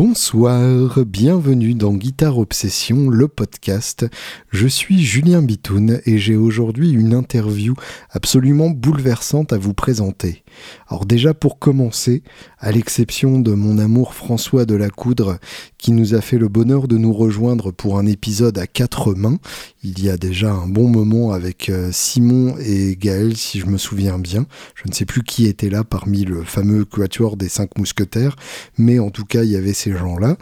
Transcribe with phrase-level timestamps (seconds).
[0.00, 4.06] Bum Bonsoir, bienvenue dans Guitare Obsession, le podcast.
[4.50, 7.76] Je suis Julien Bitoun et j'ai aujourd'hui une interview
[8.10, 10.42] absolument bouleversante à vous présenter.
[10.88, 12.24] Alors déjà pour commencer,
[12.58, 15.38] à l'exception de mon amour François de la Coudre,
[15.78, 19.38] qui nous a fait le bonheur de nous rejoindre pour un épisode à quatre mains,
[19.82, 23.78] il y a déjà un bon moment avec euh, Simon et Gaël, si je me
[23.78, 24.46] souviens bien.
[24.74, 28.36] Je ne sais plus qui était là parmi le fameux quatuor des cinq mousquetaires,
[28.76, 30.36] mais en tout cas il y avait ces gens-là.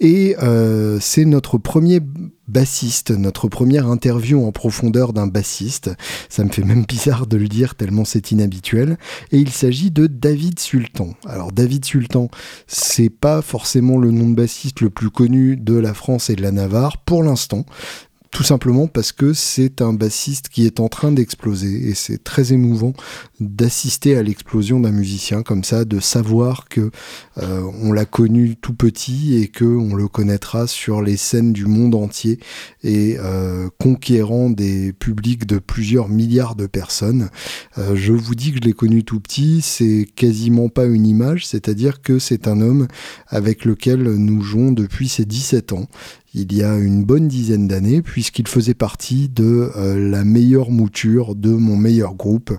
[0.00, 2.00] Et euh, c'est notre premier
[2.46, 5.90] bassiste, notre première interview en profondeur d'un bassiste.
[6.28, 8.98] Ça me fait même bizarre de le dire tellement c'est inhabituel.
[9.32, 11.14] Et il s'agit de David Sultan.
[11.26, 12.28] Alors David Sultan,
[12.66, 16.42] c'est pas forcément le nom de bassiste le plus connu de la France et de
[16.42, 17.64] la Navarre pour l'instant,
[18.34, 22.52] tout simplement parce que c'est un bassiste qui est en train d'exploser et c'est très
[22.52, 22.92] émouvant
[23.38, 26.90] d'assister à l'explosion d'un musicien comme ça, de savoir que
[27.38, 31.66] euh, on l'a connu tout petit et que on le connaîtra sur les scènes du
[31.66, 32.40] monde entier
[32.82, 37.30] et euh, conquérant des publics de plusieurs milliards de personnes.
[37.78, 41.46] Euh, je vous dis que je l'ai connu tout petit, c'est quasiment pas une image,
[41.46, 42.88] c'est-à-dire que c'est un homme
[43.28, 45.86] avec lequel nous jouons depuis ses 17 ans
[46.34, 51.36] il y a une bonne dizaine d'années, puisqu'il faisait partie de euh, la meilleure mouture
[51.36, 52.52] de mon meilleur groupe,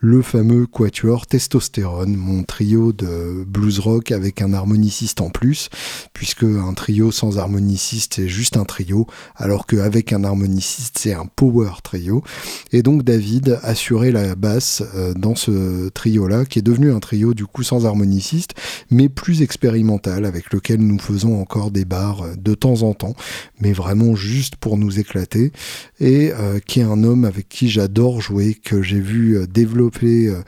[0.00, 5.70] le fameux Quatuor Testostérone, mon trio de blues rock avec un harmoniciste en plus,
[6.12, 11.26] puisque un trio sans harmoniciste c'est juste un trio, alors qu'avec un harmoniciste c'est un
[11.26, 12.22] power trio.
[12.70, 17.32] Et donc David assurait la basse euh, dans ce trio-là, qui est devenu un trio
[17.32, 18.52] du coup sans harmoniciste,
[18.90, 23.16] mais plus expérimental, avec lequel nous faisons encore des bars euh, de temps en temps
[23.60, 25.52] mais vraiment juste pour nous éclater,
[26.00, 30.28] et euh, qui est un homme avec qui j'adore jouer, que j'ai vu euh, développer
[30.28, 30.42] euh,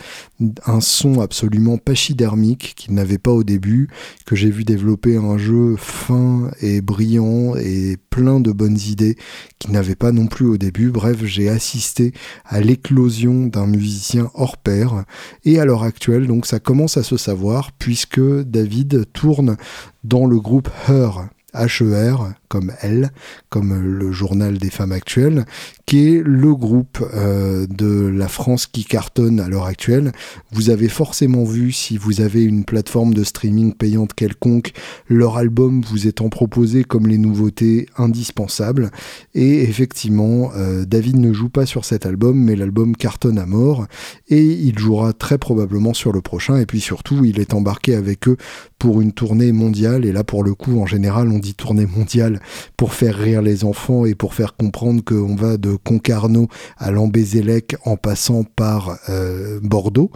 [0.66, 3.88] un son absolument pachydermique qu'il n'avait pas au début,
[4.26, 9.16] que j'ai vu développer un jeu fin et brillant et plein de bonnes idées
[9.58, 10.90] qu'il n'avait pas non plus au début.
[10.90, 12.12] Bref, j'ai assisté
[12.44, 15.04] à l'éclosion d'un musicien hors pair,
[15.44, 19.56] et à l'heure actuelle, donc ça commence à se savoir, puisque David tourne
[20.02, 23.10] dans le groupe Her, HER, comme elle,
[23.48, 25.44] comme le journal des femmes actuelles,
[25.86, 30.12] qui est le groupe euh, de la France qui cartonne à l'heure actuelle.
[30.52, 34.72] Vous avez forcément vu, si vous avez une plateforme de streaming payante quelconque,
[35.08, 38.92] leur album vous étant proposé comme les nouveautés indispensables.
[39.34, 43.88] Et effectivement, euh, David ne joue pas sur cet album, mais l'album cartonne à mort,
[44.28, 46.58] et il jouera très probablement sur le prochain.
[46.58, 48.36] Et puis surtout, il est embarqué avec eux
[48.78, 50.04] pour une tournée mondiale.
[50.04, 52.40] Et là, pour le coup, en général, on dit tournée mondiale
[52.76, 57.76] pour faire rire les enfants et pour faire comprendre qu'on va de Concarneau à Lambézélec
[57.84, 60.10] en passant par euh, Bordeaux.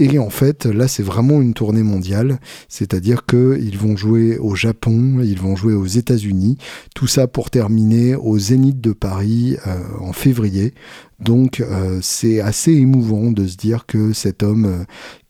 [0.00, 5.20] Et en fait, là, c'est vraiment une tournée mondiale, c'est-à-dire qu'ils vont jouer au Japon,
[5.20, 6.56] ils vont jouer aux États-Unis,
[6.94, 10.74] tout ça pour terminer au Zénith de Paris euh, en février.
[11.18, 14.84] Donc, euh, c'est assez émouvant de se dire que cet homme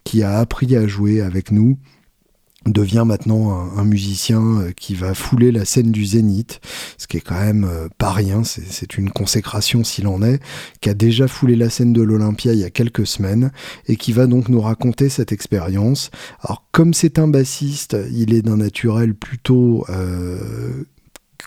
[0.05, 1.79] qui a appris à jouer avec nous,
[2.69, 6.61] devient maintenant un, musicien euh, qui va fouler la scène du Zénith,
[6.97, 10.41] ce qui est quand même euh, pas rien, c'est une consécration s'il en est,
[10.81, 13.51] qui a déjà foulé la scène de l'Olympia il y a quelques semaines
[13.87, 16.11] et qui va donc nous raconter cette expérience.
[16.43, 20.85] Alors comme c'est un bassiste, il est d'un naturel plutôt euh,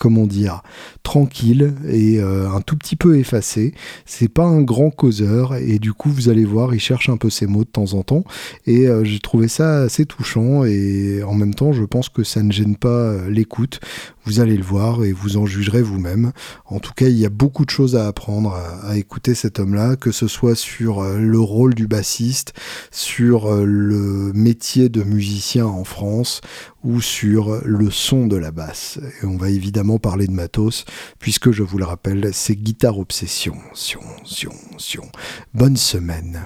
[0.02, 0.64] comment dire,
[1.04, 3.76] tranquille et euh, un tout petit peu effacé.
[4.08, 7.30] C'est pas un grand causeur et du coup vous allez voir, il cherche un peu
[7.30, 8.24] ses mots de temps en temps
[8.66, 12.42] et euh, j'ai trouvé ça assez touchant et en même temps je pense que ça
[12.42, 13.80] ne gêne pas euh, l'écoute.
[14.26, 16.32] Vous allez le voir et vous en jugerez vous-même.
[16.66, 19.96] En tout cas, il y a beaucoup de choses à apprendre à, écouter cet homme-là,
[19.96, 22.54] que ce soit sur le rôle du bassiste,
[22.92, 26.42] sur le métier de musicien en France
[26.84, 29.00] ou sur le son de la basse.
[29.22, 30.86] Et on va évidemment parler de matos,
[31.20, 33.56] puisque je vous le rappelle, c'est Guitare Obsession.
[33.74, 35.10] Sion, sion, sion.
[35.54, 36.46] Bonne semaine.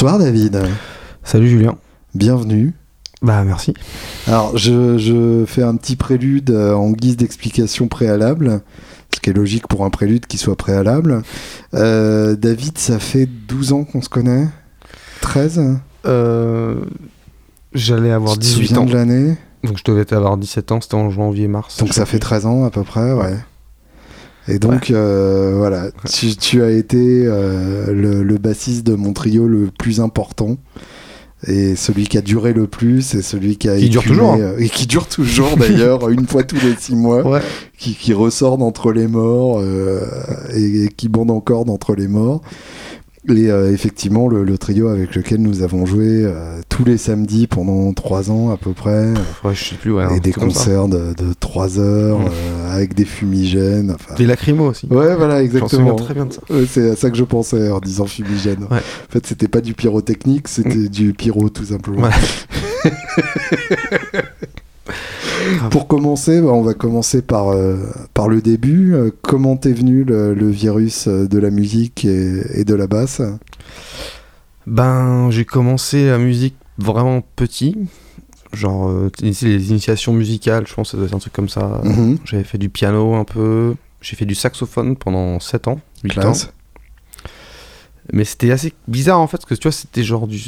[0.00, 0.62] Bonsoir David.
[1.24, 1.76] Salut Julien.
[2.14, 2.72] Bienvenue.
[3.20, 3.74] Bah merci.
[4.28, 8.60] Alors je, je fais un petit prélude euh, en guise d'explication préalable,
[9.12, 11.22] ce qui est logique pour un prélude qui soit préalable.
[11.74, 14.46] Euh, David, ça fait 12 ans qu'on se connaît?
[15.20, 16.76] 13 Euh,
[17.74, 18.84] J'allais avoir Tu te 18 souviens ans.
[18.84, 19.36] de l'année?
[19.64, 21.76] Donc je devais avoir 17 ans, c'était en janvier-mars.
[21.78, 23.34] Donc ça fait 13 ans à peu près, ouais.
[24.48, 29.46] Et donc euh, voilà, tu, tu as été euh, le, le bassiste de mon trio
[29.46, 30.56] le plus important.
[31.46, 34.34] Et celui qui a duré le plus, et celui qui a Qui dure toujours.
[34.34, 37.24] euh, et qui dure toujours d'ailleurs, une fois tous les six mois.
[37.24, 37.40] Ouais.
[37.78, 40.00] qui, qui ressort d'entre les morts euh,
[40.54, 42.40] et, et qui bande encore d'entre les morts.
[43.28, 47.46] Et euh, effectivement, le, le trio avec lequel nous avons joué euh, tous les samedis
[47.46, 49.12] pendant trois ans à peu près,
[49.44, 50.16] Ouais, je sais plus, ouais.
[50.16, 52.26] et des concerts de, de trois heures Mm.
[52.30, 53.90] euh, avec des fumigènes.
[53.94, 54.86] Enfin, Des lacrymos aussi.
[54.86, 55.94] ouais, voilà, exactement.
[55.96, 56.40] très bien de ça.
[56.48, 58.66] Ouais, c'est à ça que je pensais en disant fumigène.
[58.70, 58.78] Ouais.
[58.78, 62.02] En fait, c'était pas du pyrotechnique, c'était du pyro tout simplement.
[62.04, 62.90] Ouais.
[65.70, 67.76] Pour commencer, bah, on va commencer par, euh,
[68.14, 68.94] par le début.
[68.94, 72.86] Euh, comment t'es venu le, le virus euh, de la musique et, et de la
[72.86, 73.22] basse?
[74.66, 77.76] Ben, j'ai commencé la musique vraiment petit.
[78.52, 81.80] Genre, les initiations musicales, je pense que ça doit être un truc comme ça.
[81.84, 82.18] Mhm.
[82.24, 83.74] J'avais fait du piano un peu.
[84.00, 86.32] J'ai fait du saxophone pendant 7 ans, 8 ans.
[88.12, 90.40] Mais c'était assez bizarre en fait, parce que tu vois, c'était genre du...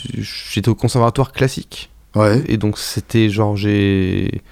[0.50, 1.90] J'étais au conservatoire classique.
[2.14, 2.42] Ouais.
[2.48, 4.42] Et donc c'était genre j'ai...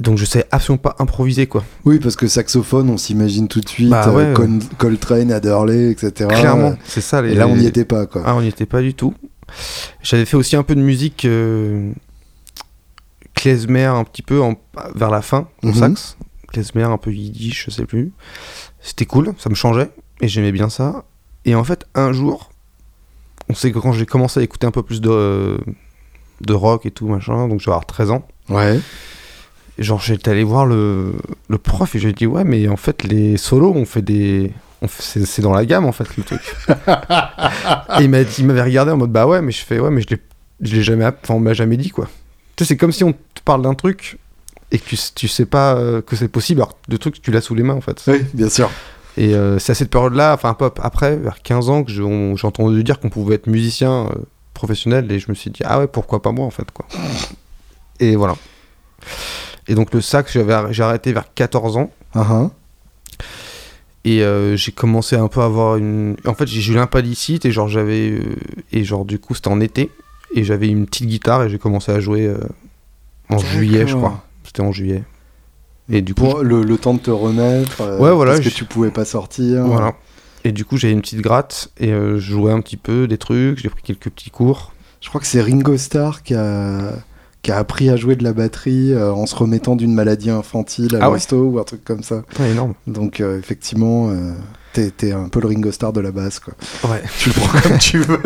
[0.00, 1.62] Donc je savais absolument pas improviser quoi.
[1.84, 6.26] Oui, parce que saxophone, on s'imagine tout de suite Bah ouais, euh, Coltrane, Adderley, etc.
[6.28, 7.20] Clairement, c'est ça.
[7.22, 7.32] Les...
[7.32, 8.22] Et là, on n'y était pas, quoi.
[8.24, 9.14] Ah, on n'y était pas du tout.
[10.02, 11.92] J'avais fait aussi un peu de musique euh,
[13.34, 14.54] klezmer un petit peu en-
[14.94, 15.74] vers la fin, au Mhm.
[15.74, 16.16] sax.
[16.48, 18.12] Klezmer un peu yiddish, je sais plus.
[18.80, 21.04] C'était cool, ça me changeait et j'aimais bien ça.
[21.44, 22.50] Et en fait, un jour,
[23.48, 25.58] on sait que quand j'ai commencé à écouter un peu plus de,
[26.40, 28.26] de rock et tout, machin, donc je vais avoir 13 ans.
[28.48, 28.80] Ouais.
[29.78, 31.14] Genre, j'étais allé voir le,
[31.48, 34.02] le prof et je lui ai dit, ouais, mais en fait, les solos, on fait
[34.02, 34.52] des.
[34.88, 36.40] C'est dans la gamme, en fait, le truc.
[36.68, 39.90] et il m'a dit- il m'avait regardé en mode, bah ouais, mais je fais, ouais,
[39.90, 40.20] mais je l'ai-
[40.62, 41.04] je l'ai jamais.
[41.06, 42.08] Enfin, on m'a jamais dit, quoi.
[42.56, 44.18] Tu sais, c'est comme si on te parle d'un truc
[44.72, 47.30] et que tu, tu sais pas euh, que c'est possible, alors que le truc, tu
[47.30, 48.02] l'as sous les mains, en fait.
[48.06, 48.70] Oui, bien sûr.
[49.16, 52.02] Et euh, c'est à cette période-là, enfin, un peu après, vers 15 ans, que j'ai
[52.46, 54.10] entendu dire qu'on pouvait être musicien euh,
[54.54, 56.86] professionnel et je me suis dit, ah ouais, pourquoi pas moi, en fait, quoi.
[57.98, 58.36] Et voilà.
[59.70, 61.90] Et donc, le sax, j'avais- j'ai arrêté vers 14 ans.
[62.14, 62.50] Ah.
[64.04, 66.16] Et euh, j'ai commencé un peu à avoir une.
[66.26, 68.10] En fait, j'ai eu l'impalicite et genre j'avais.
[68.10, 68.36] euh,
[68.72, 69.90] Et genre, du coup, c'était en été.
[70.34, 72.38] Et j'avais une petite guitare et j'ai commencé à jouer euh,
[73.28, 74.24] en juillet, je crois.
[74.44, 75.02] C'était en juillet.
[75.90, 76.22] Et du coup.
[76.22, 77.80] Pour le, le temps de te remettre.
[77.82, 79.64] euh, Ouais, voilà, Parce que tu pouvais pas sortir.
[79.66, 79.94] Voilà.
[80.44, 83.58] Et du coup, j'avais une petite gratte et je jouais un petit peu des trucs.
[83.58, 84.72] J'ai pris quelques petits cours.
[85.02, 86.92] Je crois que c'est Ringo Starr qui a,
[87.42, 90.96] qui a appris à jouer de la batterie euh, en se remettant d'une maladie infantile
[90.96, 92.22] à Ah ouais ou un truc comme ça.
[92.38, 92.74] Ouais, énorme.
[92.86, 94.32] Donc euh, effectivement, euh,
[94.72, 96.38] t'es un peu le Ringo Starr de la basse.
[96.40, 96.54] Quoi.
[96.90, 98.18] Ouais, Tu le prends comme tu veux.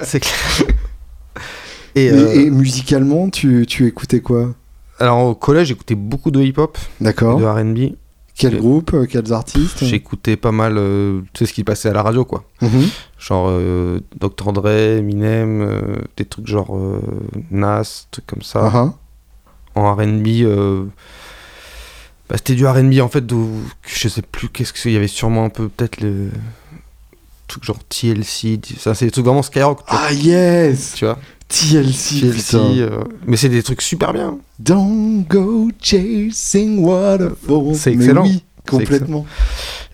[0.00, 0.34] c'est clair.
[1.96, 4.50] Et, Et, et musicalement, tu, tu écoutais quoi?
[5.00, 7.38] Alors au collège, j'écoutais beaucoup de hip-hop, D'accord.
[7.40, 7.94] de RB.
[8.36, 11.92] Quel groupe euh, Quels artistes J'écoutais pas mal, euh, tu sais ce qui passait à
[11.92, 12.44] la radio, quoi.
[12.60, 12.88] Mhm.
[13.18, 14.52] Genre euh, Dr.
[14.52, 17.00] Dre, Eminem, euh, des trucs genre euh,
[17.50, 18.70] Nas, trucs comme ça.
[18.74, 18.94] Ah.
[19.76, 20.84] En RB, euh,
[22.28, 23.24] bah, c'était du RB en fait,
[23.86, 24.90] je sais plus qu'est-ce que c'est.
[24.90, 26.30] Il y avait sûrement un peu peut-être le
[27.46, 28.60] truc genre TLC.
[28.78, 29.80] Ça, c'est des trucs vraiment Skyrock.
[29.86, 31.18] Ah, yes Tu vois
[31.60, 34.38] TLC, TLC, euh, mais c'est des trucs super bien.
[34.58, 37.74] Don't go chasing waterfalls.
[37.74, 38.22] C'est Mais excellent.
[38.24, 39.24] oui, complètement.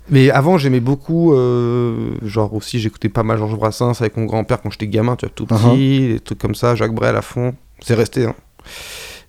[0.09, 4.61] Mais avant, j'aimais beaucoup, euh, genre aussi, j'écoutais pas mal Georges Brassens avec mon grand-père
[4.61, 6.12] quand j'étais gamin, tu vois, tout petit, Uh-huh.
[6.14, 7.55] des trucs comme ça, Jacques Brel à fond.
[7.81, 8.35] C'est resté, hein.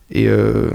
[0.09, 0.71] Et, euh,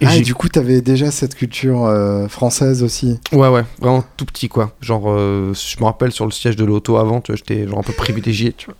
[0.00, 3.20] et ah, et du coup, t'avais déjà cette culture euh, française aussi.
[3.32, 4.72] Ouais, ouais, vraiment tout petit, quoi.
[4.80, 7.82] Genre, je me rappelle sur le siège de l'auto avant, tu vois, j'étais genre un
[7.84, 8.74] peu privilégié, tu vois.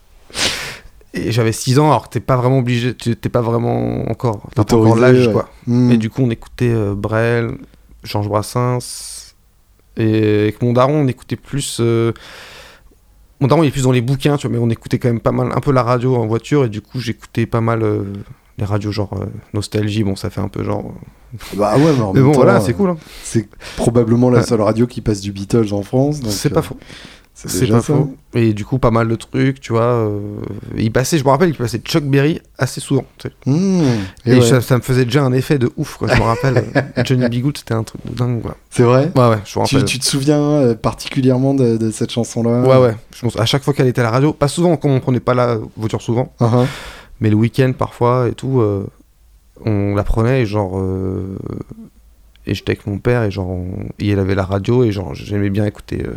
[1.14, 4.76] Et j'avais 6 ans, alors t'es pas vraiment obligé, t'es pas vraiment encore, t'as pas
[4.76, 5.33] encore l'âge, ouais.
[5.33, 5.49] quoi.
[5.66, 5.90] Hmm.
[5.90, 7.59] Et du coup, on écoutait euh, Brel,
[8.02, 9.35] Georges Brassens.
[9.99, 11.78] Et avec mon daron, on écoutait plus.
[11.81, 12.12] euh,
[13.40, 15.21] Mon daron, il est plus dans les bouquins, tu vois, mais on écoutait quand même
[15.21, 16.64] pas mal, un peu la radio en voiture.
[16.64, 18.04] Et du coup, j'écoutais pas mal euh,
[18.57, 20.04] les radios genre euh, Nostalgie.
[20.04, 20.95] Bon, ça fait un peu genre.
[21.57, 22.88] Bah ouais, mais en Mais bon, temps, voilà, euh, c'est cool.
[22.90, 22.97] hein.
[23.23, 26.21] C'est probablement la seule radio qui passe du Beatles en France.
[26.31, 26.78] C'est euh, pas faux.
[27.34, 27.94] C'est pas ça.
[27.94, 28.14] faux.
[28.34, 29.82] Et du coup, pas mal de trucs, tu vois.
[29.82, 30.20] euh,
[30.76, 33.04] Il passait, je me rappelle, il passait Chuck Berry assez souvent.
[33.18, 33.34] tu sais.
[33.46, 33.82] Mmh.
[34.26, 34.40] Et, Et ouais.
[34.42, 36.08] ça, ça me faisait déjà un effet de ouf, quoi.
[36.08, 36.62] Je me rappelle,
[37.04, 37.42] Johnny B.
[37.42, 38.56] Good, c'était un truc de dingue, quoi.
[38.70, 39.84] C'est vrai Ouais, ouais, je me rappelle.
[39.86, 42.96] tu te souviens euh, particulièrement de, de cette chanson-là Ouais, ouais.
[43.16, 45.20] Je pense, à chaque fois qu'elle était à la radio, pas souvent, comme on prenait
[45.20, 46.66] pas la voiture souvent, Uh-huh.
[47.20, 48.86] mais le week-end parfois et tout, euh,
[49.64, 50.80] on la prenait et genre.
[52.46, 53.48] et j'étais avec mon père et genre.
[53.48, 56.02] on- et il avait la radio et genre j'aimais bien écouter.
[56.06, 56.14] euh,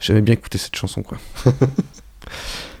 [0.00, 1.18] j'aimais bien écouter cette chanson, quoi.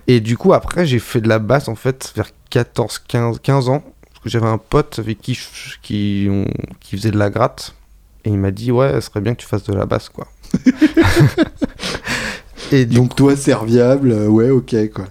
[0.06, 3.68] et du coup, après, j'ai fait de la basse en fait vers 14, 15, 15
[3.68, 3.82] ans.
[4.10, 6.46] Parce que j'avais un pote avec qui, je- qui, on-
[6.80, 7.74] qui faisait de la gratte.
[8.24, 10.26] Et il m'a dit, ouais, ce serait bien que tu fasses de la basse, quoi.
[12.72, 15.06] et Donc toi, serviable, euh, ouais, ok, quoi.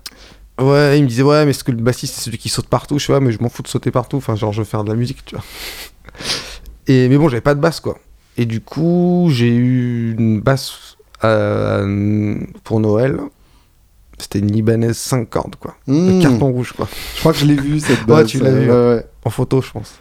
[0.60, 2.98] Ouais, il me disait ouais, mais est-ce que le bassiste c'est celui qui saute partout
[2.98, 4.18] Je sais pas, mais je m'en fous de sauter partout.
[4.18, 5.44] Enfin, genre je veux faire de la musique, tu vois.
[6.88, 8.00] Et mais bon, j'avais pas de basse quoi.
[8.38, 13.18] Et du coup, j'ai eu une basse pour Noël.
[14.20, 15.76] C'était une libanaise 5 cordes quoi.
[15.86, 16.18] Mmh.
[16.18, 16.88] Le carton rouge quoi.
[17.16, 18.28] Je crois que je l'ai vu cette Ouais, base.
[18.28, 18.72] tu l'as euh, vu.
[18.72, 19.06] ouais, ouais.
[19.26, 19.94] En photo, je pense.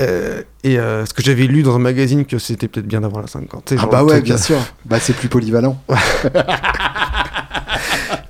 [0.00, 3.22] Euh, et euh, ce que j'avais lu dans un magazine que c'était peut-être bien d'avoir
[3.22, 3.64] la 5 cordes.
[3.66, 4.58] tu sais, Ah genre bah ouais, bien euh, sûr.
[4.84, 5.80] Bah c'est plus polyvalent.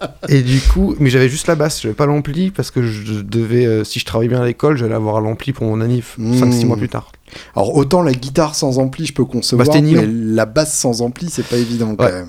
[0.29, 3.67] Et du coup, mais j'avais juste la basse, j'avais pas l'ampli parce que je devais,
[3.67, 6.35] euh, si je travaillais bien à l'école, j'allais avoir l'ampli pour mon anniv Mmh.
[6.43, 7.11] 5-6 mois plus tard.
[7.55, 11.29] Alors autant la guitare sans ampli, je peux concevoir, Bah, mais la basse sans ampli,
[11.31, 12.29] c'est pas évident quand même.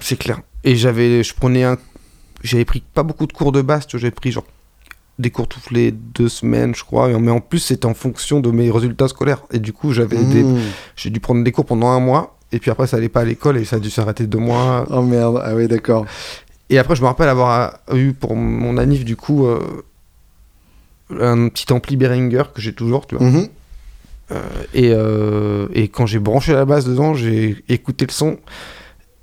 [0.00, 0.40] C'est clair.
[0.64, 1.78] Et j'avais, je prenais un,
[2.42, 4.44] j'avais pris pas beaucoup de cours de basse, j'avais pris genre
[5.18, 7.08] des cours toutes les deux semaines, je crois.
[7.18, 9.42] Mais en plus, c'était en fonction de mes résultats scolaires.
[9.50, 10.58] Et du coup, j'avais des, Mmh.
[10.94, 12.36] j'ai dû prendre des cours pendant un mois.
[12.52, 14.86] Et puis après, ça allait pas à l'école et ça a dû s'arrêter deux mois.
[14.90, 16.04] Oh merde, ah ouais, d'accord.
[16.70, 19.60] Et après, je me rappelle avoir euh, eu pour mon anniv du coup euh,
[21.10, 23.26] un petit ampli Behringer que j'ai toujours, tu vois.
[23.26, 23.48] Mhm.
[24.74, 28.38] Et, euh, et quand j'ai branché la basse dedans, j'ai écouté le son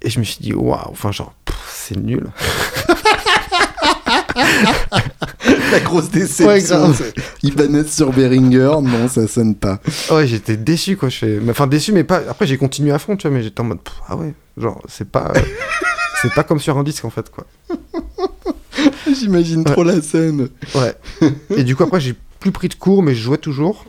[0.02, 1.34] et je me suis dit waouh, enfin genre
[1.70, 2.28] c'est nul.
[5.72, 6.88] La grosse déception.
[6.88, 6.94] Ouais,
[7.42, 9.80] Ibanez sur Behringer, non, ça sonne pas.
[10.12, 11.10] Ouais, j'étais déçu quoi.
[11.10, 11.40] Je fais...
[11.42, 12.22] mais- Enfin déçu, mais pas.
[12.30, 15.10] Après j'ai continué à fond, tu vois, mais j'étais en mode ah ouais, genre c'est
[15.10, 15.34] pas,
[16.24, 17.46] c'est pas comme sur un disque en fait quoi.
[19.14, 20.50] J'imagine trop la scène.
[20.76, 20.96] Ouais.
[21.56, 23.86] et du coup après j'ai plus pris de cours, mais je jouais toujours.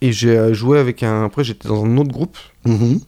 [0.00, 1.24] Et j'ai euh, joué avec un.
[1.24, 2.36] Après j'étais dans un autre groupe
[2.66, 3.00] Mhm.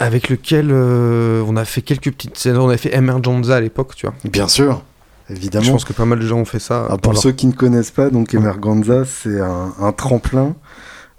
[0.00, 2.56] avec lequel euh, on a fait quelques petites scènes.
[2.56, 4.14] On a fait Emergenza à l'époque, tu vois.
[4.24, 4.82] Bien sûr,
[5.28, 5.64] évidemment.
[5.64, 6.86] Je pense que pas mal de gens ont fait ça.
[6.90, 8.38] Ah, pour leur- ceux qui ne connaissent pas, donc Ouais.
[8.40, 10.56] Emerganza, c'est un, un tremplin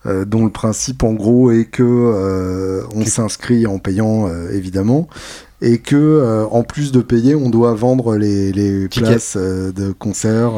[0.05, 5.07] euh, dont le principe en gros est que euh, on s'inscrit en payant euh, évidemment
[5.61, 10.51] et que en plus de payer, on doit vendre les, les places de concert.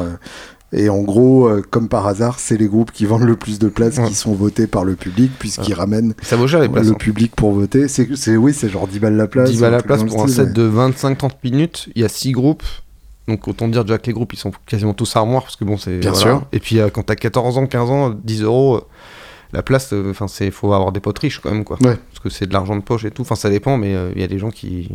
[0.73, 3.99] et en gros, comme par hasard, c'est les groupes qui vendent le plus de places
[3.99, 4.07] Ouais.
[4.07, 6.87] qui sont votés par le public, puisqu'ils ramènent Ça vaut cher les places.
[6.87, 6.97] le hein.
[6.99, 7.87] public pour voter.
[7.87, 9.51] C'est, oui, c'est genre 10 balles la place.
[9.51, 11.87] 10 balles la place pour un set de 25-30 minutes.
[11.95, 12.63] Il y a 6 groupes.
[13.27, 15.77] Donc autant dire déjà que les groupes ils sont quasiment tous armoires parce que bon
[15.77, 16.25] c'est Bien voilà.
[16.25, 16.47] sûr.
[16.51, 18.81] Et puis euh, quand t'as 14 ans, 15 ans, 10 euros, euh,
[19.53, 21.77] la place, euh, enfin c'est faut avoir des potes riches quand même quoi.
[21.81, 21.97] Ouais.
[22.11, 23.21] Parce que c'est de l'argent de poche et tout.
[23.21, 24.89] Enfin ça dépend, mais euh, il y a des gens qui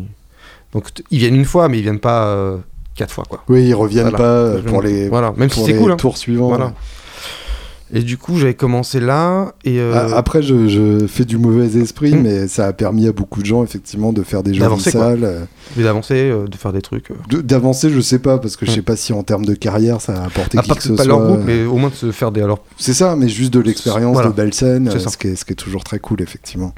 [0.73, 2.59] donc ils viennent une fois, mais ils viennent pas euh,
[2.95, 3.43] quatre fois quoi.
[3.49, 4.19] Oui, ils reviennent Voilà.
[4.19, 5.93] pas pour les, Voilà, même si pour les cool.
[5.93, 5.97] hein.
[5.97, 6.49] tours suivants.
[6.49, 6.73] Voilà.
[7.93, 12.15] Et du coup j'avais commencé là et euh, Après, je, je fais du mauvais esprit,
[12.15, 12.23] Hmm.
[12.23, 14.79] mais ça a permis à beaucoup de gens, effectivement, de faire des quoi.
[14.79, 15.25] salles.
[15.25, 15.41] euh,
[15.77, 17.11] mais d'avancer, euh, de faire des trucs.
[17.11, 18.75] euh, D'avancer, je sais pas, parce que je Hmm.
[18.77, 20.91] sais pas si en termes de carrière, ça a apporté à qui part que ce
[20.91, 21.07] pas soit.
[21.07, 23.61] leur groupe, mais au moins de se faire des alors C'est ça, mais juste de
[23.61, 24.29] l'expérience, Voilà.
[24.31, 26.73] de belles scènes, euh, ce qui, est, ce qui est toujours très cool, effectivement.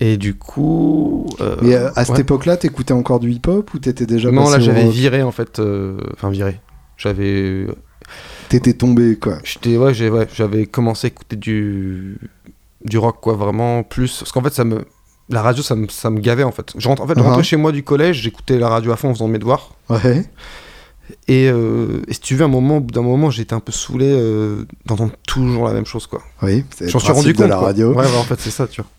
[0.00, 1.26] Et du coup.
[1.40, 2.20] euh, Mais euh, à cette ouais.
[2.22, 5.58] époque-là, t'écoutais encore du hip-hop ou t'étais déjà Non, là j'avais viré en fait.
[5.60, 6.60] euh, Enfin, viré.
[6.96, 7.66] J'avais.
[8.48, 9.38] T'étais tombé, quoi.
[9.44, 9.76] J'étais.
[9.76, 12.18] Ouais, j'ai- ouais, j'avais commencé à écouter du.
[12.84, 14.18] Du rock, quoi, vraiment plus.
[14.18, 14.84] Parce qu'en fait, ça me.
[15.30, 16.72] La radio, ça me, ça me gavait en fait.
[16.76, 17.24] Je rentre, en fait, je Uh-huh.
[17.28, 19.70] rentrais chez moi du collège, j'écoutais la radio à fond en faisant mes devoirs.
[19.88, 20.26] Ouais.
[21.28, 23.72] Et, euh, et si tu veux, un moment, au bout d'un moment, j'étais un peu
[23.72, 26.22] saoulé euh, d'entendre toujours la même chose, quoi.
[26.42, 27.48] Oui, c'est J'en suis rendu de compte.
[27.48, 27.66] la quoi.
[27.68, 27.92] radio.
[27.94, 28.90] Ouais, ouais, en fait, c'est ça, tu vois.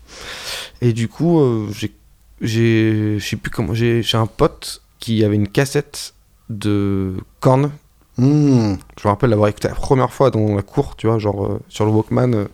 [0.80, 1.92] Et du coup, euh, j'ai,
[2.40, 6.14] j'ai, je sais plus comment, j'ai, j'ai un pote qui avait une cassette
[6.50, 7.70] de Korn.
[8.18, 8.74] Hmm.
[9.00, 11.60] Je me rappelle l'avoir écouté la première fois dans la cour, tu vois, genre euh,
[11.68, 12.34] sur le Walkman.
[12.34, 12.44] euh,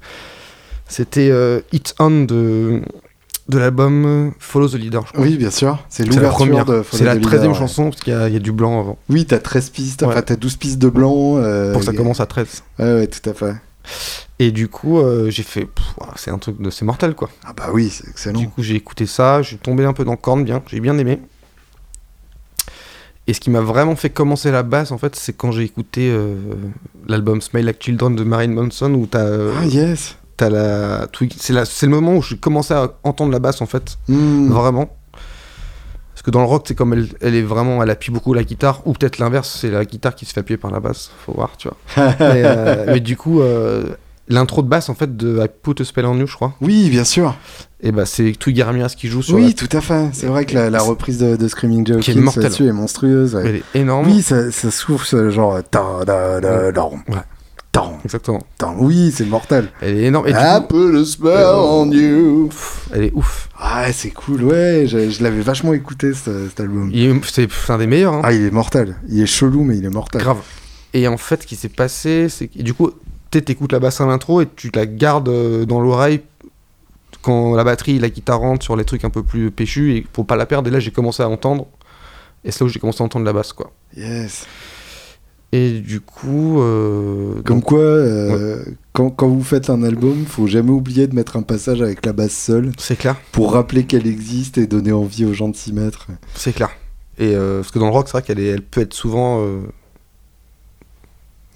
[0.88, 2.82] c'était euh, Hit On de,
[3.48, 5.24] de l'album euh, Follow the Leader, je crois.
[5.24, 5.78] Oui, bien sûr.
[5.88, 8.34] C'est l'ouverture de C'est la Follow the 13 e chanson, parce qu'il y a, il
[8.34, 8.98] y a du blanc avant.
[9.08, 10.08] Oui, t'as 13 pistes, Ouais.
[10.08, 11.34] enfin t'as 12 pistes de blanc.
[11.72, 12.62] Pour que ça commence à 13.
[12.78, 13.54] Ouais, ouais, tout à fait.
[14.38, 15.68] Et du coup, euh, j'ai fait,
[16.16, 16.70] c'est un truc de.
[16.70, 17.30] C'est mortel, quoi.
[17.44, 18.38] Ah bah oui, c'est excellent.
[18.38, 20.98] Du coup, j'ai écouté ça, je suis tombé un peu dans Korn, bien, j'ai bien
[20.98, 21.20] aimé.
[23.28, 26.10] Et ce qui m'a vraiment fait commencer la basse, en fait, c'est quand j'ai écouté
[26.10, 26.34] euh,
[27.06, 30.16] l'album Smile Like Children de Marilyn Manson, où t'as euh, Ah yes.
[30.36, 31.06] t'as la
[31.38, 33.96] c'est la- c'est le moment où j'ai commencé à entendre la basse en fait.
[34.08, 34.48] Hmm.
[34.50, 34.96] vraiment.
[35.12, 38.44] Parce que dans le rock c'est comme elle, elle est vraiment elle appuie beaucoup la
[38.44, 41.10] guitare ou peut-être l'inverse c'est la guitare qui se fait appuyer par la basse.
[41.24, 41.76] Faut voir tu vois.
[42.20, 43.84] Mais, euh, mais du coup euh,
[44.32, 46.88] l'intro de basse en fait de I Put a Spell on You je crois Oui,
[46.90, 47.34] bien sûr.
[47.82, 50.08] et bah c'est Twiggy Ramirez qui joue sur Oui, la- tout à fait.
[50.12, 53.34] C'est vrai que la, la reprise de, de Screaming Joe Qui est là-dessus est monstrueuse.
[53.34, 53.42] ouais.
[53.46, 55.58] elle est énorme Oui, ça, ça souffle ce genre.
[55.70, 57.00] ta da da da Ouais.
[57.72, 58.74] ta exactement ta.
[58.78, 59.68] Oui, c'est mortel.
[59.80, 62.50] elle est énorme et I coup, put a spell on you.
[62.92, 64.84] elle est ouf Ah, c'est cool, ouais.
[64.86, 66.92] Je, je l'avais vachement écouté ce- cet album.
[67.24, 68.20] C'est un des meilleurs hein.
[68.24, 68.96] Ah, il est mortel.
[69.08, 70.20] Il est chelou, mais il est mortel.
[70.20, 70.38] Grave.
[70.94, 72.90] Et en fait, ce qui s'est passé, c'est que du coup,
[73.40, 76.20] tu écoutes la basse à l'intro et tu la gardes euh, dans l'oreille
[77.22, 80.26] quand la batterie, la guitare rentre sur les trucs un peu plus péchus et pour
[80.26, 80.68] pas la perdre.
[80.68, 81.66] Et là, j'ai commencé à entendre.
[82.44, 83.70] Et c'est là où j'ai commencé à entendre la basse, quoi.
[83.96, 84.46] Yes.
[85.52, 90.46] Et du coup, euh, Comme donc, quoi, euh, quand, quand vous faites un album, faut
[90.48, 94.06] jamais oublier de mettre un passage avec la basse seule c'est clair, pour rappeler qu'elle
[94.06, 96.06] existe et donner envie aux gens de s'y mettre.
[96.34, 96.70] c'est clair.
[97.18, 99.42] Et euh, parce que dans le rock, c'est vrai qu'elle est- elle peut être souvent,
[99.42, 99.60] euh,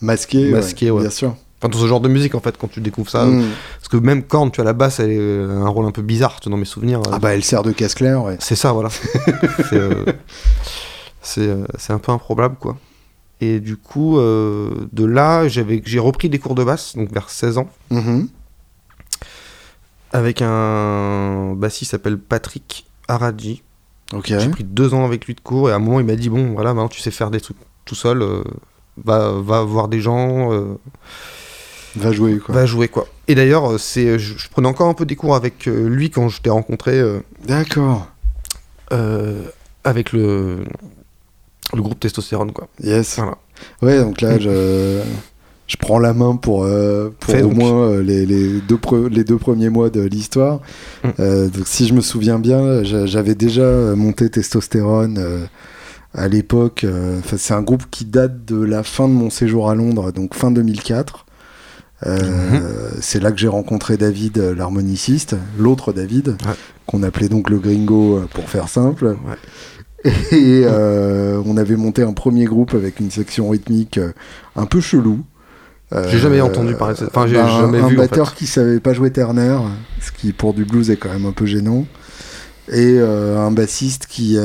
[0.01, 1.01] Masqué, Masqué, ouais.
[1.01, 1.35] bien sûr.
[1.59, 3.45] Enfin dans ce genre de musique en fait, quand tu découvres ça, Mm.
[3.79, 5.19] parce que même Korn, tu as la basse, elle
[5.51, 7.01] a un rôle un peu bizarre, dans mes souvenirs.
[7.11, 8.37] Ah bah elle sert de casse clair, ouais.
[8.41, 8.91] C'est ça, voilà.
[9.71, 10.05] c'est euh,
[11.23, 12.77] c'est, euh, c'est un peu improbable, quoi.
[13.41, 17.29] Et du coup, euh, de là, j'avais, j'ai repris des cours de basse, donc vers
[17.31, 18.29] 16 ans, Mhm.
[20.13, 23.63] avec un bassiste qui s'appelle Patrick Haradji.
[24.13, 24.27] Ok.
[24.29, 26.29] J'ai pris deux ans avec lui de cours, et à un moment, il m'a dit
[26.29, 28.43] Bon, voilà, maintenant tu sais faire des trucs tout seul, euh,
[29.05, 30.79] va, va voir des gens, euh,
[31.97, 32.55] Va jouer, quoi.
[32.55, 33.07] va jouer, quoi.
[33.29, 36.11] Et d'ailleurs, euh, c'est, je, je prenais encore un peu des cours avec euh, lui
[36.11, 38.07] quand je t'ai rencontré euh, D'accord.
[39.85, 40.59] avec le,
[41.75, 42.69] le groupe Testostérone, quoi.
[42.83, 43.17] Yes.
[43.17, 43.39] Voilà.
[43.83, 45.01] Ouais, donc là, je,
[45.67, 47.57] je prends la main pour, euh, pour Fais au donc.
[47.59, 48.79] moins euh, les, les, deux
[49.11, 50.61] les deux premiers mois de l'histoire.
[51.05, 51.09] Mm.
[51.21, 55.49] Euh, donc, si je me souviens bien, j'a- j'avais déjà monté Testostérone
[56.15, 56.87] à l'époque.
[57.37, 60.51] c'est un groupe qui date de la fin de mon séjour à Londres, donc fin
[60.51, 61.26] 2004.
[62.05, 62.91] Euh.
[63.01, 66.53] C'est là que j'ai rencontré David, euh, l'harmoniciste, l'autre David, Ouais.
[66.87, 69.17] qu'on appelait donc le gringo euh, pour faire simple.
[69.27, 70.11] Ouais.
[70.33, 73.99] Et euh, on avait monté un premier groupe avec une section rythmique
[74.55, 75.21] un peu chelou.
[75.93, 77.07] Euh, J'ai jamais entendu parler de ça.
[77.07, 79.63] Enfin, j'ai bah, jamais un, vu, Un en batteur qui savait pas jouer ternaire,
[80.01, 81.87] ce qui pour du blues est quand même un peu gênant.
[82.73, 84.37] Et un bassiste qui,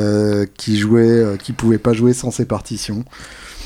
[0.56, 3.04] qui jouait, qui pouvait pas jouer sans ses partitions.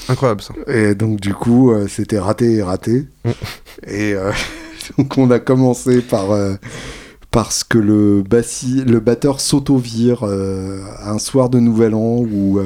[0.08, 0.54] Incroyable ça.
[0.66, 3.06] Et donc du coup, euh, c'était raté et raté.
[3.24, 3.30] Mm.
[3.88, 4.32] Et euh,
[4.98, 6.54] donc on a commencé par euh,
[7.30, 12.60] parce que le bassi, le batteur s'auto-vire euh, un soir de Nouvel An où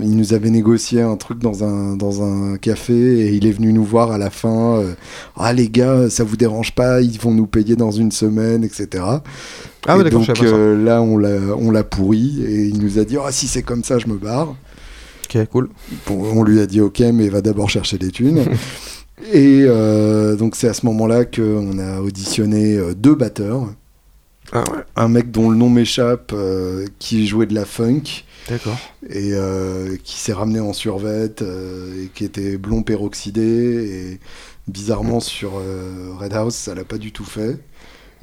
[0.00, 3.72] il nous avait négocié un truc dans un dans un café et il est venu
[3.72, 4.78] nous voir à la fin.
[4.78, 4.94] euh,
[5.36, 9.04] ah les gars, ça vous dérange pas Ils vont nous payer dans une semaine, etc.
[9.86, 13.04] Ah Et je donc euh, là on l'a on l'a pourri et il nous a
[13.04, 14.54] dit ah si c'est comme ça je me barre.
[15.24, 15.68] Ok, cool.
[16.06, 18.44] Bon, on lui a dit ok, mais va d'abord chercher des thunes.
[19.32, 23.68] Et euh, donc c'est à ce moment-là qu'on a auditionné euh, deux batteurs.
[24.52, 28.02] Ah ouais, Un mec dont le nom m'échappe, euh, qui jouait de la funk
[28.48, 28.76] d'accord.
[29.08, 33.42] et euh, qui s'est ramené en survette et qui était blond peroxydé.
[33.42, 34.20] Et
[34.68, 35.52] bizarrement sur
[36.18, 37.58] Red House, ça l'a pas du tout fait.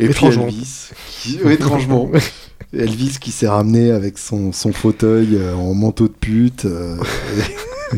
[0.02, 0.48] Et Étrangement.
[0.48, 0.90] puis Elvis,
[1.22, 1.52] qui...
[1.52, 2.12] étrangement.
[2.74, 6.96] Elvis qui s'est ramené avec son, son fauteuil euh, en manteau de pute euh,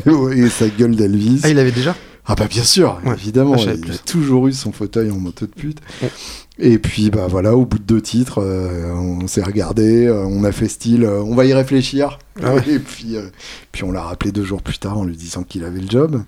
[0.05, 1.41] et, et sa gueule d'Elvis.
[1.43, 1.95] Ah, il avait déjà?
[2.25, 5.45] Ah bah bien sûr, Ouais, évidemment, ah, il a toujours eu son fauteuil en moto
[5.45, 5.79] de pute.
[6.01, 6.09] Ouais.
[6.59, 10.43] Et puis bah voilà, au bout de deux titres, euh, on s'est regardé, euh, on
[10.43, 12.19] a fait style, euh, on va y réfléchir.
[12.43, 12.61] Ah ouais.
[12.69, 13.15] Et puis,
[13.71, 16.21] puis on l'a rappelé deux jours plus tard en lui disant qu'il avait le job.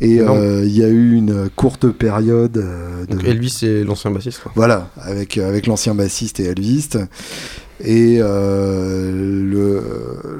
[0.00, 4.52] Et il y a eu une courte période de, Donc Elvis, c'est l'ancien bassiste, quoi.
[4.54, 6.90] voilà, avec, avec l'ancien bassiste et Elvis.
[7.84, 9.82] Et le,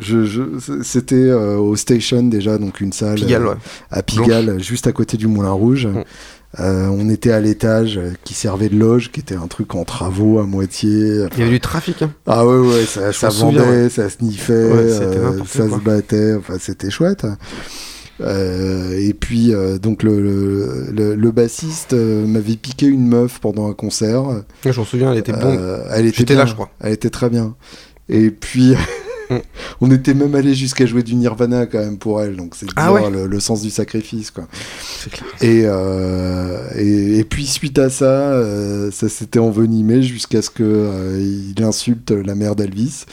[0.01, 3.55] je, je- c'était au Station déjà, donc une salle Pigalle, ouais.
[3.91, 5.87] à Pigalle, juste à côté du Moulin Rouge.
[5.87, 6.05] Mm.
[6.59, 9.85] Euh, on était à l'étage euh, qui servait de loge, qui était un truc en
[9.85, 10.91] travaux à moitié.
[11.35, 12.11] Il y avait du trafic, hein.
[12.27, 15.79] Ah ouais, ouais, ça, ça souviens, vendait, ça sniffait, Ouais, euh, ça quoi.
[15.79, 17.27] se battait, enfin c'était chouette.
[18.21, 24.25] Et puis donc le, le, le- le bassiste m'avait piqué une meuf pendant un concert.
[24.27, 25.33] Ouais, Je m'en souviens, elle était.
[25.35, 26.71] Euh, elle était J'étais là, je crois.
[26.81, 27.55] Elle était très bien.
[28.09, 28.75] Et puis.
[29.81, 32.37] on était même allé jusqu'à jouer du Nirvana quand même pour elle.
[32.37, 33.11] Donc c'est Ah ouais.
[33.11, 34.47] le, le sens du sacrifice quoi.
[34.81, 35.29] C'est clair.
[35.41, 40.63] Et, euh, et, et puis suite à ça, euh, ça s'était envenimé jusqu'à ce que
[40.65, 41.21] euh,
[41.57, 43.05] il insulte la mère d'Elvis.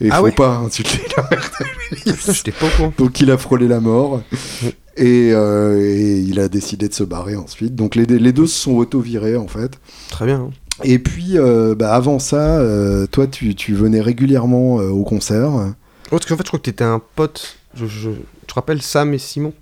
[0.00, 2.18] Et Ah faut ouais pas insulter la mère de Willis.
[2.20, 2.92] Ça, j'étais pas courant.
[2.98, 4.22] Donc il a frôlé la mort.
[4.62, 4.66] Mm.
[4.98, 7.74] Et, et il a décidé de se barrer ensuite.
[7.74, 9.78] Donc les, les deux se sont auto-virés en fait.
[10.10, 10.40] Très bien.
[10.40, 10.50] hein.
[10.84, 15.52] Et puis euh, bah, avant ça, euh, toi tu, tu venais régulièrement euh, au concert.
[15.54, 15.70] Ouais,
[16.10, 17.56] parce qu'en fait, je crois que t'étais un pote.
[17.74, 18.10] Je, je...
[18.10, 19.52] Tu te rappelles Sam et Simon?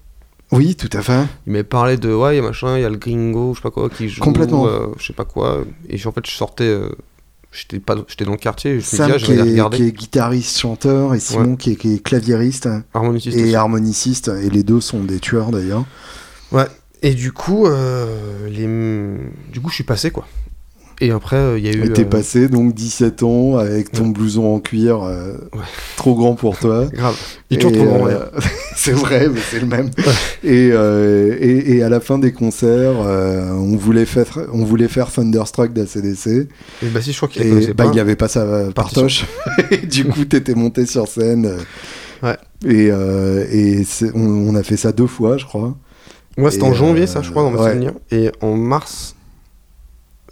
[0.53, 1.25] Oui, tout à fait.
[1.47, 3.59] Ils m'avaient parlé de ouais, il y a machin, il y a le gringo, je
[3.59, 4.21] sais pas quoi, qui joue.
[4.21, 4.67] Complètement.
[4.67, 5.65] euh, je sais pas quoi.
[5.89, 6.77] Et en fait, je sortais.
[7.53, 8.73] J'étais pas, j'étais dans le quartier.
[8.73, 11.77] Je me Sam disais, ah, qui, est, qui est guitariste, chanteur, et Simon qui, est,
[11.77, 13.55] qui est claviériste Harmoniciste et aussi.
[13.57, 14.29] harmoniciste.
[14.43, 15.85] Et les deux sont des tueurs d'ailleurs.
[17.03, 17.67] Et du coup,
[18.49, 18.67] les...
[19.53, 20.27] du coup, je suis passé quoi.
[21.03, 21.87] Et après, euh, il y a eu.
[21.87, 25.61] Et t'es euh, passé donc 17 ans avec ton blouson en cuir euh, Ouais.
[25.97, 26.87] trop grand pour toi.
[26.93, 27.17] Grave.
[27.51, 28.15] Il toujours trop grand, ouais.
[28.77, 29.91] c'est vrai, mais c'est le même.
[30.45, 35.73] Et, et, et à la fin des concerts, on, voulait faire, on voulait faire Thunderstruck
[35.73, 36.27] d'ACDC.
[36.83, 39.03] Et bah si, je crois qu'il connaissait bah, n'y avait pas ça euh, par Partition.
[39.03, 39.25] toche.
[39.71, 41.51] et du coup, t'étais monté sur scène.
[42.23, 42.37] Ouais.
[42.65, 43.85] Et, euh, et
[44.15, 45.77] on, on a fait ça deux fois, je crois.
[46.37, 47.73] Moi, c'était en janvier, euh, ça, je crois, dans mes ouais.
[47.73, 47.93] souvenirs.
[48.11, 49.15] Et en mars,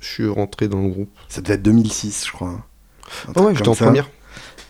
[0.00, 1.10] je suis rentré dans le groupe.
[1.28, 2.60] Ça devait être 2006, je crois.
[3.28, 4.08] Ah truc ouais, j'étais en première.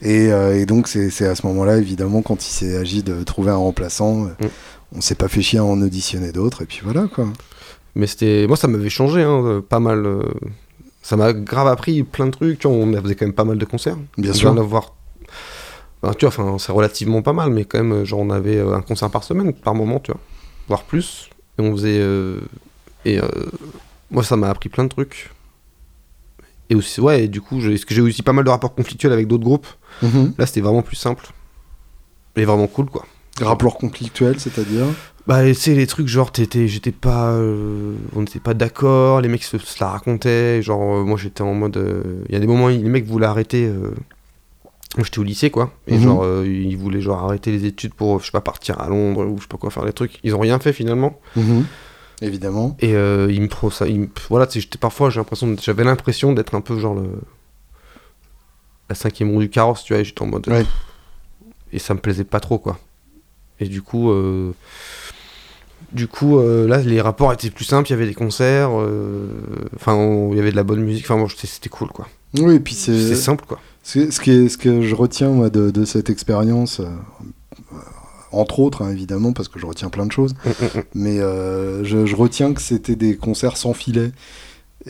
[0.01, 3.51] Et, euh, et donc, c'est à ce moment-là, évidemment, quand il s'est agi de trouver
[3.51, 4.49] un remplaçant, euh, Mm.
[4.97, 6.63] on s'est pas fait chier à en auditionner d'autres.
[6.63, 7.27] Et puis voilà, quoi.
[7.97, 8.47] Mais c'était.
[8.47, 10.07] Moi, ça m'avait changé, hein, euh, pas mal.
[10.07, 10.23] euh,
[11.03, 12.59] Ça m'a grave appris plein de trucs.
[12.61, 13.97] Tu vois, on faisait quand même pas mal de concerts.
[14.19, 14.51] Bien On sûr.
[14.53, 14.95] vient d'avoir.
[16.03, 18.83] Enfin, tu vois, enfin, c'est relativement pas mal, mais quand même, genre, on avait un
[18.83, 20.21] concert par semaine, par moment, tu vois.
[20.69, 21.29] Voire plus.
[21.59, 21.99] Et on faisait.
[21.99, 22.39] euh,
[23.05, 23.27] Et euh,
[24.11, 25.31] moi, ça m'a appris plein de trucs.
[26.71, 29.27] Et aussi, ouais, et du coup, j'ai- j'ai aussi pas mal de rapports conflictuels avec
[29.27, 29.67] d'autres groupes.
[30.03, 30.35] Mhm.
[30.39, 31.27] Là, c'était vraiment plus simple.
[32.37, 33.07] Et vraiment cool, quoi.
[33.41, 34.87] Rapport conflictuel, c'est-à-dire?
[35.27, 37.31] Bah, tu sais, les trucs, genre, t'étais, j'étais pas.
[37.33, 40.61] euh, on n'était pas d'accord, les mecs se, se la racontaient.
[40.63, 41.77] Genre, euh, moi, j'étais en mode.
[41.77, 43.67] euh, Il y a des moments, les mecs voulaient arrêter.
[43.67, 43.95] euh,
[44.97, 45.73] moi, j'étais au lycée, quoi.
[45.87, 46.03] Et Mhm.
[46.03, 49.25] genre, euh, ils voulaient, genre, arrêter les études pour, je sais pas, partir à Londres
[49.27, 50.19] ou je sais pas quoi faire les trucs.
[50.25, 51.19] Ils ont rien fait, finalement.
[51.37, 51.65] Mhm.
[52.23, 52.77] Évidemment.
[52.81, 53.87] Et euh, ils me pro ça.
[53.87, 57.09] Me- voilà, j'étais parfois, j'ai l'impression, j'avais l'impression d'être un peu, genre, le.
[58.89, 60.49] La cinquième roue du carrosse, tu vois, et j'étais en mode.
[60.49, 60.65] Ouais.
[61.73, 62.79] Et ça me plaisait pas trop, quoi.
[63.61, 64.11] Et du coup.
[64.11, 64.53] euh,
[65.93, 68.71] Du coup, euh, là, les rapports étaient plus simples, il y avait des concerts,
[69.77, 69.97] enfin,
[70.33, 72.09] il y avait de la bonne musique, enfin, bon, c'était cool, quoi.
[72.39, 73.59] Oui, et puis C'est simple, quoi.
[73.83, 76.81] ce, qui est- ce que je retiens moi, de, de cette expérience,
[78.39, 80.83] entre autres, hein, évidemment, parce que je retiens plein de choses, Mm, mm, mm.
[80.95, 84.13] mais euh, je, je retiens que c'était des concerts sans filet.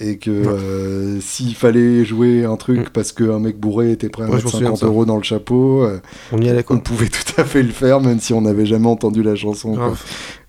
[0.01, 4.27] Et que euh, s'il fallait jouer un truc parce qu'un mec bourré était prêt à
[4.27, 4.87] Ouais, mettre me souviens de 50 ça.
[4.87, 5.99] euros dans le chapeau, euh,
[6.31, 6.79] On y allait, on quoi.
[6.79, 9.75] pouvait tout à fait le faire, même si on n'avait jamais entendu la chanson.
[9.75, 9.95] quoi.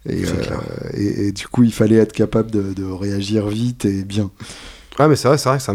[0.07, 0.57] Et, euh,
[0.93, 4.29] et, et du coup, il fallait être capable de, de réagir vite et bien.
[4.99, 5.73] Ouais, mais c'est vrai, c'est vrai que ça,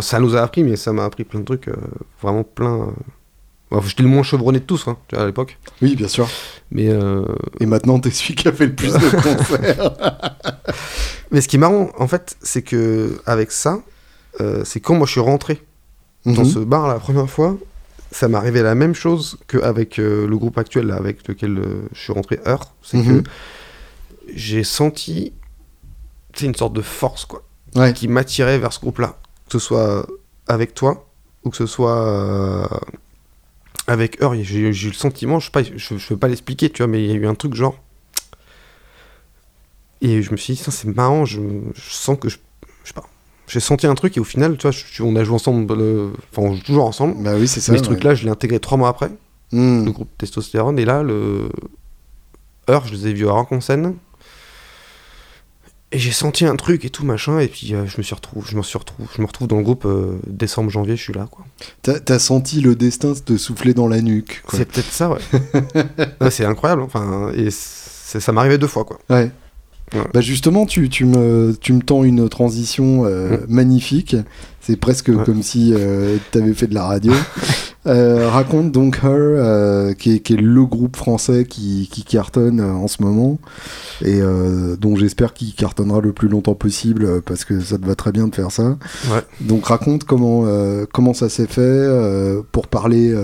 [0.00, 1.68] ça, nous a appris, mais ça m'a appris plein de trucs,
[2.22, 2.88] vraiment plein.
[3.86, 5.58] J'étais le moins chevronné de tous, hein, tu vois, à l'époque.
[5.80, 6.28] Oui, bien sûr.
[6.70, 7.24] Mais, euh,
[7.60, 9.94] Et maintenant, t'es celui qui a fait le plus de concerts.
[11.30, 13.80] mais ce qui est marrant, en fait, c'est que avec ça,
[14.40, 15.62] euh, c'est quand moi je suis rentré
[16.26, 16.50] dans Mhm.
[16.50, 17.56] ce bar la première fois,
[18.10, 22.00] ça m'est arrivé la même chose qu'avec euh, le groupe actuel là, avec lequel je
[22.00, 22.72] suis rentré, Heure.
[22.82, 23.22] C'est Mhm.
[23.22, 23.28] que
[24.34, 25.32] j'ai senti
[26.40, 27.42] une sorte de force, quoi,
[27.74, 27.92] Ouais.
[27.92, 29.16] qui m'attirait vers ce groupe-là.
[29.46, 30.06] Que ce soit
[30.48, 31.06] avec toi,
[31.44, 32.68] ou que ce soit
[33.86, 34.34] avec Heure.
[34.42, 37.02] J'ai eu le sentiment, je sais pas, je, je peux pas l'expliquer, tu vois, mais
[37.04, 37.76] il y a eu un truc genre.
[40.00, 41.40] Et je me suis dit, c'est marrant, je,
[41.74, 42.38] je sens que je.
[42.82, 43.04] Je sais pas.
[43.46, 46.10] J'ai senti un truc et au final, tu vois, je- on a joué ensemble, euh,
[46.32, 47.22] enfin, on joue toujours ensemble.
[47.22, 47.70] Bah oui, c'est ça.
[47.72, 47.88] mais ce ouais.
[47.90, 49.10] truc-là, je l'ai intégré trois mois après,
[49.52, 49.84] Mhm.
[49.84, 50.78] le groupe Testostérone.
[50.78, 51.48] Et là, le.
[52.70, 53.94] Heure, je les ai vus à Rock en scène.
[55.94, 57.38] Et j'ai senti un truc et tout machin.
[57.38, 59.58] Et puis euh, je me suis retrouvé, je me suis retrouvé, je me retrouve dans
[59.58, 61.44] le groupe euh, décembre, janvier, je suis là, quoi.
[61.82, 64.42] T'as t'as senti le destin te souffler dans la nuque.
[64.50, 65.18] C'est peut-être ça, ouais.
[66.20, 66.82] Ouais, c'est incroyable.
[66.82, 68.98] Enfin, et ça m'arrivait deux fois, quoi.
[69.10, 69.30] Ouais.
[69.94, 70.00] Ouais.
[70.14, 73.44] Bah justement, tu, tu, me, tu me tends une transition euh, Mm.
[73.48, 74.16] magnifique.
[74.62, 75.22] C'est presque Ouais.
[75.24, 75.74] comme si
[76.32, 77.12] tu avais fait de la radio.
[77.84, 82.60] Euh, raconte donc Her, euh, qui, est, qui est le groupe français qui, qui cartonne
[82.60, 83.38] euh, en ce moment
[84.04, 84.20] et
[84.78, 88.28] dont j'espère qu'il cartonnera le plus longtemps possible parce que ça te va très bien
[88.28, 88.78] de faire ça.
[89.10, 89.22] Ouais.
[89.40, 90.44] Donc raconte comment,
[90.92, 91.88] comment ça s'est fait
[92.50, 93.14] pour parler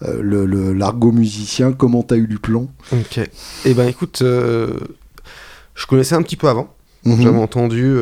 [0.00, 2.68] le, l'argot musicien, comment t'as eu du plan.
[2.92, 3.20] Ok.
[3.64, 6.72] Et ben écoute, je connaissais un petit peu avant.
[7.04, 7.22] Mhm.
[7.22, 7.96] J'avais entendu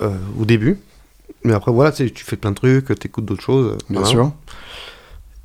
[0.00, 0.78] au début.
[1.46, 3.72] Mais après, voilà, tu fais plein de trucs, t'écoutes d'autres choses.
[3.72, 4.06] euh, Bien voilà.
[4.06, 4.32] sûr.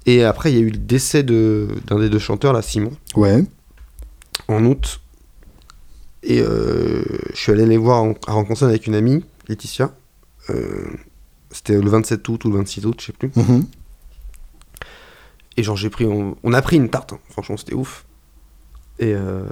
[0.08, 2.92] Et après, il y a eu le décès de, d'un des deux chanteurs, là, Simon,
[3.16, 3.44] Ouais.
[4.48, 5.00] en août.
[6.24, 9.92] Et euh, je suis allé les voir en- à rencontrer avec une amie, Laetitia.
[10.50, 10.86] Euh,
[11.52, 13.32] c'était le 27 août ou le 26 août, je sais plus.
[13.36, 13.66] Mhm.
[15.58, 16.06] Et genre, j'ai pris.
[16.06, 17.20] On, on a pris une tarte, hein.
[17.30, 18.06] franchement, c'était ouf.
[19.00, 19.14] Et.
[19.14, 19.44] euh,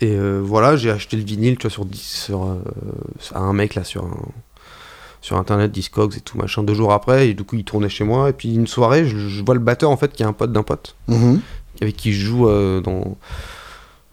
[0.00, 2.56] Et euh, voilà, j'ai acheté le vinyle, tu vois, sur, 10, sur euh,
[3.34, 4.28] à un mec là, sur, un-
[5.20, 7.28] sur internet, Discogs et tout machin, deux jours après.
[7.30, 8.30] Et du coup, il tournait chez moi.
[8.30, 10.52] Et puis, une soirée, je, je vois le batteur en fait, qui est un pote
[10.52, 11.40] d'un pote, Mhm.
[11.80, 13.16] avec qui je joue euh, dans.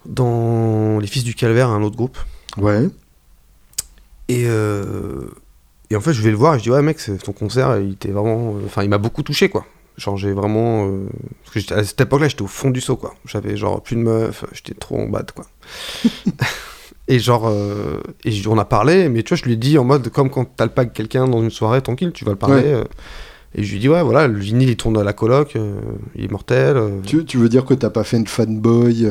[0.05, 2.17] Dans Les Fils du Calvaire, un autre groupe.
[2.57, 2.87] Ouais.
[4.27, 7.31] Et, et en fait, je vais le voir et je dis Ouais, mec, c'est- ton
[7.31, 8.55] concert, il était vraiment.
[8.65, 9.65] Enfin, il m'a beaucoup touché, quoi.
[9.97, 10.87] Genre, j'ai vraiment.
[10.87, 11.05] euh,
[11.53, 13.15] parce que à cette époque-là, j'étais au fond du saut, quoi.
[13.25, 15.45] J'avais genre plus de meufs, j'étais trop en bad, quoi.
[17.07, 17.47] et genre.
[17.47, 20.29] euh, et on a parlé, mais tu vois, je lui ai dit en mode comme
[20.29, 22.63] quand t'alpagues quelqu'un dans une soirée, tranquille, tu vas le parler.
[22.63, 22.73] Ouais.
[22.73, 22.83] euh,
[23.57, 25.55] et je lui ai dit Ouais, voilà, le vinyle, il tourne à la coloc,
[26.15, 26.77] il est mortel.
[27.05, 29.07] Tu, tu veux dire que t'as pas fait une fanboy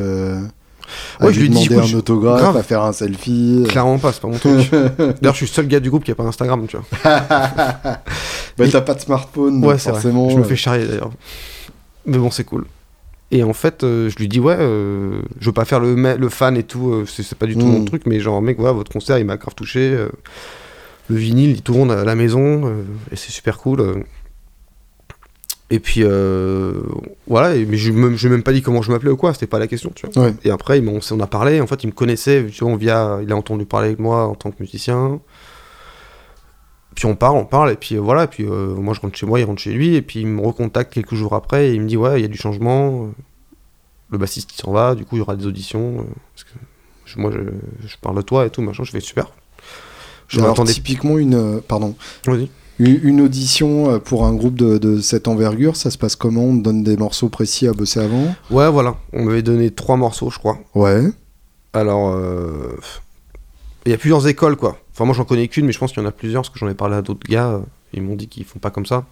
[1.21, 2.57] à Ouais, je lui dit, demander écoute, un autographe, grave.
[2.57, 3.65] à faire un selfie.
[3.69, 4.71] Clairement pas, c'est pas mon truc.
[4.99, 6.87] D'ailleurs, je suis le seul gars du groupe qui a pas Instagram, tu vois.
[7.05, 9.79] bah, t'as pas de smartphone, Ouais, vrai.
[9.79, 10.31] forcément.
[10.31, 11.11] Je me euh, fais charrier d'ailleurs.
[12.07, 12.65] Mais bon, c'est cool.
[13.31, 16.57] Et en fait, euh, je lui dis, ouais, euh, je veux pas faire le, fan
[16.57, 19.19] et tout, euh, c'est pas du tout mon truc, mais genre, mec, voilà, votre concert,
[19.19, 19.91] il m'a grave touché.
[21.09, 22.73] le vinyle, il tourne à la maison,
[23.11, 24.05] et c'est super cool.
[25.71, 26.83] Et puis, euh,
[27.27, 29.33] voilà, mais je me- je lui ai même pas dit comment je m'appelais ou quoi,
[29.33, 30.27] c'était pas la question, tu vois.
[30.27, 30.35] Ouais.
[30.45, 33.33] Et après, m'ont- on a parlé, en fait, il me connaissait, tu vois, via, il
[33.33, 35.21] a entendu parler avec moi en tant que musicien.
[36.95, 39.17] Puis on parle, on parle, et puis euh, voilà, et puis euh, moi je rentre
[39.17, 41.75] chez moi, il rentre chez lui, et puis il me recontacte quelques jours après, et
[41.75, 43.11] il me dit ouais, il y a du changement,
[44.11, 46.51] le bassiste qui s'en va, du coup il y aura des auditions, parce que
[47.05, 47.39] je- moi je,
[47.89, 49.33] je parle de toi et tout, machin, je fais super.
[50.29, 51.97] Je Alors, typiquement, une, euh, pardon,
[52.27, 52.49] Vas-y.
[52.79, 56.45] Une audition euh, pour un groupe de, de cette envergure, ça se passe comment?
[56.45, 58.35] On te donne des morceaux précis à bosser avant?
[58.51, 60.59] Ouais, voilà, on m'avait donné trois morceaux, je crois.
[60.75, 61.03] Ouais.
[61.73, 62.77] Alors, euh,
[63.87, 64.79] il y a plusieurs écoles, quoi.
[64.93, 66.59] Enfin, moi, j'en connais qu'une, mais je pense qu'il y en a plusieurs, parce que
[66.59, 67.61] j'en ai parlé à d'autres gars.
[67.93, 69.05] Ils m'ont dit qu'ils font pas comme ça.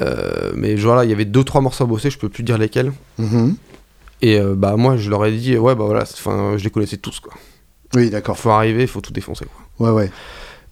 [0.00, 2.58] Euh, mais voilà, il y avait deux, trois morceaux à bosser, je peux plus dire
[2.58, 2.92] lesquels.
[3.18, 3.56] Mhm.
[4.22, 6.96] Et euh, bah, moi, je leur ai dit, ouais, bah voilà, enfin, je les connaissais
[6.96, 7.32] tous, quoi.
[7.94, 8.36] Oui, d'accord.
[8.38, 9.88] Faut arriver, faut tout défoncer, quoi.
[9.88, 10.10] Ouais, ouais.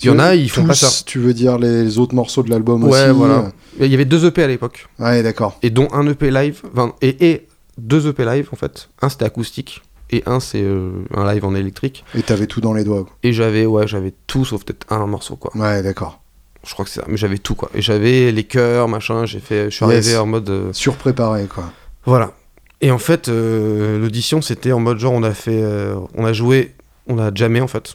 [0.03, 0.89] Il y en a, ils font ça.
[1.07, 3.35] Tu veux dire les autres morceaux de l'album aussi Ouais, voilà.
[3.81, 5.59] euh, Il y avait deux EP à l'époque, Ouais, d'accord.
[5.63, 7.47] et dont un EP live, enfin, et, et
[7.79, 8.89] deux EP live, en fait.
[9.03, 12.05] Un, c'était acoustique, et un, c'est euh, un live en électrique.
[12.15, 13.05] Et t'avais tout dans les doigts.
[13.05, 13.13] quoi.
[13.23, 15.51] Et j'avais, ouais, j'avais tout, sauf peut-être un morceau, quoi.
[15.57, 16.21] Ouais, d'accord.
[16.67, 17.71] Je crois que c'est ça, mais j'avais tout quoi.
[17.75, 19.71] Et j'avais les chœurs, machin, j'ai fait.
[19.71, 20.05] Je suis Yes.
[20.07, 20.51] arrivé en mode.
[20.51, 21.71] euh, Surpréparé, quoi.
[22.05, 22.33] voilà.
[22.81, 25.63] Et en fait, euh, l'audition c'était en mode genre on a fait.
[25.63, 26.75] euh, on a joué,
[27.07, 27.95] on a jamais en fait.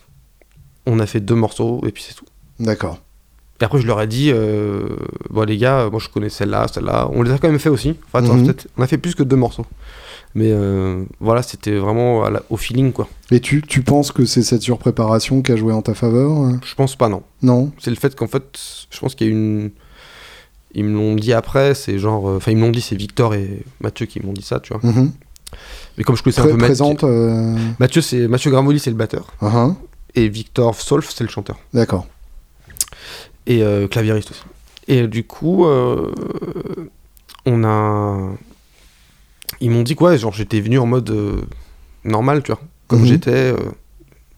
[0.86, 2.26] On a fait deux morceaux et puis c'est tout.
[2.60, 3.00] D'accord.
[3.60, 4.88] Et après je leur ai dit, euh,
[5.30, 7.10] bon les gars, moi je connais celle-là, celle-là.
[7.14, 7.96] On les a quand même fait aussi.
[8.08, 8.54] Enfin, attends, Mhm.
[8.78, 9.66] on a fait plus que deux morceaux.
[10.34, 13.08] Mais euh, voilà, c'était vraiment la- au feeling quoi.
[13.32, 16.54] Et tu, tu penses que c'est cette surpréparation qui a joué en ta faveur euh
[16.66, 17.22] Je pense pas non.
[17.42, 17.72] Non?
[17.80, 18.58] C'est le fait qu'en fait,
[18.90, 19.72] je pense qu'il y a une.
[20.74, 22.30] Ils me l'ont dit après, c'est genre.
[22.30, 24.74] euh, Enfin, ils me l'ont dit, c'est Victor et Mathieu qui m'ont dit ça, tu
[24.74, 24.82] vois.
[24.90, 25.12] Mhm.
[25.98, 26.96] Mais comme je connaissais un Très peu Mathieu.
[27.04, 29.28] euh, Mathieu Gramoli, c'est le batteur.
[29.42, 29.76] uh-huh.
[30.16, 31.58] Et Victor Solf, c'est le chanteur.
[31.74, 32.06] D'accord.
[33.48, 34.42] Et euh, claviériste aussi.
[34.88, 36.12] Et du coup, euh,
[37.46, 38.32] on a.
[39.62, 41.42] Ils m'ont dit quoi Genre, j'étais venu en mode euh,
[42.04, 42.62] normal, tu vois.
[42.88, 43.06] Comme Mhm.
[43.06, 43.32] j'étais.
[43.54, 43.58] euh,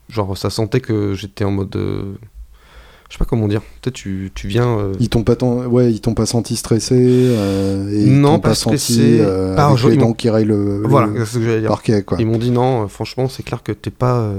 [0.09, 1.71] genre, ça sentait que j'étais en mode.
[1.75, 3.61] je sais pas comment dire.
[3.81, 4.91] Peut-être tu, tu viens.
[4.99, 8.77] Ils t'ont pas, tant- ouais, ils t'ont pas senti stressé et Non, pas pas senti
[8.77, 9.17] stressé.
[9.21, 11.69] euh, Pas avec les dents qui rayent le, le Voilà, c'est ce que j'allais dire.
[11.69, 12.17] parquet, quoi.
[12.19, 14.31] Ils m'ont dit non, franchement, c'est clair que t'es pas.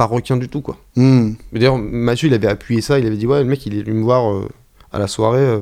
[0.00, 0.76] Euh, pas requin du tout, quoi.
[0.96, 1.32] Hmm.
[1.52, 3.98] D'ailleurs, Mathieu, il avait appuyé ça, il avait dit Ouais, le mec, il est venu
[3.98, 4.48] me voir euh,
[4.92, 5.38] à la soirée.
[5.40, 5.60] euh,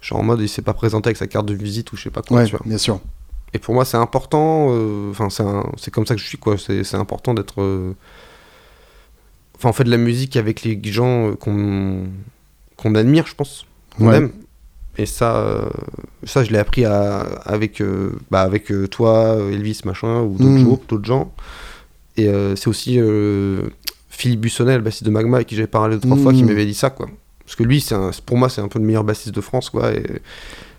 [0.00, 2.10] genre en mode, il s'est pas présenté avec sa carte de visite ou je sais
[2.10, 2.60] pas quoi, Ouais, tu vois.
[2.64, 3.00] bien sûr.
[3.54, 4.68] Et pour moi, c'est important.
[4.70, 6.56] euh, Enfin, c'est un- c'est comme ça que je suis, quoi.
[6.58, 7.60] C'est important d'être.
[7.62, 7.92] euh,
[9.56, 12.04] Enfin, on fait de la musique avec les gens euh, qu'on
[12.76, 13.64] qu'on admire, je pense.
[13.96, 14.16] Qu'on Ouais.
[14.18, 14.30] aime.
[14.98, 15.68] Et ça, euh,
[16.24, 20.50] ça je l'ai appris à- avec, euh, bah, avec euh, toi, Elvis, machin, ou d'autres
[20.62, 20.78] Mm.
[20.90, 21.32] d'autres gens.
[22.16, 23.62] Et euh, c'est aussi euh,
[24.08, 26.46] Philippe Bussonnel, le bassiste de Magma, avec qui j'avais parlé trois fois, qui Mm.
[26.46, 27.06] m'avait dit ça, quoi.
[27.44, 29.92] Parce que lui, un- pour moi, c'est un peu le meilleur bassiste de France, quoi.
[29.92, 30.02] Et,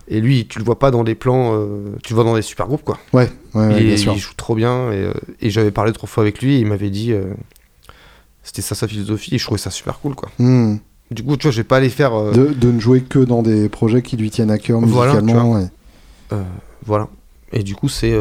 [0.09, 2.41] et lui, tu le vois pas dans des plans, euh, tu le vois dans des
[2.41, 2.97] super groupes, quoi.
[3.13, 4.13] Ouais, ouais, ouais, il, bien est- sûr.
[4.13, 4.91] il joue trop bien.
[4.91, 5.09] Et,
[5.41, 7.11] et j'avais parlé trois fois avec lui, et il m'avait dit.
[7.13, 7.23] euh,
[8.43, 10.29] c'était ça sa philosophie, et je trouvais ça super cool, quoi.
[10.39, 10.77] Hmm.
[11.11, 12.13] Du coup, tu vois, je vais pas aller faire.
[12.13, 15.17] euh, De, de ne jouer que dans des projets qui lui tiennent à cœur Voilà,
[15.17, 15.53] tu musicalement.
[15.53, 15.67] ouais.
[16.85, 17.07] Voilà.
[17.53, 18.13] Et du coup, c'est.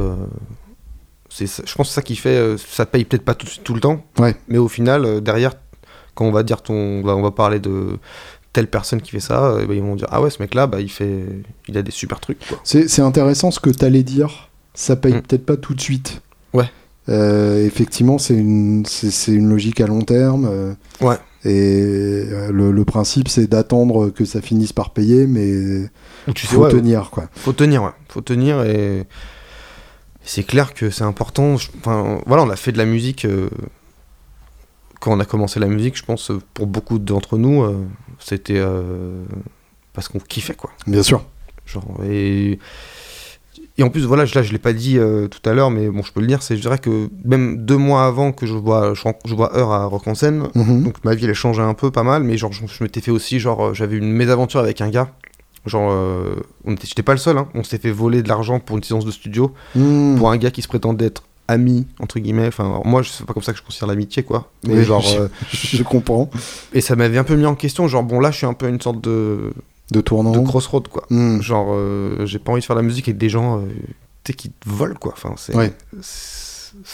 [1.44, 2.31] C'est je pense que c'est ça qui fait.
[2.37, 4.05] euh, ça paye peut-être pas tout, tout le temps.
[4.18, 4.35] Ouais.
[4.49, 5.53] Mais au final, euh, derrière,
[6.14, 6.75] quand on va dire ton.
[6.75, 7.99] On va, on va parler de
[8.53, 10.81] telle personne qui fait ça, euh, bah, ils vont dire Ah ouais, ce mec-là, bah,
[10.81, 11.25] il fait.
[11.68, 12.38] Il a des super trucs.
[12.64, 14.49] C'est c'est intéressant ce que tu allais dire.
[14.75, 15.20] Ça paye Mm.
[15.22, 16.22] peut-être pas tout de suite.
[16.55, 16.70] Ouais.
[17.09, 20.49] Euh, effectivement, c'est une, c'est c'est une logique à long terme.
[20.51, 21.16] euh, Ouais.
[21.44, 25.88] Et le, le principe, c'est d'attendre que ça finisse par payer, mais
[26.35, 27.29] Tu sais, faut ouais, tenir, quoi.
[27.37, 27.90] Faut tenir, ouais.
[28.09, 29.05] Faut tenir et
[30.27, 31.55] c'est clair que c'est important.
[31.55, 33.49] Enfin, voilà, on a fait de la musique euh,
[35.01, 35.97] quand on a commencé la musique.
[35.97, 37.87] Je pense euh, pour beaucoup d'entre nous, euh,
[38.19, 39.25] c'était euh,
[39.93, 40.71] parce qu'on kiffait quoi.
[40.87, 41.25] Bien sûr.
[41.65, 42.59] Genre et
[43.79, 44.99] et en plus voilà, je- là je l'ai pas dit
[45.31, 46.43] tout à l'heure, mais bon, je peux le dire.
[46.43, 49.73] C'est je dirais que même deux mois avant que je vois je, je vois Heure
[49.73, 50.85] à Rock en scène, Mhm.
[50.85, 53.01] donc ma vie elle a changé un peu, pas mal, mais genre je, je m'étais
[53.01, 55.11] fait aussi genre j'avais une mésaventure avec un gars.
[55.66, 56.37] Genre, euh,
[56.83, 57.48] j'étais pas le seul, hein.
[57.55, 60.16] on s'était fait voler de l'argent pour une séance de studio Mhm.
[60.18, 62.46] pour un gars qui se prétendait être ami entre guillemets.
[62.48, 64.50] Enfin, alors moi, je sais pas comme ça que je considère l'amitié, quoi.
[64.66, 66.31] Mais Oui, genre, je- euh, Je comprends.
[66.72, 67.87] et ça m'avait un peu mis en question.
[67.88, 69.52] Genre, bon, là, je suis un peu une sorte de,
[69.92, 70.33] De tournant.
[70.33, 71.05] de crossroad, quoi.
[71.11, 71.42] Mhm.
[71.42, 73.62] Genre, euh, j'ai pas envie de faire de la musique avec des gens, euh,
[74.37, 75.12] qui te volent, quoi.
[75.16, 75.72] Enfin, c'est, Ouais.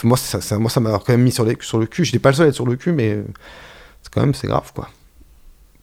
[0.03, 2.05] moi, ça, ça- moi, ça m'a quand même mis sur, les, sur le cul.
[2.05, 3.23] J'étais pas le seul à être sur le cul, mais
[4.03, 4.87] c'est quand même, c'est grave, quoi.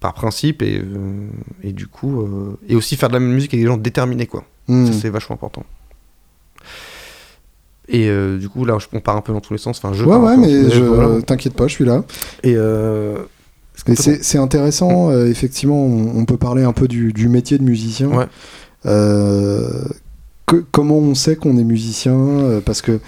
[0.01, 1.29] Par principe et, euh,
[1.63, 4.45] et du coup, euh, et aussi faire de la musique avec des gens déterminés, quoi.
[4.67, 5.65] Ça, c'est vachement important.
[7.89, 9.79] Et euh, du coup, là, je, on part un peu dans tous les sens.
[9.79, 10.81] Enfin, je Ouais, ouais, mais je...
[10.85, 11.21] voilà.
[11.23, 12.05] t'inquiète pas, je suis là.
[12.45, 12.57] Et
[13.97, 18.09] c'est intéressant, effectivement, on, on peut parler un peu du, du métier de musicien.
[18.09, 18.27] Ouais.
[20.47, 23.01] Que- comment on sait qu'on est musicien Parce que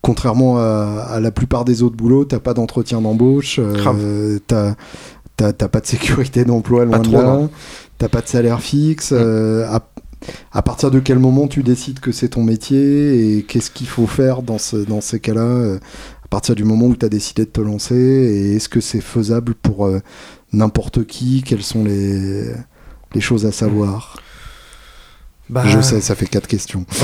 [0.00, 4.74] contrairement à, à la plupart des autres boulots, t'as pas d'entretien d'embauche, euh, t'as
[5.52, 7.48] t'as- pas de sécurité d'emploi loin de là,
[7.98, 9.10] t'as pas de salaire fixe.
[9.12, 9.88] Euh, à,
[10.52, 14.06] à partir de quel moment tu décides que c'est ton métier et qu'est-ce qu'il faut
[14.06, 15.78] faire dans, ce, dans ces cas-là euh,
[16.24, 19.00] à partir du moment où tu as décidé de te lancer et est-ce que c'est
[19.00, 20.00] faisable pour euh,
[20.52, 21.42] n'importe qui?
[21.42, 22.52] Quelles sont les,
[23.14, 24.20] les choses à savoir?
[25.50, 26.84] Bah, Je sais, ça fait quatre questions.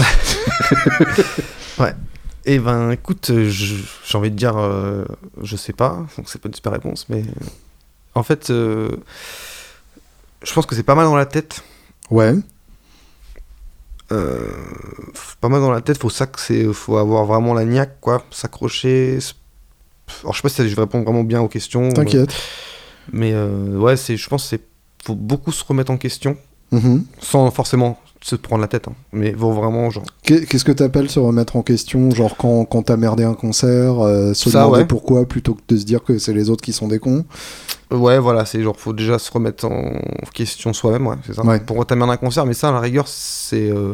[2.47, 5.05] Eh ben, écoute, j'ai envie de dire, euh,
[5.43, 7.23] je sais pas, donc c'est pas une super réponse, mais
[8.15, 8.89] en fait, euh,
[10.43, 11.63] je pense que c'est pas mal dans la tête.
[12.11, 12.35] Ouais,
[14.13, 14.51] Euh,
[15.41, 18.23] pas mal dans la tête, faut ça que c'est, faut avoir vraiment la niaque, quoi,
[18.31, 19.19] s'accrocher.
[20.23, 21.91] Alors je sais pas si je vais répondre vraiment bien aux questions.
[21.91, 22.35] t'inquiète.
[23.13, 24.61] Mais euh, ouais, c'est, je pense c'est
[25.05, 26.37] faut beaucoup se remettre en question,
[26.73, 27.05] Mhm.
[27.21, 28.89] sans forcément se prendre la tête.
[28.89, 28.95] hein.
[29.13, 32.85] Mais faut vraiment, genre, Qu'est- Qu'est-ce que t'appelles se remettre en question Genre quand, quand
[32.85, 34.87] t'as merdé un concert, euh, se Ça, demander ouais.
[34.87, 37.27] pourquoi plutôt que de se dire que c'est les autres qui sont des cons?
[37.91, 39.93] Ouais, voilà, c'est genre, faut déjà se remettre en
[40.33, 41.45] question soi-même, ouais, c'est ça.
[41.45, 41.61] Ouais.
[41.61, 43.71] Pour entamer un concert, mais ça, à la rigueur, c'est.
[43.71, 43.93] euh,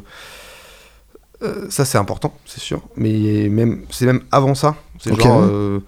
[1.43, 2.83] euh, ça, c'est important, c'est sûr.
[2.97, 4.77] Mais même, c'est même avant ça.
[5.01, 5.81] C'est genre euh,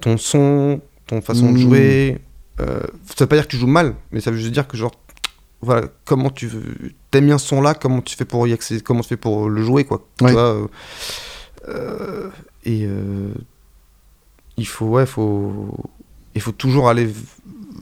[0.00, 1.60] ton son, ton façon de Mm.
[1.60, 2.18] jouer.
[2.58, 2.64] ça
[3.18, 4.92] veut pas dire que tu joues mal, mais ça veut juste dire que, genre,
[5.62, 9.00] voilà, comment tu veux- t'aimes bien ce son-là, comment tu fais pour y accéder, comment
[9.00, 10.04] tu fais pour le jouer, quoi.
[10.18, 10.32] Tu Ouais.
[10.32, 10.66] vois, euh,
[11.68, 12.28] euh,
[12.64, 13.32] et euh,
[14.56, 15.74] il faut, ouais, faut,
[16.34, 17.08] il faut toujours aller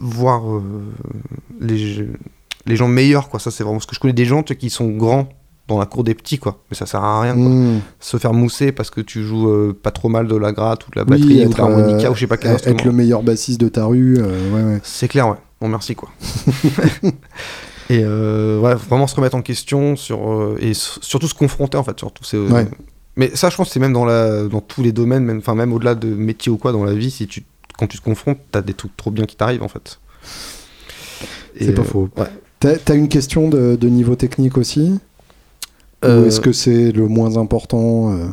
[0.00, 0.62] voir euh,
[1.60, 2.06] les,
[2.66, 3.40] les gens meilleurs, quoi.
[3.40, 5.28] Ça, c'est vraiment ce que je connais des gens qui sont grands
[5.66, 6.62] dans la cour des petits, quoi.
[6.70, 7.42] Mais ça sert à rien, quoi.
[7.48, 7.80] Mhm.
[8.00, 10.90] Se faire mousser parce que tu joues euh, pas trop mal de la gratte ou
[10.92, 12.92] de la Oui, batterie ou de l'harmonica euh, ou je sais pas quel être le
[12.92, 14.80] meilleur bassiste de ta rue, euh, ouais, ouais.
[14.82, 15.36] C'est clair, ouais.
[15.60, 16.08] Bon, merci, quoi.
[17.90, 21.84] et euh, ouais, vraiment se remettre en question sur, euh, et surtout se confronter, en
[21.84, 22.24] fait, surtout.
[22.24, 22.68] C'est, euh, Ouais.
[23.16, 25.54] Mais ça, je pense que c'est même dans, la, dans tous les domaines, même, enfin,
[25.56, 27.42] même au-delà de métier ou quoi, dans la vie, si tu,
[27.78, 29.98] quand tu te confrontes, t'as des trucs trop bien qui t'arrivent, en fait.
[31.58, 32.08] C'est pas euh, faux.
[32.16, 32.78] ouais.
[32.84, 34.98] T'as une question de, de niveau technique aussi?
[36.04, 38.26] Ou Euh, est-ce que c'est le moins important euh?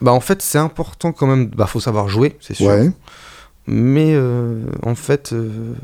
[0.00, 1.46] Bah, en fait, c'est important quand même.
[1.48, 2.66] Bah, faut savoir jouer, c'est sûr.
[2.68, 2.90] Ouais.
[3.66, 5.74] Mais euh, en fait, euh,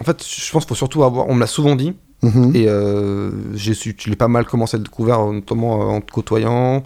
[0.00, 1.28] en fait, je pense qu'il faut surtout avoir.
[1.28, 2.52] On me l'a souvent dit, Mhm.
[2.54, 6.00] et euh, j'ai je l'ai pas mal commencé à le découvrir, euh, notamment euh, en
[6.00, 6.82] te côtoyant,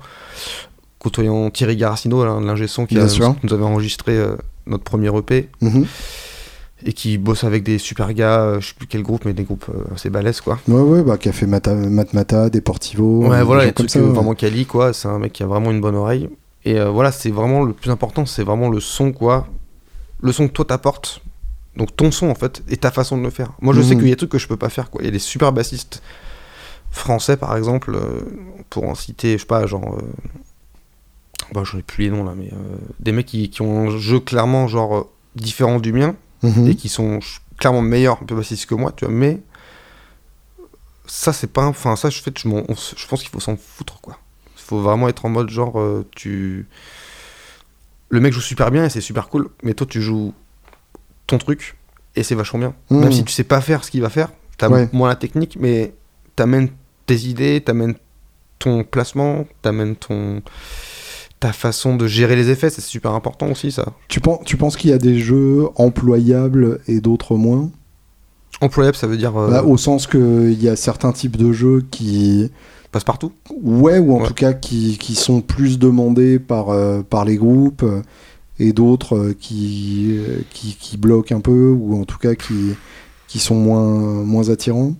[0.98, 3.06] côtoyant Thierry Garacino, l'ingé son qui, a-
[3.42, 5.86] nous avait enregistré euh, notre premier EP Mhm.
[6.84, 9.66] et qui bosse avec des super gars, je sais plus quel groupe, mais des groupes
[9.94, 10.58] assez balèzes quoi.
[10.68, 13.26] Ouais, ouais, bah, qui a fait Mata, Deportivo.
[13.26, 14.00] Ouais, voilà, des comme trucs ça.
[14.06, 14.12] ouais.
[14.14, 14.92] vraiment quali, quoi.
[14.92, 16.28] C'est un mec qui a vraiment une bonne oreille.
[16.64, 19.46] Et euh, voilà, c'est vraiment le plus important, c'est vraiment le son, quoi.
[20.22, 21.22] Le son que toi t'apportes.
[21.76, 23.52] Donc ton son, en fait, et ta façon de le faire.
[23.60, 24.00] Moi, je sais Mhm.
[24.00, 25.00] qu'il y a des trucs que je peux pas faire, quoi.
[25.02, 26.02] Il y a des super bassistes
[26.90, 28.20] français, par exemple, euh,
[28.70, 29.96] pour en citer, je sais pas, genre.
[29.96, 30.02] Euh...
[31.52, 33.98] Bah, j'en ai plus les noms là, mais euh, des mecs qui, qui ont un
[33.98, 36.68] jeu clairement, genre, différent du mien Mhm.
[36.68, 37.20] et qui sont
[37.58, 39.40] clairement meilleurs un peu bassistes que moi, tu vois, mais
[41.06, 44.00] ça c'est pas, enfin ça je, fais, je, on je pense qu'il faut s'en foutre
[44.00, 44.16] quoi.
[44.56, 45.76] Il faut vraiment être en mode genre
[46.14, 46.66] tu,
[48.10, 50.32] le mec joue super bien et c'est super cool, mais toi tu joues
[51.30, 51.76] ton truc
[52.16, 52.74] et c'est vachement bien.
[52.90, 53.00] Mhm.
[53.00, 54.88] Même si tu sais pas faire ce qu'il va faire, t'as Ouais.
[54.92, 55.94] moins la technique, mais
[56.36, 56.68] t'amènes
[57.06, 57.94] tes idées, t'amènes
[58.58, 60.42] ton placement, t'amènes ton
[61.40, 63.86] ta façon de gérer les effets, c'est super important aussi, ça.
[64.08, 67.70] Tu penses, tu penses qu'il y a des jeux employables et d'autres moins?
[68.60, 69.34] Employable, ça veut dire.
[69.38, 72.50] euh, Bah, Au sens qu'il y a certains types de jeux qui.
[72.92, 74.26] passe partout Ouais, ou en Ouais.
[74.26, 77.84] tout cas qui, qui sont plus demandés par, euh, par les groupes
[78.60, 82.74] et d'autres euh, qui, euh, qui, qui bloquent un peu ou en tout cas qui,
[83.26, 83.88] qui sont moins,
[84.24, 84.94] moins attirants.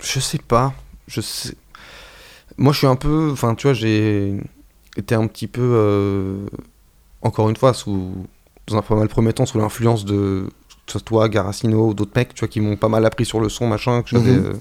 [0.00, 0.72] Je sais pas.
[1.06, 1.54] Je sais.
[2.56, 3.30] Moi, je suis un peu.
[3.32, 4.34] Enfin, tu vois, j'ai
[4.96, 5.60] été un petit peu.
[5.62, 6.46] euh,
[7.22, 8.12] Encore une fois, sous.
[8.66, 10.48] Dans un pas mal premier temps, sous l'influence de.
[11.04, 13.66] toi, Garacino ou d'autres mecs, tu vois, qui m'ont pas mal appris sur le son,
[13.68, 14.32] machin, que j'avais.
[14.32, 14.44] Mhm.
[14.46, 14.52] euh,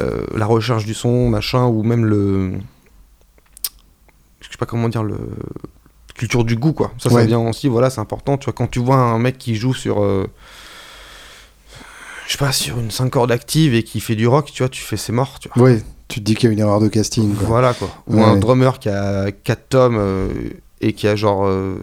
[0.00, 2.52] euh, la recherche du son, machin, ou même le.
[4.40, 5.18] Je sais pas comment dire, le.
[6.14, 6.92] Culture du goût, quoi.
[6.98, 7.26] Ça, ça Ouais.
[7.26, 8.38] vient aussi, voilà, c'est important.
[8.38, 10.02] Tu vois, quand tu vois un mec qui joue sur.
[10.02, 10.26] euh,
[12.26, 14.68] je sais pas, sur une 5 cordes active et qui fait du rock, tu vois,
[14.70, 15.64] tu fais c'est mort, tu vois.
[15.64, 17.34] Ouais, tu te dis qu'il y a une erreur de casting.
[17.34, 17.46] quoi.
[17.46, 17.90] Voilà quoi.
[18.06, 18.22] Ou Ouais.
[18.22, 20.28] un drummer qui a 4 tomes euh,
[20.80, 21.44] et qui a genre.
[21.46, 21.76] euh,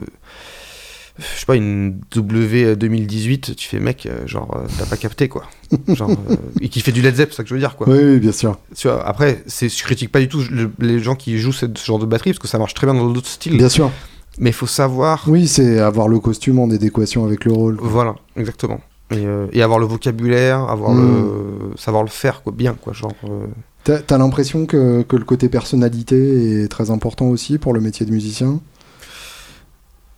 [1.20, 5.44] je sais pas, une W 2018, tu fais mec, genre, t'as pas capté quoi.
[5.90, 7.88] genre, euh, et qui fait du Led Zepp, c'est ça que je veux dire quoi.
[7.90, 8.58] Oui, oui, bien sûr.
[8.76, 11.68] Tu vois, après, c'est, je critique pas du tout le- les gens qui jouent ce
[11.86, 13.58] genre de batterie parce que ça marche très bien dans d'autres styles.
[13.58, 13.92] Bien sûr.
[14.40, 15.24] Mais il faut savoir.
[15.28, 17.78] Oui, c'est avoir le costume en adéquation avec le rôle.
[17.78, 17.88] quoi.
[17.90, 18.80] Voilà, exactement.
[19.12, 21.74] Et, euh, et avoir le vocabulaire, avoir le.
[21.78, 22.94] savoir le faire quoi, bien quoi.
[22.94, 23.12] Genre.
[23.26, 23.46] euh,
[23.84, 28.12] T'as l'impression que, que le côté personnalité est très important aussi pour le métier de
[28.12, 28.60] musicien?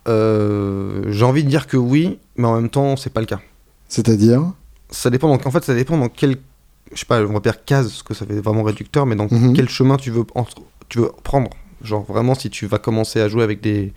[0.06, 3.40] Euh, j'ai envie de dire que oui, mais en même temps, c'est pas le cas.
[3.88, 4.42] C'est-à-dire?
[4.90, 6.36] Ça dépend donc en fait ça dépend dans quel
[6.92, 9.26] je sais pas on va dire case parce que ça fait vraiment réducteur mais dans
[9.28, 9.54] Mhm.
[9.54, 11.50] quel chemin tu veux entre- tu veux prendre
[11.82, 13.92] genre vraiment si tu vas commencer à jouer avec des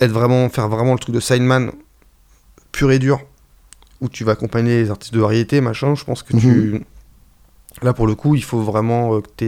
[0.00, 1.70] être vraiment faire vraiment le truc de sideman
[2.72, 3.20] pur et dur
[4.00, 6.82] où tu vas accompagner les artistes de variété machin je pense que tu
[7.82, 9.46] là pour le coup il faut vraiment euh, que tu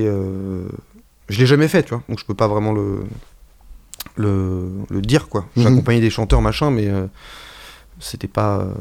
[1.29, 3.01] je l'ai jamais fait tu vois donc je peux pas vraiment le
[4.17, 5.75] le, le dire quoi j'ai Mhm.
[5.75, 7.07] accompagné des chanteurs machin mais euh,
[8.01, 8.73] c'était pas euh,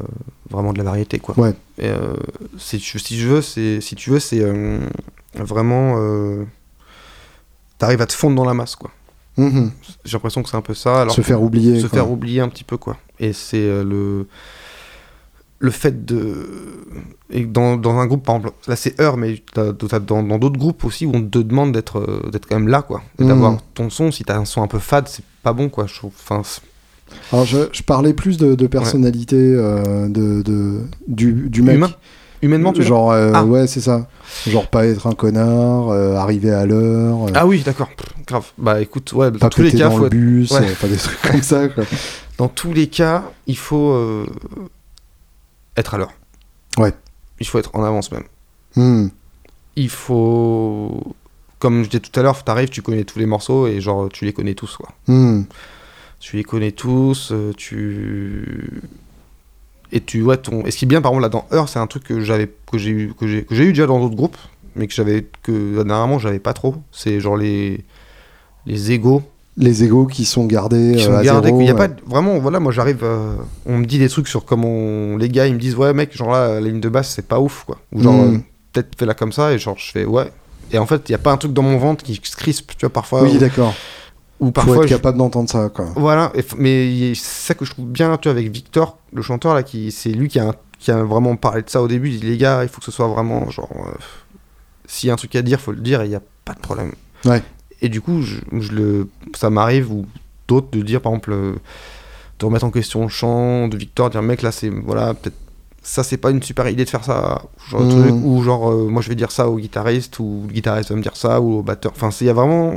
[0.50, 1.52] vraiment de la variété quoi Ouais.
[1.78, 2.14] et, euh,
[2.56, 4.78] si, tu, si je veux c'est si tu veux c'est euh,
[5.34, 6.44] vraiment euh,
[7.78, 8.90] t'arrives à te fondre dans la masse quoi
[9.36, 9.70] Mhm.
[10.04, 11.80] j'ai l'impression que c'est un peu ça alors Se faire oublier.
[11.80, 11.98] se quoi.
[12.00, 14.26] faire oublier un petit peu quoi et c'est euh, le
[15.60, 16.46] le fait de
[17.30, 20.38] et dans, dans un groupe par exemple là c'est Heure mais t'as- t'as dans dans
[20.38, 23.22] d'autres groupes aussi où on te demande d'être euh, d'être quand même là quoi et
[23.22, 23.28] Mhm.
[23.28, 25.94] d'avoir ton son si t'as un son un peu fade c'est pas bon quoi je
[25.96, 26.42] trouve enfin
[27.32, 31.76] Alors, je, je parlais plus de, de personnalité euh, de, de, du, du mec.
[31.76, 31.90] Humain
[32.42, 33.44] humainement tu Genre, euh, Ah.
[33.44, 34.06] ouais, c'est ça.
[34.46, 37.88] Genre, pas être un connard, euh, arriver à l'heure, euh, ah oui d'accord
[38.26, 40.72] grave bah écoute ouais dans pas tous les cas dans faut le être- bus, ouais.
[40.80, 41.68] pas des trucs comme ça.
[41.68, 41.84] Quoi.
[42.38, 44.24] dans tous les cas il faut
[45.76, 46.12] être à l'heure
[46.76, 46.92] Ouais.
[47.40, 48.24] il faut être en avance même
[48.76, 49.08] Hmm.
[49.76, 51.14] il faut
[51.58, 54.24] comme je disais tout à l'heure t'arrives tu connais tous les morceaux et genre tu
[54.26, 55.44] les connais tous quoi Hmm.
[56.20, 58.82] tu les connais tous, tu
[59.92, 60.64] et tu vois ton.
[60.64, 62.50] Et ce qui est bien par exemple là dans Heure, c'est un truc que j'avais
[62.70, 64.36] que j'ai eu que j'ai que j'ai eu déjà dans d'autres groupes,
[64.76, 66.74] mais que j'avais que dernièrement j'avais pas trop.
[66.92, 67.84] C'est genre les
[68.66, 69.22] les égos
[69.56, 71.48] Les égos qui sont gardés qui euh, sont à gardés.
[71.48, 71.88] zéro, Il y a ouais.
[71.88, 73.34] pas vraiment voilà moi j'arrive, euh,
[73.66, 76.30] on me dit des trucs sur comment les gars ils me disent ouais mec genre
[76.32, 77.78] là la ligne de basse c'est pas ouf quoi.
[77.92, 78.34] Ou genre Mm.
[78.34, 78.38] euh,
[78.72, 80.30] peut-être fais la comme ça et genre je fais ouais.
[80.70, 82.72] Et en fait il y a pas un truc dans mon ventre qui se crispe
[82.76, 83.22] tu vois parfois.
[83.22, 83.74] Oui, ou, d'accord.
[84.40, 85.86] Ou Faut parfois être je- capable d'entendre ça, quoi.
[85.96, 89.62] Voilà, mais c'est ça que je trouve bien tu vois, avec Victor, le chanteur là,
[89.62, 92.10] qui c'est lui qui a, qui a vraiment parlé de ça au début.
[92.10, 93.90] Il dit les gars, il faut que ce soit vraiment genre, euh,
[94.86, 96.60] s'il y a un truc à dire, faut le dire il y a pas de
[96.60, 96.92] problème.
[97.24, 97.42] Ouais.
[97.82, 100.06] Et du coup, je, je le, ça m'arrive ou
[100.46, 101.52] d'autres de dire par exemple, euh,
[102.38, 105.36] de remettre en question le chant de Victor, dire mec là c'est voilà peut-être
[105.82, 108.70] ça c'est pas une super idée de faire ça, ou genre de truc, ou genre
[108.70, 111.40] euh, moi je vais dire ça au guitariste ou le guitariste va me dire ça
[111.40, 111.92] ou au batteur.
[111.96, 112.74] Enfin il y a vraiment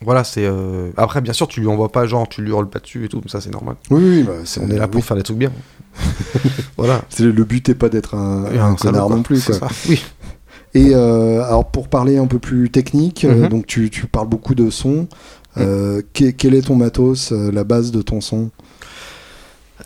[0.00, 0.44] voilà, c'est.
[0.46, 3.08] euh, Après, bien sûr, tu lui envoies pas, genre, tu lui hurles pas dessus et
[3.08, 3.76] tout, ça c'est normal.
[3.90, 5.06] Oui, oui, bah, c'est On est là pour oui.
[5.06, 5.52] faire des trucs bien.
[6.76, 7.02] voilà.
[7.08, 9.68] C'est- Le but est pas d'être un, un salaud, connard non plus, C'est quoi.
[9.68, 9.74] ça.
[9.88, 10.02] Oui.
[10.74, 13.48] Et euh, alors pour parler un peu plus technique, euh, Mhm.
[13.48, 15.06] donc tu, tu parles beaucoup de son.
[15.54, 18.50] Que- quel est ton matos, la base de ton son?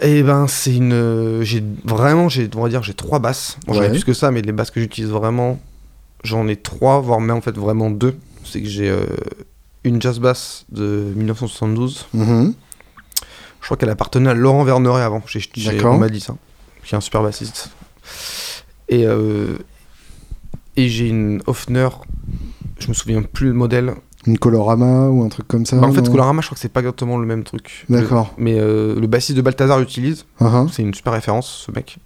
[0.01, 1.41] Et ben, c'est une.
[1.43, 3.57] J'ai vraiment, j'ai, on va dire, j'ai trois basses.
[3.67, 5.59] Bon, j'en ai plus que ça, mais les basses que j'utilise vraiment,
[6.23, 8.15] j'en ai trois, voire même en fait vraiment deux.
[8.45, 9.07] C'est que j'ai euh,
[9.89, 12.07] une jazz bass de 1972.
[12.15, 12.55] Mhm.
[13.61, 15.23] Je crois qu'elle appartenait à Laurent Verneret avant.
[15.27, 16.37] J'ai, j'ai- on m'a dit ça.
[16.85, 17.71] Qui est un super bassiste.
[18.89, 19.57] Et, euh,
[20.77, 21.89] et j'ai une Hofner.
[22.79, 23.95] Je me souviens plus le modèle.
[24.27, 26.69] Une colorama ou un truc comme ça Bah, en fait, Colorama, je crois que c'est
[26.69, 27.85] pas exactement le même truc.
[27.89, 28.35] D'accord.
[28.39, 30.25] Le- mais euh, le bassiste de Balthazar l'utilise.
[30.41, 30.69] Uh-huh.
[30.73, 31.99] C'est une super référence, ce mec.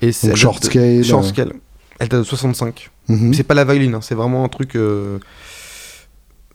[0.00, 1.28] Et c'est Donc short scale, Short euh.
[1.28, 1.52] scale.
[1.98, 2.90] Elle date de 65.
[3.08, 3.34] Mhm.
[3.34, 4.76] C'est pas la violine, hein, c'est vraiment un truc.
[4.76, 5.18] euh,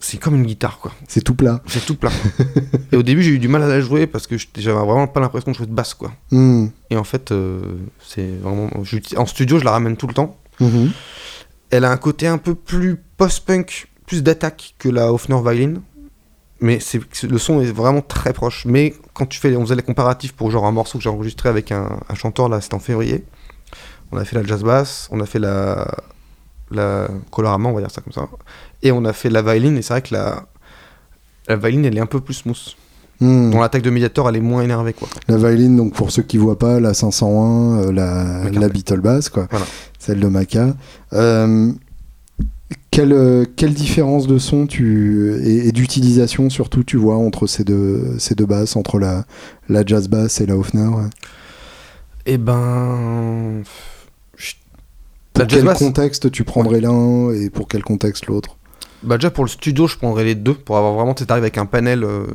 [0.01, 0.91] c'est comme une guitare, quoi.
[1.07, 1.61] C'est tout plat.
[1.67, 2.11] C'est tout plat.
[2.91, 5.19] et au début, j'ai eu du mal à la jouer parce que j'avais vraiment pas
[5.19, 6.11] l'impression de jouer de basse, quoi.
[6.31, 6.67] Hmm.
[6.89, 7.61] Et en fait, euh,
[8.05, 8.69] c'est vraiment.
[9.15, 10.37] En studio, je la ramène tout le temps.
[10.59, 10.91] Mhm.
[11.69, 15.81] Elle a un côté un peu plus post-punk, plus d'attaque que la Hofner Violin.
[16.59, 16.79] Mais
[17.23, 18.65] le son est vraiment très proche.
[18.65, 21.49] Mais quand tu fais, on faisait les comparatifs pour genre un morceau que j'ai enregistré
[21.49, 23.23] avec un, un chanteur, là, c'était en février.
[24.11, 25.87] On a fait la jazz bass, on a fait la,
[26.69, 28.27] la colorama, on va dire ça comme ça.
[28.83, 30.45] Et on a fait la violin, et c'est vrai que la,
[31.47, 32.75] la violin, elle est un peu plus smooth.
[33.21, 33.51] Hmm.
[33.51, 35.07] Dans l'attaque de Mediator, elle est moins énervée, quoi.
[35.27, 39.29] La violine, donc pour ceux qui voient pas, la 501, euh, la, la Beatle Bass,
[39.29, 39.47] quoi.
[39.51, 39.65] Voilà.
[39.99, 40.75] Celle de Maca.
[41.13, 41.71] Euh,
[42.89, 47.63] quelle, euh, quelle différence de son tu, et, et d'utilisation surtout tu vois entre ces
[47.63, 49.25] deux, ces deux basses, entre la,
[49.69, 50.89] la jazz bass et la Hofner
[52.25, 53.61] Et ben.
[55.33, 58.57] Pour La quel bass, contexte tu prendrais l'un et pour quel contexte l'autre?
[59.03, 61.43] Bah déjà pour le studio, je prendrais les deux pour avoir vraiment, tu sais, t'arrives
[61.43, 62.03] avec un panel.
[62.03, 62.27] euh,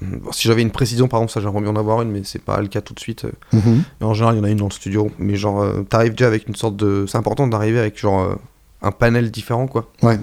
[0.00, 2.42] bon, si j'avais une précision, par exemple, ça j'aimerais bien en avoir une, mais c'est
[2.42, 3.24] pas le cas tout de suite.
[3.24, 3.32] euh.
[3.52, 3.82] Mhm.
[4.00, 5.10] En général, il y en a une dans le studio.
[5.18, 7.04] Mais genre, euh, t'arrives déjà avec une sorte de.
[7.08, 8.34] C'est important d'arriver avec genre euh,
[8.82, 9.90] un panel différent, quoi.
[10.02, 10.18] Ouais.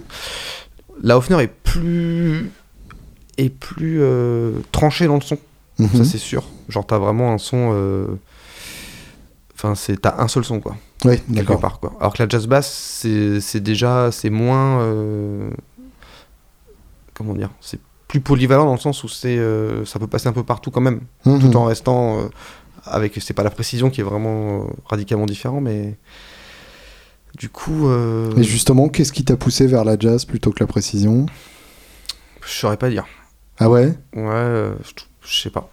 [1.01, 2.51] La Hofner est plus.
[3.37, 4.01] est plus
[4.73, 5.37] tranchée dans le son,
[5.79, 5.87] Mhm.
[5.95, 6.43] ça c'est sûr.
[6.67, 8.17] Genre, t'as vraiment un son.
[9.55, 10.75] Enfin, c'est t'as un seul son, quoi
[11.05, 11.59] Ouais, quelque d'accord.
[11.61, 11.93] part quoi.
[12.01, 15.49] Alors que la jazz bass c'est c'est déjà c'est moins euh,
[17.19, 20.33] comment dire c'est plus polyvalent dans le sens où c'est euh, ça peut passer un
[20.33, 21.39] peu partout quand même Mhm.
[21.41, 22.23] tout en restant euh,
[22.85, 25.95] avec c'est pas la précision qui est vraiment euh, radicalement différent mais
[27.37, 30.67] du coup euh, Et justement, qu'est-ce qui t'a poussé vers la jazz plutôt que la
[30.67, 31.27] précision?
[32.43, 33.05] Je saurais pas dire.
[33.59, 33.93] Ah ouais?
[34.15, 34.71] Ouais
[35.21, 35.69] je sais pas.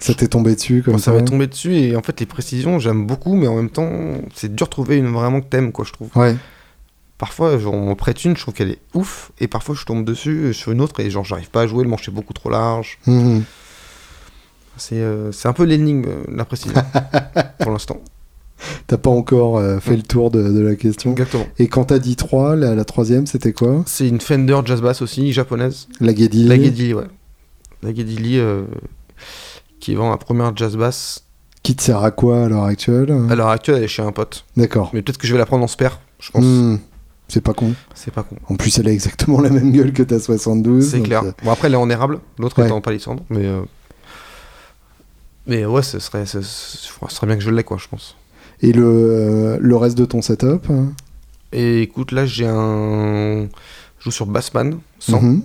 [0.00, 3.06] Ça t'est tombé dessus comme ça m'est tombé dessus et en fait les précisions j'aime
[3.06, 3.90] beaucoup mais en même temps
[4.34, 6.10] c'est dur de trouver une vraiment que t'aimes quoi je trouve.
[6.16, 6.36] Ouais.
[7.18, 10.04] Parfois, genre, on m'en prête une, je trouve qu'elle est ouf, et parfois je tombe
[10.04, 12.34] dessus euh, sur une autre et genre j'arrive pas à jouer, le manche est beaucoup
[12.34, 12.98] trop large.
[13.06, 13.44] Mhm.
[14.76, 16.74] C'est euh, un peu l'énigme, euh, la précision,
[17.58, 18.00] pour l'instant.
[18.86, 21.12] T'as pas encore euh, fait le tour de, de la question.
[21.12, 21.46] Exactement.
[21.58, 23.82] Et quand t'as dit 3, la, la troisième, c'était quoi?
[23.86, 25.88] C'est une Fender Jazz Bass aussi, japonaise.
[26.00, 27.04] La Geddy La Geddy, ouais.
[27.82, 28.64] La euh,
[29.80, 31.24] qui vend la première Jazz Bass.
[31.62, 33.14] Qui te sert à quoi à l'heure actuelle?
[33.28, 34.44] À l'heure actuelle, elle est chez un pote.
[34.56, 34.90] D'accord.
[34.92, 36.44] Mais peut-être que je vais la prendre en spare, je pense.
[36.44, 36.76] Hmm.
[37.28, 37.74] C'est pas con.
[37.94, 38.36] C'est pas con.
[38.48, 40.88] En plus, elle a exactement la même gueule que ta 72.
[40.90, 41.24] C'est clair.
[41.24, 42.68] euh, Bon, après, elle est en érable, l'autre Ouais.
[42.68, 43.44] est en palissandre, mais.
[43.44, 43.62] euh,
[45.46, 48.16] Mais ouais, ce serait, ce, serait bien que je l'ai, quoi, je pense.
[48.62, 50.66] Et le, euh, le reste de ton setup
[51.52, 53.48] Et écoute, là, j'ai un.
[53.98, 55.20] Je joue sur Bassman 100.
[55.20, 55.42] Mhm.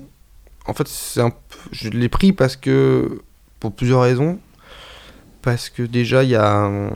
[0.67, 1.31] En fait, c'est un...
[1.71, 3.21] je l'ai pris parce que.
[3.59, 4.39] Pour plusieurs raisons.
[5.41, 6.47] Parce que déjà, il y a.
[6.65, 6.89] un-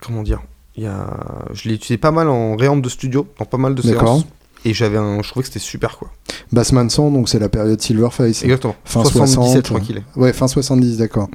[0.00, 0.42] Comment dire?
[0.80, 1.06] Il y a...
[1.52, 4.24] Je l'ai utilisé pas mal en réamp de studio, dans pas mal de séances.
[4.64, 5.22] Et j'avais un.
[5.22, 6.10] Je trouvais que c'était super, quoi.
[6.52, 8.42] Bassman 100, donc c'est la période Silverface.
[8.42, 8.76] Exactement.
[8.84, 10.02] Fin 77, 60, je crois qu'il est.
[10.16, 11.28] Ouais, fin 70, d'accord.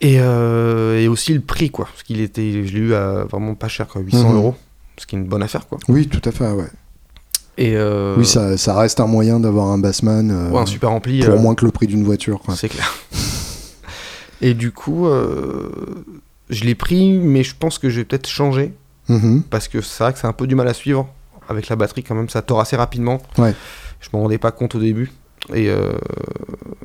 [0.00, 1.86] Et, euh, et aussi le prix, quoi.
[1.86, 2.64] Parce qu'il était.
[2.66, 4.00] Je l'ai eu à vraiment pas cher, quoi.
[4.02, 4.36] 800 Mhm.
[4.36, 4.54] euros.
[4.98, 5.78] Ce qui est une bonne affaire, quoi.
[5.88, 6.68] Oui, tout à fait, ouais.
[7.58, 7.72] Et.
[7.76, 11.20] euh, Oui, ça, ça reste un moyen d'avoir un Bassman euh, ouais, un super ampli.
[11.20, 12.40] pour euh, moins que le prix d'une voiture.
[12.40, 12.54] Quoi.
[12.54, 12.94] C'est clair.
[14.42, 15.68] Et du coup, euh,
[16.50, 18.72] je l'ai pris, mais je pense que je vais peut-être changer.
[19.08, 19.42] Mhm.
[19.50, 21.08] Parce que c'est vrai que c'est un peu du mal à suivre.
[21.48, 23.20] Avec la batterie, quand même, ça tord assez rapidement.
[23.38, 23.54] Ouais.
[24.00, 25.12] Je m'en rendais pas compte au début.
[25.54, 25.92] Et euh,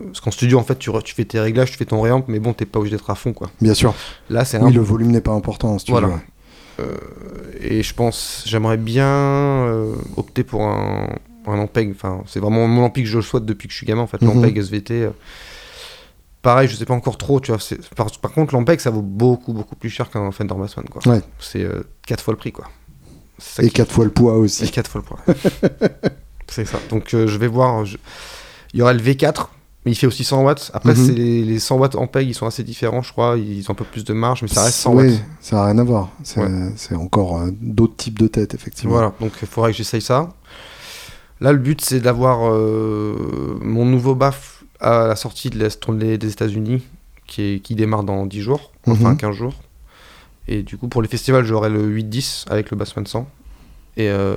[0.06, 2.54] parce qu'en studio, en fait, tu, fais tes réglages, tu fais ton réamp, mais bon,
[2.54, 3.50] t'es pas obligé d'être à fond, quoi.
[3.60, 3.96] Bien sûr.
[4.30, 6.00] Là, c'est un Oui, le volume n'est pas important en studio.
[6.00, 6.16] Voilà.
[6.16, 6.22] ouais.
[6.80, 6.96] Euh,
[7.60, 11.10] et je pense, j'aimerais bien euh, opter pour un,
[11.48, 11.92] un Ampeg.
[11.92, 14.22] Enfin, c'est vraiment mon ampli que je souhaite depuis que je suis gamin, en fait.
[14.22, 14.28] Mhm.
[14.28, 15.10] L'Ampeg SVT.
[16.42, 17.60] Euh, pareil, je sais pas encore trop, tu vois.
[17.96, 21.02] Par, par contre, l'Ampeg, ça vaut beaucoup, beaucoup plus cher qu'un Fender Bassman, quoi.
[21.12, 21.22] Ouais.
[21.40, 21.68] C'est
[22.08, 22.66] 4 fois le prix, quoi.
[23.38, 24.70] Ça Et qui- 4 fois le poids aussi.
[24.70, 25.36] 4 fois le poids.
[26.48, 26.80] c'est ça.
[26.90, 27.86] Donc, euh, je vais voir.
[27.86, 27.98] je-
[28.74, 29.50] Il y aura le V4.
[29.84, 30.70] Mais il fait aussi 100 watts.
[30.76, 33.36] Après, c'est les, les 100 watts Ampeg, ils sont assez différents, je crois.
[33.40, 35.22] Ils ont un peu plus de marge, mais ça reste 100 Oui, watts.
[35.40, 36.10] ça n'a rien à voir.
[36.24, 36.96] C'est Ouais.
[36.98, 38.94] encore euh, d'autres types de têtes, effectivement.
[38.94, 40.30] Voilà, donc il faudrait que j'essaye ça.
[41.40, 46.18] Là, le but, c'est d'avoir euh, mon nouveau BAF à la sortie de la tournée
[46.18, 46.84] des États-Unis,
[47.28, 49.18] qui, est- qui démarre dans 10 jours, enfin Mhm.
[49.18, 49.54] 15 jours.
[50.48, 53.28] Et du coup, pour les festivals, j'aurai le 8-10 avec le Bassman 100.
[53.98, 54.36] Et, euh,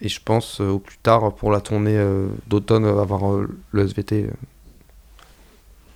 [0.00, 3.20] et je pense euh, au plus tard, pour la tournée euh, d'automne, avoir
[3.72, 4.30] le SVT euh,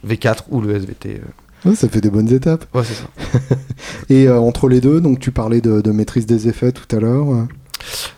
[0.06, 1.20] V4 ou le SVT.
[1.64, 2.64] Ouais, ça fait des bonnes étapes.
[2.74, 3.06] Ouais, c'est ça.
[4.08, 7.00] Et euh, entre les deux, donc tu parlais de, de maîtrise des effets tout à
[7.00, 7.26] l'heure.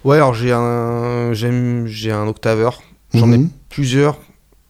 [0.05, 2.83] Ouais, alors j'ai un, j'ai un octaveur.
[3.13, 3.51] J'en ai Mhm.
[3.69, 4.19] plusieurs,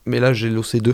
[0.05, 0.93] mais là, j'ai l'OC2.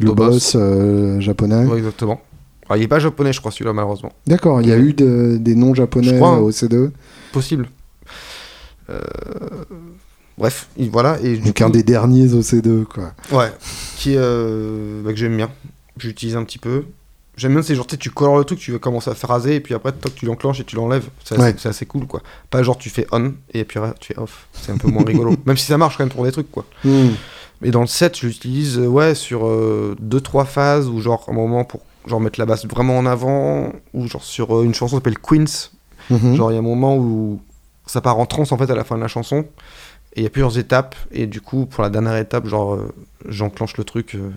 [0.00, 0.24] Le Lobos.
[0.30, 1.64] boss euh, japonais.
[1.66, 2.20] Ouais, exactement.
[2.66, 4.12] Alors, il est pas japonais, je crois, celui-là, malheureusement.
[4.26, 6.38] D'accord, il y a eu de- des noms japonais crois, hein.
[6.38, 6.90] au C2.
[7.32, 7.68] Possible.
[8.90, 9.00] Euh,
[10.38, 11.18] Bref, il- voilà.
[11.22, 13.12] Et du Donc coup- un des derniers OC2, quoi.
[13.30, 13.52] Ouais,
[13.96, 15.50] qui euh, bah, que j'aime bien.
[15.98, 16.84] J'utilise un petit peu.
[17.36, 19.74] J'aime bien, c'est genre, tu colores le truc, tu vas commencer à phraser, et puis
[19.74, 21.08] après, toc, tu l'enclenches et tu l'enlèves.
[21.24, 21.54] C'est assez, Ouais.
[21.58, 22.22] c'est assez cool, quoi.
[22.50, 24.48] Pas genre, tu fais on, et puis tu fais off.
[24.52, 25.36] C'est un peu moins rigolo.
[25.46, 26.64] Même si ça marche quand même pour des trucs, quoi.
[26.84, 27.08] Hmm.
[27.62, 31.64] Mais dans le set, je l'utilise, euh, ouais, sur 2-3 phases, ou genre, un moment
[31.64, 35.00] pour genre mettre la basse vraiment en avant, ou genre sur euh, une chanson qui
[35.04, 35.70] s'appelle Queens.
[36.10, 36.34] Mhm.
[36.34, 37.40] Genre, il y a un moment où
[37.86, 39.44] ça part en transe, en fait, à la fin de la chanson.
[40.14, 40.94] Et il y a plusieurs étapes.
[41.12, 42.92] Et du coup, pour la dernière étape, genre, euh,
[43.28, 44.30] j'enclenche le truc euh,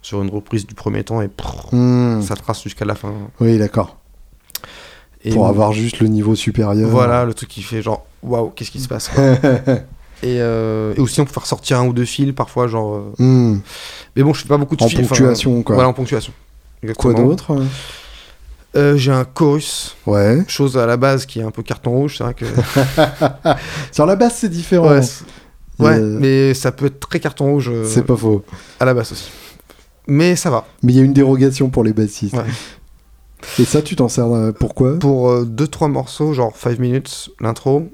[0.00, 2.22] sur une reprise du premier temps et prrr, Hmm.
[2.22, 3.12] ça trace jusqu'à la fin.
[3.40, 3.96] Oui, d'accord.
[5.24, 6.88] Et Pour avoir juste le niveau supérieur.
[6.88, 9.10] Voilà, le truc qui fait genre, waouh, qu'est-ce qui se passe.
[10.22, 12.94] et, euh, et aussi, on peut faire sortir un ou deux fils parfois, genre.
[12.96, 13.60] euh, Hmm.
[14.16, 14.98] Mais bon, je fais pas beaucoup de En fils.
[15.00, 15.74] enfin, ponctuation, quoi.
[15.76, 16.32] Voilà, en ponctuation.
[16.80, 17.28] Quoi Exactement.
[17.28, 17.56] d'autre
[18.76, 20.44] Euh, J'ai un chorus, Ouais.
[20.46, 22.44] chose à la base qui est un peu carton rouge, c'est vrai que.
[23.92, 24.90] Sur la basse, c'est différent.
[24.90, 25.00] ouais,
[25.78, 28.44] ouais, Euh, mais ça peut être très carton rouge C'est pas faux.
[28.80, 29.30] à la basse aussi.
[30.06, 30.66] Mais ça va.
[30.82, 32.34] Mais il y a une dérogation pour les bassistes.
[32.34, 32.44] Ouais.
[33.58, 34.26] Et ça, tu t'en sers
[34.58, 34.98] pourquoi?
[34.98, 37.88] Pour 2-3 morceaux, genre 5 minutes, l'intro.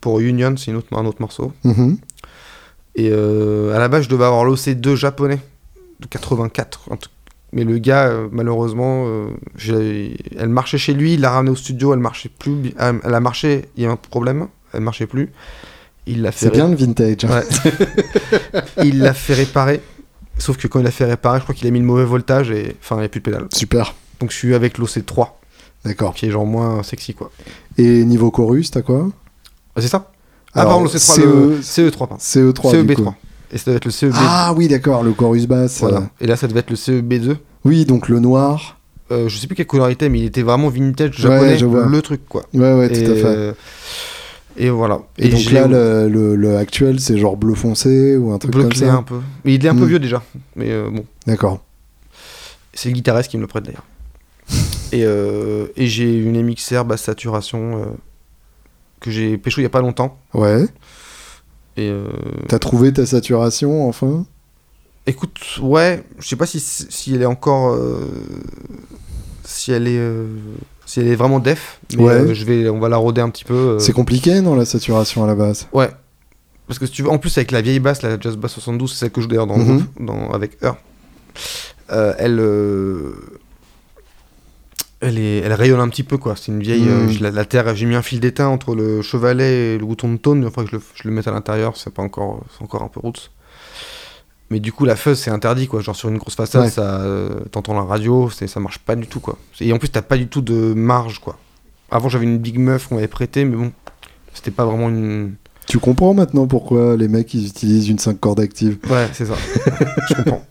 [0.00, 1.52] Pour Union, c'est autre, un autre morceau.
[1.64, 1.98] Mhm.
[2.96, 5.38] Et euh, à la base, je devais avoir l'OC2 japonais
[6.00, 6.88] de 84.
[6.90, 7.12] un truc.
[7.52, 9.28] Mais le gars, euh, malheureusement, euh,
[10.38, 12.72] elle marchait chez lui, il l'a ramenée au studio, elle marchait plus.
[12.78, 15.30] Elle a marché, il y a un problème, elle marchait plus.
[16.06, 17.24] Il l'a fait, C'est bien le vintage.
[17.24, 17.42] hein.
[17.64, 17.72] Ouais.
[18.84, 19.80] il l'a fait réparer.
[20.38, 22.50] Sauf que quand il l'a fait réparer, je crois qu'il a mis le mauvais voltage
[22.50, 23.46] et enfin, il n'y a plus de pédale.
[23.52, 23.94] Super.
[24.20, 25.28] Donc je suis avec l'OC3,
[25.84, 26.14] D'accord.
[26.14, 27.30] qui est genre moins sexy quoi.
[27.78, 29.08] Et niveau chorus, t'as quoi?
[29.76, 30.10] Ah, c'est ça
[30.54, 31.60] Ah, Alors, pardon, le C3, CE le
[31.90, 32.16] CE3, pardon.
[32.16, 32.84] CE3.
[32.86, 33.02] du coup.
[33.02, 33.14] CEB3.
[33.52, 34.12] Et ça doit être le CEB.
[34.16, 35.80] Ah oui, d'accord, le chorus basse.
[35.80, 35.98] voilà.
[35.98, 37.36] euh, Et là, ça devait être le CEB2.
[37.64, 38.78] Oui, donc le noir.
[39.12, 41.66] Euh, je sais plus quelle couleur il était, mais il était vraiment vintage japonais, je
[41.66, 41.86] vois.
[41.86, 42.42] le truc quoi.
[42.54, 43.24] Ouais, ouais, tout à fait.
[43.24, 43.52] euh,
[44.56, 45.00] et voilà.
[45.18, 48.62] Et, donc là, le, le- le actuel, c'est genre bleu foncé ou un truc bleu
[48.62, 49.16] comme clair ça un peu.
[49.44, 49.88] Mais il est un peu Hmm.
[49.88, 50.22] vieux déjà.
[50.54, 51.60] Mais euh, bon, D'accord.
[52.72, 53.84] c'est le guitariste qui me le prête d'ailleurs.
[54.92, 57.84] et euh, et j'ai une MXR basse saturation euh,
[59.00, 60.18] que j'ai pécho il y a pas longtemps.
[60.34, 60.64] Ouais.
[61.76, 62.04] Et euh,
[62.48, 64.24] T'as trouvé ta saturation, enfin?
[65.06, 67.70] Écoute, ouais, je sais pas si, si elle est encore.
[67.74, 68.06] euh,
[69.44, 69.98] si elle est.
[69.98, 70.26] euh,
[70.86, 72.34] si elle est vraiment def, mais Ouais.
[72.34, 73.78] je vais, on va la roder un petit peu.
[73.78, 75.68] C'est compliqué, non, la saturation à la base?
[75.72, 75.88] Ouais.
[76.66, 78.92] Parce que si tu veux, en plus avec la vieille basse, la Jazz Bass 72,
[78.92, 79.86] c'est celle que je joue d'ailleurs dans, le Mhm.
[80.00, 80.76] dans, avec Heur,
[81.88, 82.40] elle,
[85.00, 86.34] elle, est, elle rayonne un petit peu quoi.
[86.36, 86.88] C'est une vieille.
[86.88, 89.84] euh, je- la, la terre, j'ai mis un fil d'étain entre le chevalet et le
[89.86, 90.44] bouton de tone.
[90.46, 93.00] Enfin, que je le, je le mette à l'intérieur, c'est pas encore, encore un peu
[93.00, 93.30] roots.
[94.50, 95.80] Mais du coup, la fuzz c'est interdit quoi.
[95.80, 96.70] Genre sur une grosse façade, Ouais.
[96.70, 99.38] ça, euh, t'entends la radio, c'est, ça marche pas du tout quoi.
[99.60, 101.38] Et en plus, t'as pas du tout de marge quoi.
[101.90, 103.72] Avant, j'avais une Big Meuf qu'on m'avait prêtée, mais bon,
[104.34, 105.34] c'était pas vraiment une.
[105.66, 109.34] Tu comprends maintenant pourquoi les mecs ils utilisent une 5 cordes active Ouais, c'est ça.
[110.08, 110.44] je comprends.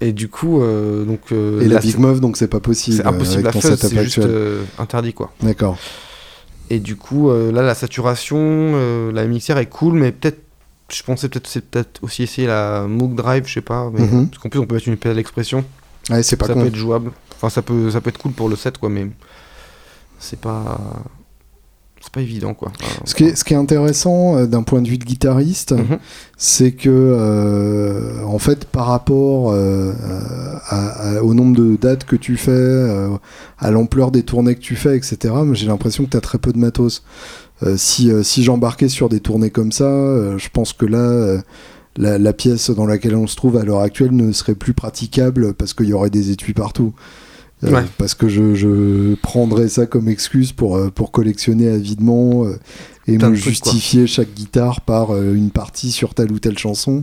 [0.00, 1.20] Et du coup, euh, donc.
[1.32, 2.96] euh, Et la Big Meuf, donc c'est pas possible.
[2.98, 5.32] C'est impossible à faire, c'est juste euh, interdit quoi.
[5.42, 5.78] D'accord.
[6.68, 10.40] Et du coup, là, la saturation, la mixère est cool, mais peut-être.
[10.88, 13.90] Je pensais peut-être c'est peut-être aussi essayer la Moog Drive, je sais pas.
[13.92, 14.28] Mais, Mhm.
[14.28, 15.64] Parce qu'en plus, on peut mettre une pédale d'expression.
[16.10, 16.60] Ouais, c'est pas Ça con.
[16.60, 17.10] peut être jouable.
[17.34, 19.06] Enfin, ça peut, ça peut être cool pour le set, quoi, mais.
[20.20, 20.78] C'est pas.
[22.06, 22.70] C'est pas évident, quoi.
[23.04, 25.98] Ce qui est, ce qui est intéressant euh, d'un point de vue de guitariste, Mhm.
[26.38, 29.92] c'est que euh, en fait par rapport euh,
[30.68, 33.08] à- à- au nombre de dates que tu fais,
[33.58, 35.34] à l'ampleur des tournées que tu fais, etc.
[35.52, 37.02] J'ai l'impression que tu as très peu de matos.
[37.76, 41.40] Si si j'embarquais sur des tournées comme ça, je pense que là,
[41.96, 45.54] la, la pièce dans laquelle on se trouve à l'heure actuelle ne serait plus praticable
[45.54, 46.92] parce qu'il y aurait des étuis partout.
[47.64, 47.84] Euh, Ouais.
[47.96, 52.58] Parce que je, je prendrais ça comme excuse pour, euh, pour collectionner avidement euh,
[53.06, 53.42] et Plein me quoi.
[53.42, 57.02] justifier chaque guitare par euh, une partie sur telle ou telle chanson.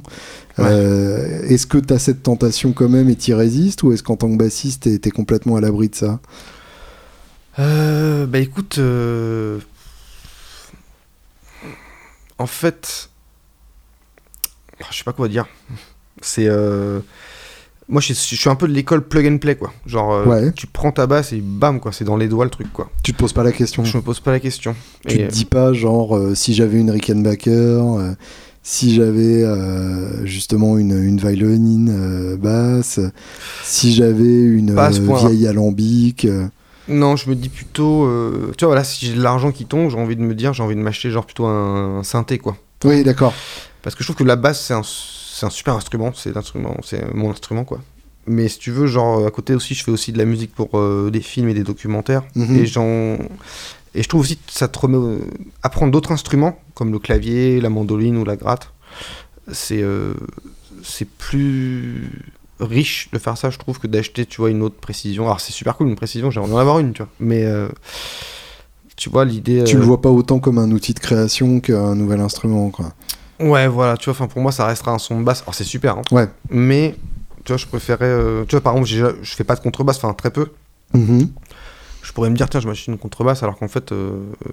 [0.60, 1.42] Ouais.
[1.50, 4.30] Est-ce que tu as cette tentation quand même et t'y résistes ou est-ce qu'en tant
[4.30, 6.20] que bassiste t'es, complètement à l'abri de ça?
[7.58, 8.80] Bah écoute,
[12.38, 13.10] en fait,
[14.92, 15.48] je sais pas quoi dire.
[16.22, 16.48] C'est,
[17.90, 19.74] moi je suis, je suis un peu de l'école plug and play quoi.
[19.86, 20.52] Genre, euh, Ouais.
[20.54, 22.90] tu prends ta basse et bam quoi, c'est dans les doigts le truc quoi.
[23.04, 24.76] Tu te poses pas la question Je me pose pas la question.
[25.08, 28.14] Tu Et, te dis pas genre euh, si j'avais une Rickenbacker, euh,
[28.62, 29.44] si j'avais
[30.26, 33.00] justement une, une violonine basse,
[33.64, 35.28] si j'avais une point-là.
[35.30, 36.28] vieille alambic.
[36.88, 38.10] Non, je me dis plutôt,
[38.58, 40.64] tu vois voilà, si j'ai de l'argent qui tombe, j'ai envie de me dire, j'ai
[40.64, 42.56] envie de m'acheter genre plutôt un, un synthé quoi.
[42.86, 43.34] Oui, d'accord.
[43.82, 44.82] Parce que je trouve que la basse, c'est un,
[45.44, 47.80] c'est un super instrument, c'est l'instrument, c'est mon instrument quoi.
[48.26, 50.78] Mais si tu veux, genre à côté aussi, je fais aussi de la musique pour
[50.78, 52.24] euh, des films et des documentaires.
[52.36, 52.56] Mhm.
[52.56, 53.18] Et j'en
[53.96, 55.20] Et je trouve aussi que ça te remet.
[55.62, 58.72] apprendre d'autres instruments, comme le clavier, la mandoline ou la gratte,
[59.52, 60.14] c'est euh,
[60.84, 62.10] c'est plus
[62.62, 65.26] riche de faire ça, je trouve, que d'acheter, tu vois, une autre précision.
[65.26, 67.12] Alors, c'est super cool, une précision, j'aimerais en avoir une, tu vois.
[67.20, 67.44] Mais.
[67.44, 67.68] euh,
[68.96, 69.64] tu vois, l'idée.
[69.66, 72.94] Tu le vois pas autant comme un outil de création qu'un nouvel instrument, quoi.
[73.50, 75.42] Ouais, voilà, tu vois, enfin, pour moi, ça restera un son de basse.
[75.42, 76.02] Alors, c'est super, hein.
[76.12, 76.28] Ouais.
[76.50, 76.96] Mais,
[77.44, 78.06] tu vois, je préférais.
[78.06, 80.48] euh, tu vois, par exemple, j'ai- je fais pas de contrebasse, enfin, très peu.
[80.94, 81.30] Mhm.
[82.02, 84.12] Je pourrais me dire, tiens, je m'achète une contrebasse, alors qu'en fait, euh,
[84.46, 84.50] euh,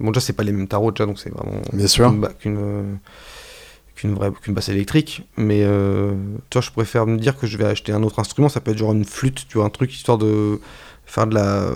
[0.00, 2.12] bon, déjà, c'est pas les mêmes tarots, déjà, donc c'est vraiment Bien sûr.
[2.38, 5.22] qu'une vraie qu'une basse électrique.
[5.36, 6.12] Mais, euh,
[6.50, 8.72] tu vois, je préfère me dire que je vais acheter un autre instrument, ça peut
[8.72, 10.60] être genre une flûte, tu vois, un truc histoire de
[11.06, 11.70] faire de la.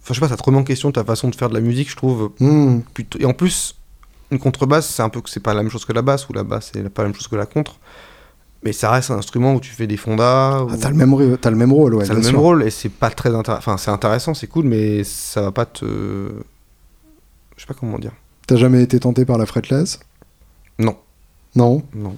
[0.00, 1.60] Enfin, je sais pas, ça te remet en question ta façon de faire de la
[1.60, 2.30] musique, je trouve.
[2.92, 3.18] Plutôt...
[3.20, 3.74] Et en plus,
[4.34, 6.32] une contrebasse, c'est un peu que c'est pas la même chose que la basse, ou
[6.32, 7.78] la basse, c'est pas la même chose que la contre.
[8.64, 10.66] Mais ça reste un instrument où tu fais des fondas.
[10.70, 12.04] Ah, t'as le même, t'as le même rôle, ouais.
[12.04, 12.40] a le même sûr.
[12.40, 13.58] rôle et c'est pas très intéressant.
[13.58, 15.84] Enfin, c'est intéressant, c'est cool, mais ça va pas te.
[17.56, 18.12] Je sais pas comment dire.
[18.46, 20.00] T'as jamais été tenté par la fretless?
[20.78, 20.96] Non,
[21.54, 21.82] Non?
[21.94, 22.16] Non.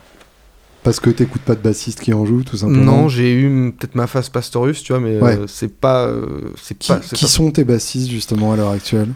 [0.82, 2.84] Parce que t'écoutes pas de bassiste qui en joue, tout simplement?
[2.84, 5.36] Non, j'ai eu peut-être ma phase Pastorius, tu vois, mais Ouais.
[5.36, 6.06] euh, c'est pas.
[6.06, 7.00] euh, c'est Qui, pas.
[7.02, 9.08] c'est qui pas- sont tes bassistes, justement, à l'heure actuelle?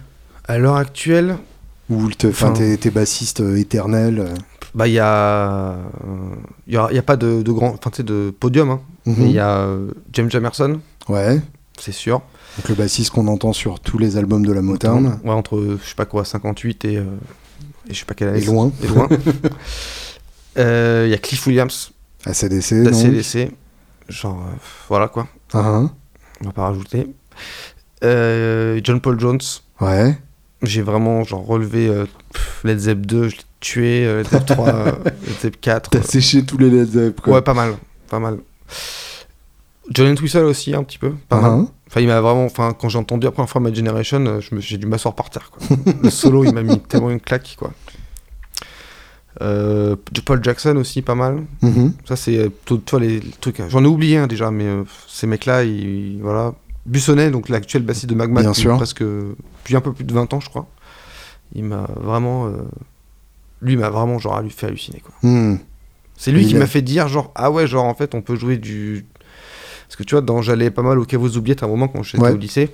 [0.48, 1.36] À l'heure actuelle,
[1.90, 4.34] Ou tes, bassistes euh, éternels euh,
[4.74, 5.76] bah, il y a.
[6.68, 7.74] Il y a, il y a pas de, de grand.
[7.74, 8.80] Enfin, de podium, hein.
[9.06, 9.14] mhm.
[9.18, 11.40] Mais il y a euh, James Jamerson, Ouais.
[11.78, 12.22] c'est sûr.
[12.56, 15.18] Donc le bassiste qu'on entend sur tous les albums de la Motown.
[15.24, 16.96] Ouais, entre, je sais pas quoi, 58 et.
[16.98, 17.04] euh,
[17.88, 18.38] et je sais pas quelle année.
[18.42, 18.70] Et loin.
[18.82, 19.08] Et loin.
[20.58, 21.92] Euh, Il y a Cliff Williams,
[22.26, 23.52] ACDC, la non CDC.
[24.08, 24.56] Genre, euh,
[24.88, 25.28] voilà quoi.
[25.52, 25.84] Ah,
[26.40, 27.06] on va pas rajouter.
[28.02, 29.38] Euh, John Paul Jones,
[29.78, 29.84] ah.
[29.86, 30.18] Ouais.
[30.62, 32.06] J'ai vraiment genre relevé euh,
[32.64, 35.90] Led Zepp 2, je l'ai tué, euh, Led Zepp 3, euh, Led Zepp 4.
[35.90, 37.34] T'as séché tous les Led Zepp, quoi.
[37.34, 37.74] Ouais, pas mal,
[38.08, 38.38] pas mal.
[39.90, 41.50] John Entwistle aussi, un petit peu, pas mal.
[41.66, 41.72] ah.
[41.88, 44.78] Enfin, il m'a vraiment, enfin, quand j'ai entendu la première fois My Generation, euh, j'ai
[44.78, 45.76] dû m'asseoir par terre, quoi.
[46.02, 47.72] Le solo, il m'a mis tellement une claque, quoi.
[49.42, 51.44] Euh, Paul Jackson aussi, pas mal.
[51.62, 51.94] Mhm.
[52.04, 53.60] Ça, c'est vois, les, les trucs.
[53.68, 56.54] J'en ai oublié un déjà, mais euh, ces mecs-là, ils, voilà.
[56.90, 58.76] Bussonnet, donc l'actuel bassiste de Magma, Bien depuis sûr.
[58.76, 59.02] presque.
[59.02, 60.66] Depuis un peu plus de 20 ans, je crois.
[61.54, 62.46] Il m'a vraiment.
[62.48, 62.52] euh,
[63.62, 65.12] lui, m'a vraiment, genre, lui fait halluciner, quoi.
[65.22, 65.56] Hmm.
[66.16, 68.36] C'est lui Il qui m'a fait dire, genre, ah ouais, genre, en fait, on peut
[68.36, 69.06] jouer du.
[69.86, 72.02] Parce que tu vois, dans j'allais pas mal au Caveau Oubliettes à un moment quand
[72.02, 72.30] j'étais Ouais.
[72.32, 72.70] au lycée.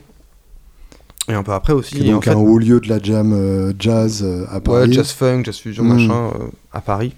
[1.29, 1.99] Et un peu après aussi.
[2.07, 4.61] Et en donc fait, un haut lieu de la jam euh, jazz euh, à Ouais,
[4.61, 4.93] Paris.
[4.93, 5.89] jazz funk, jazz fusion, Mm.
[5.89, 6.31] machin,
[6.73, 7.15] à Paris.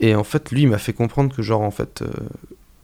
[0.00, 2.02] Et en fait, lui, il m'a fait comprendre que, genre, en fait,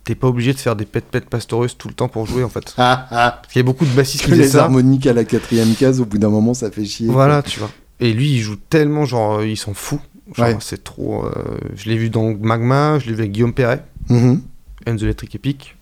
[0.07, 2.72] t'es pas obligé de faire des pet-pet pastoreuses tout le temps pour jouer, en fait.
[2.78, 3.38] Ah, ah.
[3.42, 4.62] Parce qu'il y a beaucoup de bassistes qui les ça.
[4.64, 7.09] harmoniques à la quatrième case, au bout d'un moment, ça fait chier.
[7.09, 7.70] Voilà, tu vois.
[8.00, 10.00] Et lui, il joue tellement, genre, euh, il s'en fout.
[10.38, 10.57] Ouais.
[10.61, 11.24] c'est trop.
[11.26, 11.32] euh,
[11.76, 14.16] Je l'ai vu dans Magma, je l'ai vu avec Guillaume Perret, quoi.
[14.16, 14.40] Mhm.
[14.86, 15.76] and the Electric Epic.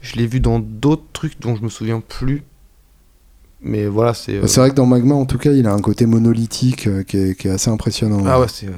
[0.00, 2.42] Je l'ai vu dans d'autres trucs dont je me souviens plus.
[3.60, 4.34] Mais voilà, c'est.
[4.36, 7.02] euh, C'est vrai que dans Magma, en tout cas, il a un côté monolithique euh,
[7.02, 8.22] qui, est, qui est assez impressionnant.
[8.26, 8.68] Ah ouais, c'est.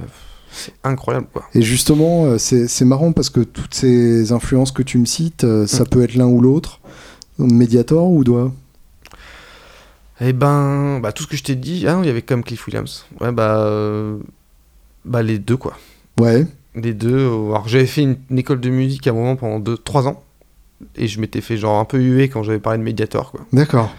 [0.53, 1.45] C'est incroyable, quoi.
[1.55, 5.45] Et justement, euh, c'est c'est marrant parce que toutes ces influences que tu me cites,
[5.45, 5.87] euh, ça Mm.
[5.89, 6.81] peut être l'un ou l'autre.
[7.39, 8.53] Mediator ou doigt
[10.21, 12.37] Eh ben, bah, tout ce que je t'ai dit, ah non, il y avait quand
[12.37, 13.07] même Cliff Williams.
[13.21, 14.19] Ouais, bah, euh,
[15.05, 15.79] bah les deux, quoi.
[16.21, 16.47] Ouais.
[16.75, 17.27] Les deux.
[17.27, 20.23] Alors, j'avais fait une, une école de musique à un moment pendant 2-3 ans.
[20.97, 23.41] Et je m'étais fait genre un peu hué quand j'avais parlé de Mediator, quoi.
[23.53, 23.95] D'accord.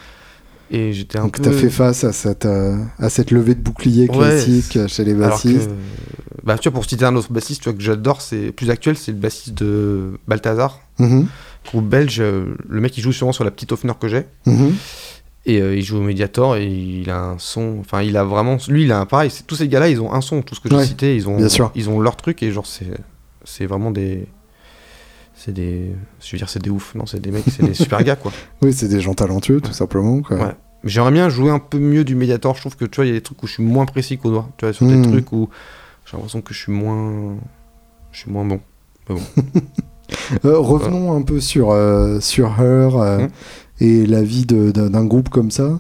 [0.74, 1.44] Et j'étais un Donc peu...
[1.44, 5.42] t'as fait face à cette, euh, à cette levée de bouclier classique chez les Alors
[5.42, 5.70] que, bassistes.
[6.44, 8.96] bah, tu vois, pour citer un autre bassiste tu vois, que j'adore, c'est plus actuel,
[8.98, 11.28] c'est le bassiste de Balthazar, Mhm.
[11.66, 12.20] groupe belge.
[12.22, 14.26] euh, Le mec, il joue sûrement sur la petite Hofner que j'ai.
[14.46, 14.74] Mhm.
[15.46, 17.78] Et euh, il joue au Mediator et il a un son.
[17.80, 18.58] Enfin, il a vraiment.
[18.70, 19.32] Lui, il a un pareil.
[19.32, 20.42] c'est- Tous ces gars-là, ils ont un son.
[20.44, 21.38] Tout ce que j'ai Ouais, cité, ils ont,
[21.76, 22.86] ils ont leur truc et genre, c'est,
[23.44, 24.28] c'est vraiment des.
[25.44, 25.92] C'est des.
[26.22, 26.94] Je veux dire, c'est des ouf.
[26.94, 28.32] Non, c'est des mecs, c'est des super gars, quoi.
[28.62, 30.22] Oui, c'est des gens talentueux, tout simplement.
[30.22, 30.38] Quoi.
[30.38, 30.56] Ouais.
[30.84, 32.56] Mais J'aimerais bien jouer un peu mieux du Mediator.
[32.56, 34.18] Je trouve que tu vois, il y a des trucs où je suis moins précis
[34.20, 34.50] qu'au doigt.
[34.58, 35.02] Tu vois, sur Hmm.
[35.02, 35.50] des trucs où
[36.06, 37.36] j'ai l'impression que je suis moins.
[38.12, 38.60] Je suis moins bon.
[40.46, 43.30] Euh, revenons un peu sur, euh, sur Her euh, Mhm.
[43.80, 45.80] et la vie d'un groupe comme ça.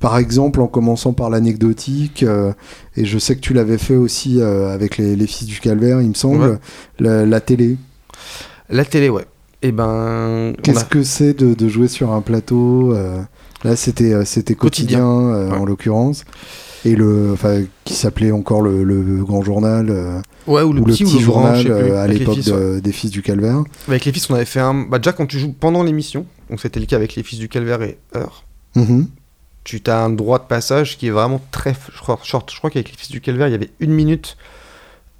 [0.00, 2.52] Par exemple, en commençant par l'anecdotique, euh,
[2.96, 6.00] et je sais que tu l'avais fait aussi euh, avec les, les Fils du Calvaire,
[6.00, 6.58] il me semble, Ouais.
[7.00, 7.76] la, la télé.
[8.70, 9.24] La télé, ouais.
[9.62, 10.54] Et ben.
[10.56, 13.20] on Qu'est-ce a- que c'est de, de jouer sur un plateau euh,
[13.64, 15.48] Là, c'était c'était quotidien, Quotidien.
[15.50, 15.58] Ouais.
[15.58, 16.24] en l'occurrence.
[16.84, 19.90] Et le, enfin, qui s'appelait encore le, le Grand Journal,
[20.46, 22.80] Ouais, ou le ou le petit, ou le journal euh, à l'époque fils, de- ouais.
[22.80, 23.64] des Fils du Calvaire.
[23.88, 24.74] Avec les fils, on avait fait un.
[24.74, 27.48] Bah, déjà, quand tu joues pendant l'émission, donc c'était le cas avec les fils du
[27.48, 28.44] Calvaire et Heure,
[28.76, 29.08] Mhm.
[29.76, 32.24] Tu as un droit de passage qui est vraiment très short.
[32.24, 32.50] short.
[32.52, 34.36] Je crois qu'avec les fils du Calvaire, il y avait une minute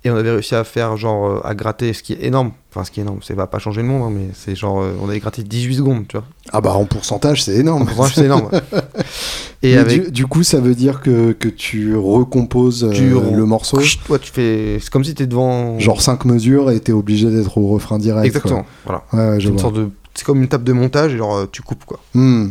[0.05, 2.53] Et on avait réussi à faire, genre, euh, à gratter, ce qui est énorme.
[2.71, 4.81] Enfin, ce qui est énorme, ça va pas changer le monde, hein, mais c'est genre,
[4.81, 6.25] euh, on avait gratté 18 secondes, tu vois.
[6.53, 7.83] Ah bah en pourcentage, c'est énorme.
[7.83, 8.49] En pourcentage, c'est énorme.
[8.53, 8.61] ouais.
[9.65, 10.05] Et avec.
[10.05, 14.21] du, du coup, ça veut dire que, que tu recomposes euh, Tu le morceau, Toi,
[14.21, 14.79] tu fais.
[14.81, 15.81] C'est comme si t'es devant.
[15.81, 18.25] genre 5 mesures, et t'es obligé d'être au refrain direct.
[18.25, 19.03] Exactement, voilà.
[19.13, 21.99] Ouais, ouais, C'est comme une table de montage, et genre, tu coupes, quoi.
[22.15, 22.51] Hmm.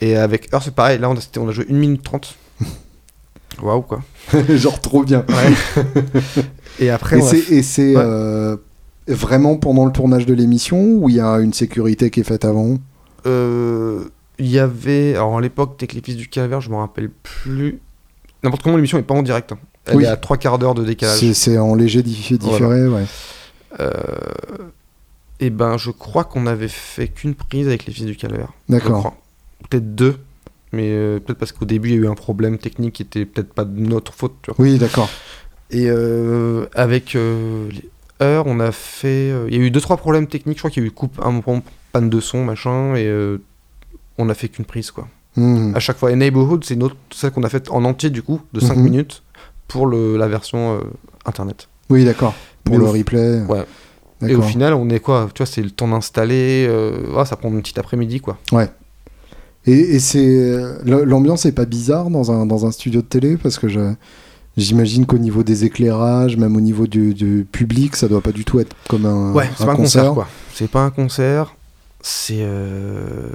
[0.00, 0.98] Et avec Heure, c'est pareil.
[0.98, 2.36] Là, on a, c'était- on a joué 1 minute 30.
[3.62, 4.00] Waouh, quoi.
[4.50, 5.24] genre trop bien.
[6.80, 7.18] Et après,
[7.50, 8.02] Et c'est, Ouais.
[8.04, 8.56] euh,
[9.08, 12.44] vraiment pendant le tournage de l'émission ou il y a une sécurité qui est faite
[12.44, 12.78] avant?
[13.26, 14.04] Euh,
[14.38, 15.14] il y avait.
[15.16, 17.80] Alors, à l'époque, Techlifis du Calvaire, je me rappelle plus.
[18.44, 19.50] N'importe comment, l'émission est pas en direct.
[19.52, 19.58] hein.
[19.86, 20.04] Elle Oui.
[20.04, 21.32] est à trois quarts d'heure de décalage.
[21.32, 23.04] c'est, en léger diffé- différé, ouais.
[23.80, 23.92] Euh,
[25.40, 28.52] et ben, je crois qu'on avait fait qu'une prise avec les fils du calvaire.
[28.68, 29.16] D'accord.
[29.68, 30.16] Peut-être deux,
[30.72, 33.24] mais euh, peut-être parce qu'au début il y a eu un problème technique qui était
[33.24, 34.34] peut-être pas de notre faute.
[34.42, 34.64] Tu vois.
[34.64, 35.08] Oui, d'accord.
[35.70, 37.88] Et euh, avec euh, les
[38.22, 39.28] heures, on a fait.
[39.48, 40.56] Il y a eu deux trois problèmes techniques.
[40.58, 43.10] Je crois qu'il y a eu coupe, un moment, panne de son, machin, et
[44.16, 45.06] on a fait qu'une prise quoi.
[45.36, 45.72] Hmm.
[45.76, 46.76] À chaque fois, et Neighborhood, c'est
[47.12, 48.82] celle qu'on a faite en entier du coup, de 5 Mhm.
[48.82, 49.22] minutes
[49.68, 50.80] pour le, la version
[51.26, 51.68] internet.
[51.90, 52.34] Oui, d'accord.
[52.64, 53.42] Pour Mais le replay.
[53.42, 53.64] Ouais.
[54.26, 56.66] Et au final, on est quoi Tu vois, c'est le temps d'installer.
[56.68, 58.38] euh, ah, ça prend une petite après-midi, quoi.
[59.70, 63.58] Et, et c'est l'ambiance est pas bizarre dans un, dans un studio de télé parce
[63.58, 63.80] que je
[64.56, 68.44] j'imagine qu'au niveau des éclairages, même au niveau du, du public, ça doit pas du
[68.44, 70.14] tout être comme un, Ouais, un pas un concert.
[70.54, 71.54] C'est pas un concert.
[72.00, 72.38] C'est.
[72.40, 73.28] euh,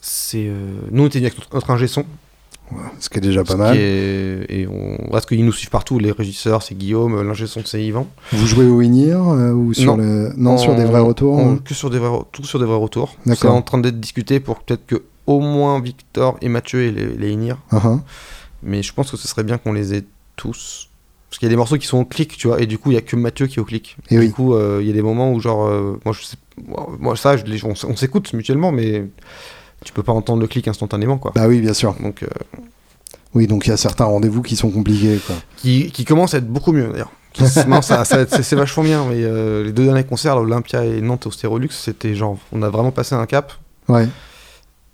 [0.00, 0.46] C'est.
[0.48, 2.04] euh, Nous, on était avec notre, notre ingé son.
[2.98, 3.76] Ce qui est déjà pas ce mal.
[3.76, 5.10] est- Et on...
[5.10, 5.98] Parce qu'ils nous suivent partout.
[5.98, 7.14] Les régisseurs, c'est Guillaume.
[7.16, 8.06] euh, L'ingé son, c'est Yvan.
[8.32, 10.02] Vous jouez au Winir euh, ou sur Non.
[10.02, 12.66] le non sur des vrais retours en- hein Que sur des vrais, tout sur des
[12.66, 13.16] vrais retours.
[13.26, 17.06] C'est en train d'être discuté pour peut-être que au moins Victor et Mathieu et les,
[17.16, 17.58] les Inir.
[17.70, 18.00] Ah, ah.
[18.62, 20.04] Mais je pense que ce serait bien qu'on les ait
[20.36, 20.88] tous.
[21.28, 22.90] Parce qu'il y a des morceaux qui sont au clic, tu vois, et du coup,
[22.90, 23.96] il y a que Mathieu qui est au clic.
[24.10, 24.30] Et du oui.
[24.32, 27.14] coup, euh, il y a des moments où, genre, euh, moi, je sais, moi, moi,
[27.16, 29.04] ça, je on, on s'écoute mutuellement, mais
[29.84, 31.32] tu peux pas entendre le clic instantanément, quoi.
[31.34, 31.94] Bah oui, bien sûr.
[32.00, 32.26] Donc, euh,
[33.34, 35.36] Oui, donc il y a certains rendez-vous qui sont compliqués quoi.
[35.56, 37.12] qui, qui commence à être beaucoup mieux, d'ailleurs.
[37.32, 40.84] Qui- non, ça, ça- c'est vachement bien, mais euh, les deux derniers concerts, là, Olympia
[40.84, 43.52] et Nantes au Stérolux, c'était genre, on a vraiment passé un cap.
[43.88, 44.08] Ouais.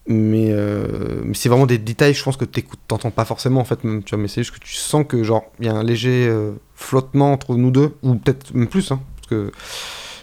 [0.08, 2.44] Mais, euh, mais c'est vraiment des détails, je pense que
[2.86, 5.24] t'entends pas forcément en fait, même, tu vois, mais c'est juste que tu sens que
[5.24, 8.92] genre il y a un léger euh, flottement entre nous deux, ou peut-être même plus,
[8.92, 9.50] hein, parce que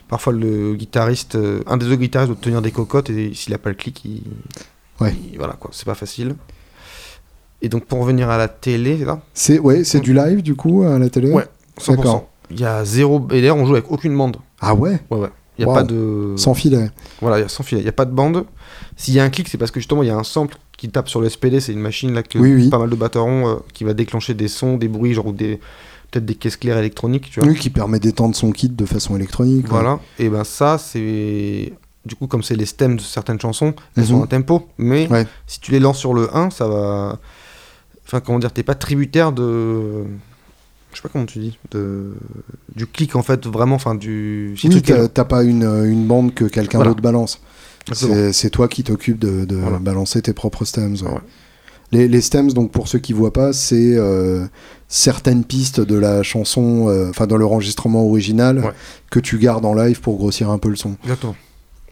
[0.08, 3.58] parfois le guitariste, euh, un des deux guitaristes doit tenir des cocottes et s'il a
[3.58, 4.22] pas le clic, il,
[5.01, 5.16] Ouais.
[5.32, 6.36] il- voilà quoi, c'est pas facile.
[7.62, 10.84] Et donc pour revenir à la télé, là, C'est ouais, c'est du live du coup
[10.84, 11.32] à la télé?
[11.32, 11.45] Ouais.
[11.80, 11.95] 100%.
[11.95, 12.30] D'accord.
[12.51, 14.38] Il y a zéro, et d'ailleurs on joue avec aucune bande.
[14.60, 15.30] Ah ouais, Ouais ouais.
[15.58, 15.74] Il y a Wow.
[15.76, 16.89] pas de, sans filet.
[17.22, 18.45] voilà, il y a sans filet, il y a pas de bande.
[18.97, 20.89] S'il y a un clic, c'est parce que justement il y a un sample qui
[20.89, 22.70] tape sur le SPD, c'est une machine là que Oui, oui.
[22.70, 25.60] pas mal de batterons euh, qui va déclencher des sons, des bruits, genre ou des
[26.14, 27.49] peut-être des caisses claires électroniques, tu vois.
[27.49, 29.68] Oui, qui permet d'étendre son kit de façon électronique.
[29.68, 29.99] Voilà.
[30.20, 31.74] Et ben ça c'est
[32.05, 34.09] du coup comme c'est les stems de certaines chansons, elles Mhm.
[34.09, 35.26] sont un tempo, mais Ouais.
[35.47, 37.20] si tu les lances sur le 1, ça va
[38.05, 40.03] enfin comment dire, t'es pas tributaire de
[40.91, 42.11] je sais pas comment tu dis, de
[42.76, 46.45] du clic en fait vraiment enfin du si Oui, t'as pas une, une bande que
[46.45, 46.91] quelqu'un Voilà.
[46.91, 47.41] d'autre balance.
[47.93, 49.80] C'est toi qui t'occupes de, de Voilà.
[49.80, 50.93] balancer tes propres stems.
[51.01, 51.07] ouais.
[51.11, 51.20] Ouais.
[51.93, 54.45] Les, les stems, donc pour ceux qui voient pas, c'est euh,
[54.87, 58.71] certaines pistes de la chanson, euh, enfin dans l'enregistrement original, Ouais.
[59.11, 60.95] que tu gardes en live pour grossir un peu le son.
[61.03, 61.35] Exactement.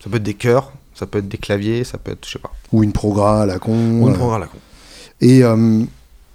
[0.03, 2.39] Ça peut être des chœurs, ça peut être des claviers, ça peut être je sais
[2.39, 2.51] pas.
[2.71, 3.73] Ou une progra à la con.
[3.73, 4.17] Ou une euh.
[4.17, 4.57] programme à la con.
[5.21, 5.43] Et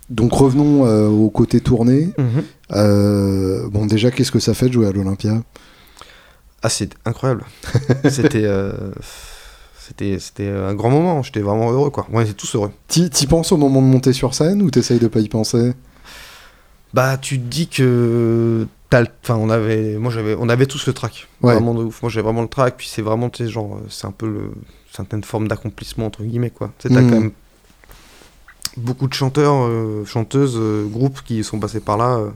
[0.08, 2.10] donc revenons au côté tourné.
[2.18, 3.70] Mhm.
[3.70, 5.42] Bon, déjà, qu'est-ce que ça fait de jouer à l'Olympia?
[6.62, 7.44] Ah, c'est incroyable.
[8.08, 8.46] c'était,
[9.86, 11.22] c'était, c'était un grand moment.
[11.22, 12.06] J'étais vraiment heureux, quoi.
[12.12, 12.70] On était tous heureux.
[12.88, 15.72] T'y t'y penses au moment de monter sur scène ou t'essayes de pas y penser?
[16.94, 21.28] Bah, tu te dis que enfin, on avait, moi j'avais, on avait tous le track.
[21.42, 21.54] Ouais.
[21.54, 22.02] Vraiment de ouf.
[22.02, 22.76] Moi j'avais vraiment le track.
[22.78, 24.50] Puis c'est vraiment, tu sais, genre, c'est un peu le,
[24.92, 26.72] certaine forme d'accomplissement entre guillemets, quoi.
[26.78, 27.10] Tu sais, t'as Mhm.
[27.10, 27.32] quand même
[28.78, 32.16] beaucoup de chanteurs, euh, chanteuses, euh, groupes qui sont passés par là.
[32.18, 32.30] euh,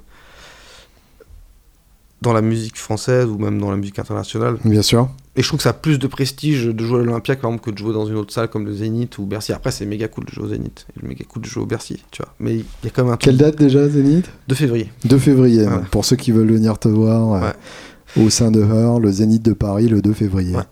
[2.23, 4.59] dans la musique française ou même dans la musique internationale.
[4.65, 5.09] Bien sûr.
[5.37, 7.65] Et je trouve que ça a plus de prestige de jouer à l'Olympia par exemple,
[7.65, 9.53] que de jouer dans une autre salle comme le Zénith ou Bercy.
[9.53, 12.03] Après, c'est méga cool de jouer au Zénith et méga cool de jouer au Bercy,
[12.11, 12.35] tu vois.
[12.41, 14.31] Mais il y a quand même un Quelle date déjà, Zénith?
[14.49, 14.91] 2 février.
[15.05, 15.67] 2 février.
[15.67, 15.81] Ouais.
[15.91, 19.53] Pour ceux qui veulent venir te voir euh, au sein de Heur, le Zénith de
[19.53, 20.55] Paris, le 2 février.
[20.55, 20.63] Ouais.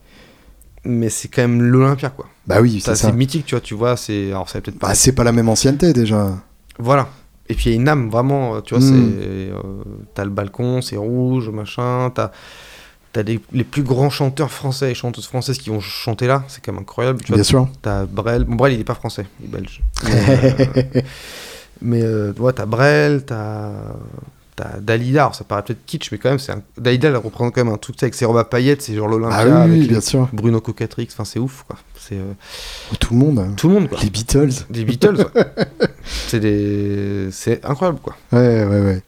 [0.85, 2.27] Mais c'est quand même l'Olympia, quoi.
[2.47, 3.09] Bah oui, c'est ça.
[3.09, 3.61] C'est mythique, tu vois.
[3.61, 4.29] Tu vois, c'est.
[4.31, 4.89] Alors, c'est peut-être pas.
[4.89, 6.37] Bah, c'est pas la même ancienneté déjà.
[6.79, 7.09] Voilà.
[7.49, 8.89] Et puis il y a une âme, vraiment, euh, tu vois, Mm.
[8.89, 8.95] c'est...
[9.53, 9.63] euh,
[10.15, 12.31] t'as le balcon, c'est rouge, machin, t'as...
[13.11, 16.63] T'as les, les plus grands chanteurs français et chanteuses françaises qui vont chanter là, c'est
[16.63, 17.21] quand même incroyable.
[17.23, 17.67] Tu vois, Bien sûr.
[17.81, 19.81] T'as Brel, bon Brel il est pas français, il est belge.
[20.05, 21.01] Mais, euh,
[21.81, 23.71] mais euh, ouais, t'as Brel, t'as
[24.59, 26.63] t'as Dalida, alors ça paraît peut-être kitsch, mais quand même, c'est un...
[26.77, 28.95] Dalida, elle représente quand même un truc tu sais, avec ses robes à paillettes, c'est
[28.95, 30.29] genre l'Olympia, Ah oui, avec bien sûr.
[30.33, 31.77] Bruno Cocatrix, enfin c'est ouf, quoi.
[31.99, 32.33] C'est euh,
[33.01, 33.39] Tout le monde.
[33.39, 33.53] hein.
[33.57, 33.99] tout le monde, quoi.
[34.03, 34.51] Les Beatles.
[34.71, 35.45] Des Beatles, ouais.
[36.27, 37.29] c'est des...
[37.33, 38.17] c'est incroyable, quoi.
[38.33, 39.03] Ouais, ouais, ouais.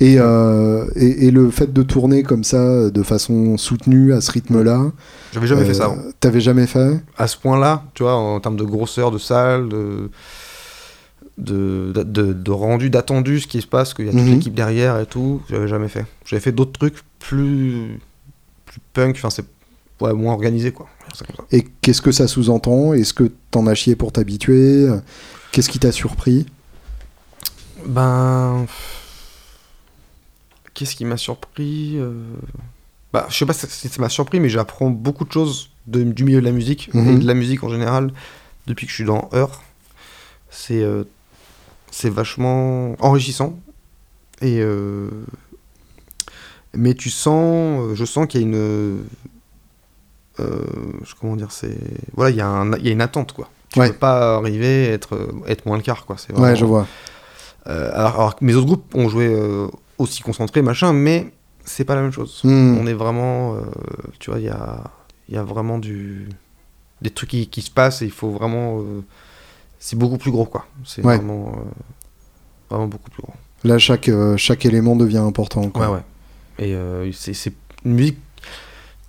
[0.00, 4.30] Et, euh, et, et le fait de tourner comme ça, de façon soutenue, à ce
[4.32, 4.90] rythme-là.
[5.32, 5.98] J'avais jamais euh, fait ça avant.
[6.20, 7.00] T'avais jamais fait?
[7.18, 10.10] À ce point-là, tu vois, en termes de grosseur de salle, de,
[11.38, 14.34] de, de, rendu, d'attendu, ce qui se passe, qu'il y a toute Mhm.
[14.34, 16.04] l'équipe derrière et tout, j'avais jamais fait.
[16.26, 17.98] J'avais fait d'autres trucs plus,
[18.66, 19.44] plus punk, enfin c'est
[20.00, 20.88] ouais, moins organisé, quoi.
[21.50, 22.92] Et qu'est-ce que ça sous-entend?
[22.94, 24.88] Est-ce que t'en as chié pour t'habituer?
[25.52, 26.46] Qu'est-ce qui t'a surpris?
[27.86, 28.66] Ben.
[30.74, 32.12] Qu'est-ce qui m'a surpris euh,
[33.12, 36.24] Bah, je sais pas si ça m'a surpris, mais j'apprends beaucoup de choses de- du
[36.24, 37.18] milieu de la musique et Mhm.
[37.20, 38.10] de la musique en général
[38.66, 39.62] depuis que je suis dans Heure.
[40.50, 41.04] C'est euh,
[41.92, 43.56] c'est vachement enrichissant
[44.40, 45.08] et euh,
[46.74, 49.02] mais tu sens, euh, je sens qu'il y a une euh,
[51.20, 51.76] comment dire, c'est
[52.14, 53.48] voilà, il y a un, il y a une attente quoi.
[53.72, 53.88] Tu Ouais.
[53.90, 56.16] peux pas arriver à être être moins le quart quoi.
[56.30, 56.86] Ouais, vraiment- je vois.
[57.68, 59.36] euh, alors, mes autres groupes ont joué
[59.98, 61.32] aussi concentrés, machin, mais
[61.64, 62.40] c'est pas la même chose.
[62.44, 62.76] Hmm.
[62.80, 63.56] On est vraiment.
[64.18, 64.82] tu vois, il y a,
[65.28, 66.28] il y a vraiment du,
[67.02, 68.82] des trucs qui, qui se passent et il faut vraiment.
[69.84, 70.64] C'est beaucoup plus gros, quoi.
[70.84, 71.16] C'est Ouais.
[71.16, 71.60] vraiment, euh,
[72.70, 73.32] vraiment beaucoup plus gros.
[73.64, 75.68] Là, chaque, euh, chaque élément devient important.
[75.70, 75.88] quoi.
[75.88, 76.02] Ouais, ouais.
[76.66, 77.52] Et euh, c'est
[77.84, 78.18] une musique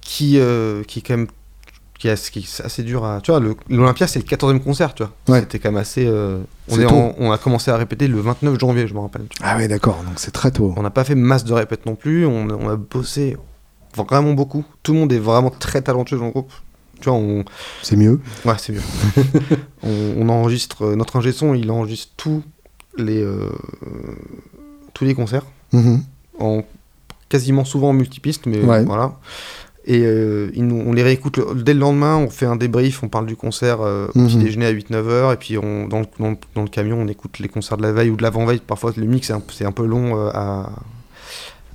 [0.02, 0.40] qui,
[0.88, 1.28] qui est quand même.
[2.00, 3.22] Qui est, assez dur à.
[3.22, 5.14] Tu vois, l'Olympia, c'est le 14e concert, tu vois.
[5.30, 5.40] Ouais.
[5.42, 6.06] C'était quand même assez.
[6.06, 9.26] euh, on, est en- on a commencé à répéter le 29 janvier, je me rappelle.
[9.30, 9.52] tu vois.
[9.54, 10.04] Ah ouais, d'accord.
[10.04, 10.74] Donc c'est très tôt.
[10.76, 13.38] On n'a pas fait masse de répètes non plus, on, on a bossé
[13.96, 14.66] vraiment beaucoup.
[14.82, 16.52] Tout le monde est vraiment très talentueux dans le groupe.
[17.04, 17.44] Tu vois, on...
[17.82, 18.22] C'est mieux.
[18.46, 18.82] Ouais, c'est mieux.
[19.84, 22.42] on, on enregistre, euh, notre ingé son, il enregistre tous
[22.98, 23.50] les, euh,
[24.94, 25.44] tous les concerts,
[25.74, 26.02] Mhm.
[26.40, 26.64] en,
[27.28, 28.86] quasiment souvent en multipiste, mais Ouais.
[28.86, 29.16] voilà.
[29.86, 33.10] Et euh, nous- on les réécoute le- dès le lendemain, on fait un débrief, on
[33.10, 34.44] parle du concert euh, au petit Mhm.
[34.44, 37.08] déjeuner à 8-9 heures, et puis on, dans, le, dans le- dans le camion, on
[37.10, 38.62] écoute les concerts de la veille ou de l'avant-veille.
[38.66, 40.70] Parfois, le mix, c'est un, c'est un peu long euh, à,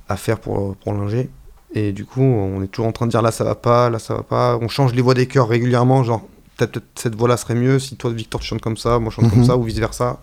[0.07, 1.29] à faire pour, pour l'ingé.
[1.75, 3.99] Et du coup, on est toujours en train de dire là, ça va pas, là,
[3.99, 4.57] ça va pas.
[4.61, 6.21] On change les voix des chœurs régulièrement, genre,
[6.57, 9.25] peut-être cette voix-là serait mieux si toi, Victor, tu chantes comme ça, moi, je chante
[9.25, 9.31] Mhm.
[9.31, 10.19] comme ça, ou vice-versa.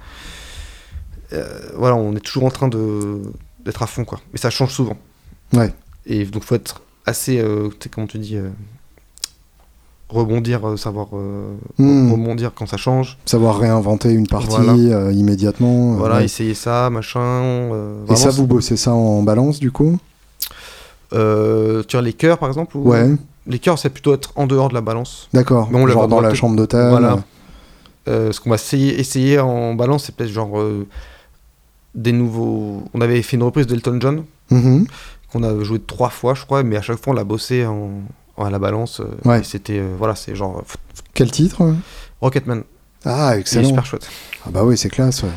[1.32, 1.44] Euh,
[1.76, 3.22] voilà, on est toujours en train de
[3.64, 4.20] d'être à fond, quoi.
[4.32, 4.96] Mais ça change souvent.
[5.52, 5.72] Ouais.
[6.06, 8.48] Et donc, faut être assez, euh, tu sais, comment tu dis, euh,
[10.08, 11.08] rebondir, euh, savoir
[11.78, 12.12] Hmm.
[12.12, 13.18] rebondir quand ça change.
[13.26, 15.10] Savoir réinventer une partie Voilà.
[15.12, 15.94] immédiatement.
[15.94, 16.24] Voilà, ouais.
[16.24, 17.70] essayer ça, machin.
[18.08, 19.98] Et ça, vous bossez ça en balance du coup?
[21.12, 23.08] Euh, tu vois, les chœurs, par exemple ou- Ouais,
[23.46, 25.28] Les chœurs, c'est plutôt être en dehors de la balance.
[25.32, 25.70] d'accord.
[25.72, 26.88] Genre va dans la chambre d'hôtel.
[26.90, 27.18] Voilà.
[28.08, 30.86] Euh, ce qu'on va essayer, essayer en balance, c'est peut-être genre euh,
[31.94, 32.84] des nouveaux.
[32.94, 34.86] On avait fait une reprise d'Elton John Mhm.
[35.32, 37.90] qu'on a joué trois fois, je crois, mais à chaque fois on l'a bossé en,
[38.36, 39.00] en- à la balance.
[39.24, 39.42] Ouais.
[39.42, 40.62] C'était voilà, c'est genre
[41.14, 41.72] Quel titre?
[42.20, 42.62] Rocketman.
[43.04, 43.68] Ah, excellent.
[43.68, 44.08] super chouette.
[44.44, 45.22] Ah bah oui, c'est classe.
[45.22, 45.28] ouais.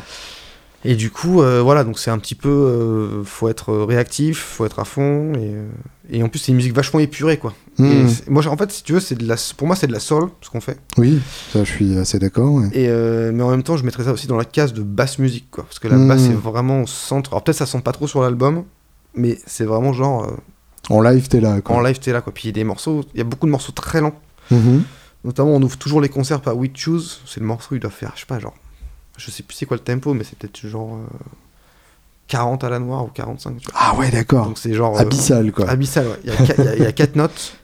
[0.84, 4.64] Et du coup, euh, voilà, donc c'est un petit peu, euh, faut être réactif, faut
[4.64, 5.68] être à fond, et, euh,
[6.10, 7.52] et en plus c'est une musique vachement épurée, quoi.
[7.78, 9.92] Et c'est- moi, en fait, si tu veux, c'est de la, pour moi c'est de
[9.92, 10.78] la soul, ce qu'on fait.
[10.98, 11.18] Oui,
[11.52, 12.52] ça je suis assez d'accord.
[12.54, 12.68] ouais.
[12.72, 15.18] Et euh, mais en même temps, je mettrais ça aussi dans la case de basse
[15.18, 15.64] musique, quoi.
[15.64, 16.08] Parce que la Mhm.
[16.08, 17.32] basse est vraiment au centre.
[17.32, 18.64] Alors peut-être ça sent pas trop sur l'album,
[19.14, 20.36] mais c'est vraiment genre euh,
[20.94, 21.60] En live, t'es là.
[21.60, 21.76] Quoi.
[21.76, 22.32] en live t'es là, quoi.
[22.34, 24.14] Puis il y a des morceaux, il y a beaucoup de morceaux très lents.
[24.50, 24.82] Mhm.
[25.24, 27.20] Notamment, on ouvre toujours les concerts par We Choose.
[27.26, 28.54] C'est le morceau, il doit faire, je sais pas, genre,
[29.20, 31.16] je sais plus c'est quoi le tempo, mais c'est peut-être genre euh,
[32.28, 33.56] 40 à la noire ou 45.
[33.58, 33.74] Tu vois.
[33.80, 34.46] Ah ouais, d'accord.
[34.46, 35.68] Donc c'est genre euh, Abyssal quoi.
[35.68, 36.06] abyssal.
[36.06, 36.20] Ouais.
[36.24, 36.32] Il y
[36.82, 37.54] a y, y quatre notes.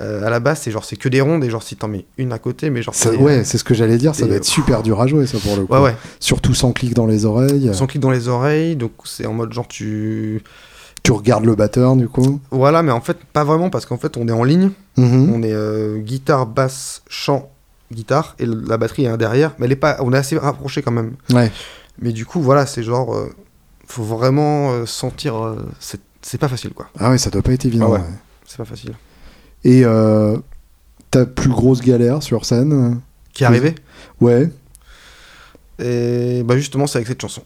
[0.00, 2.06] Euh, à la base, c'est genre c'est que des rondes et genre si t'en mets
[2.16, 4.14] une à côté, mais genre Ça- ouais, c'est ce que j'allais dire.
[4.14, 5.72] Ça doit euh, être super dur à jouer ça pour le coup.
[5.74, 5.96] ouais ouais.
[6.18, 7.70] Surtout sans clic dans les oreilles.
[7.74, 10.42] Sans clic dans les oreilles, donc c'est en mode genre tu
[11.02, 12.40] Tu regardes le batteur du coup.
[12.50, 15.32] voilà, mais en fait pas vraiment parce qu'en fait on est en ligne, Mhm.
[15.34, 17.50] on est euh, guitare, basse, chant,
[17.94, 20.90] guitare et la batterie est derrière, mais elle est pas, on est assez rapproché quand
[20.90, 21.14] même.
[21.30, 21.50] Ouais.
[22.00, 23.30] Mais du coup voilà, c'est genre euh,
[23.86, 27.52] faut vraiment euh, sentir, euh, c'est c'est pas facile quoi, Ah ouais, ça doit pas
[27.52, 27.86] être évident.
[27.88, 27.98] Ah ouais.
[27.98, 28.04] ouais.
[28.46, 28.94] c'est pas facile.
[29.64, 30.38] Et euh,
[31.10, 33.00] ta plus grosse galère sur scène
[33.32, 33.74] Qui est arrivé
[34.20, 34.50] Ouais.
[35.78, 37.42] Et bah justement c'est avec cette chanson.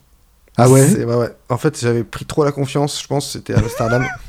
[0.59, 1.05] Ah ouais?
[1.05, 1.37] Ouais, ouais.
[1.51, 4.05] En fait, j'avais pris trop la confiance, je pense, c'était à Amsterdam.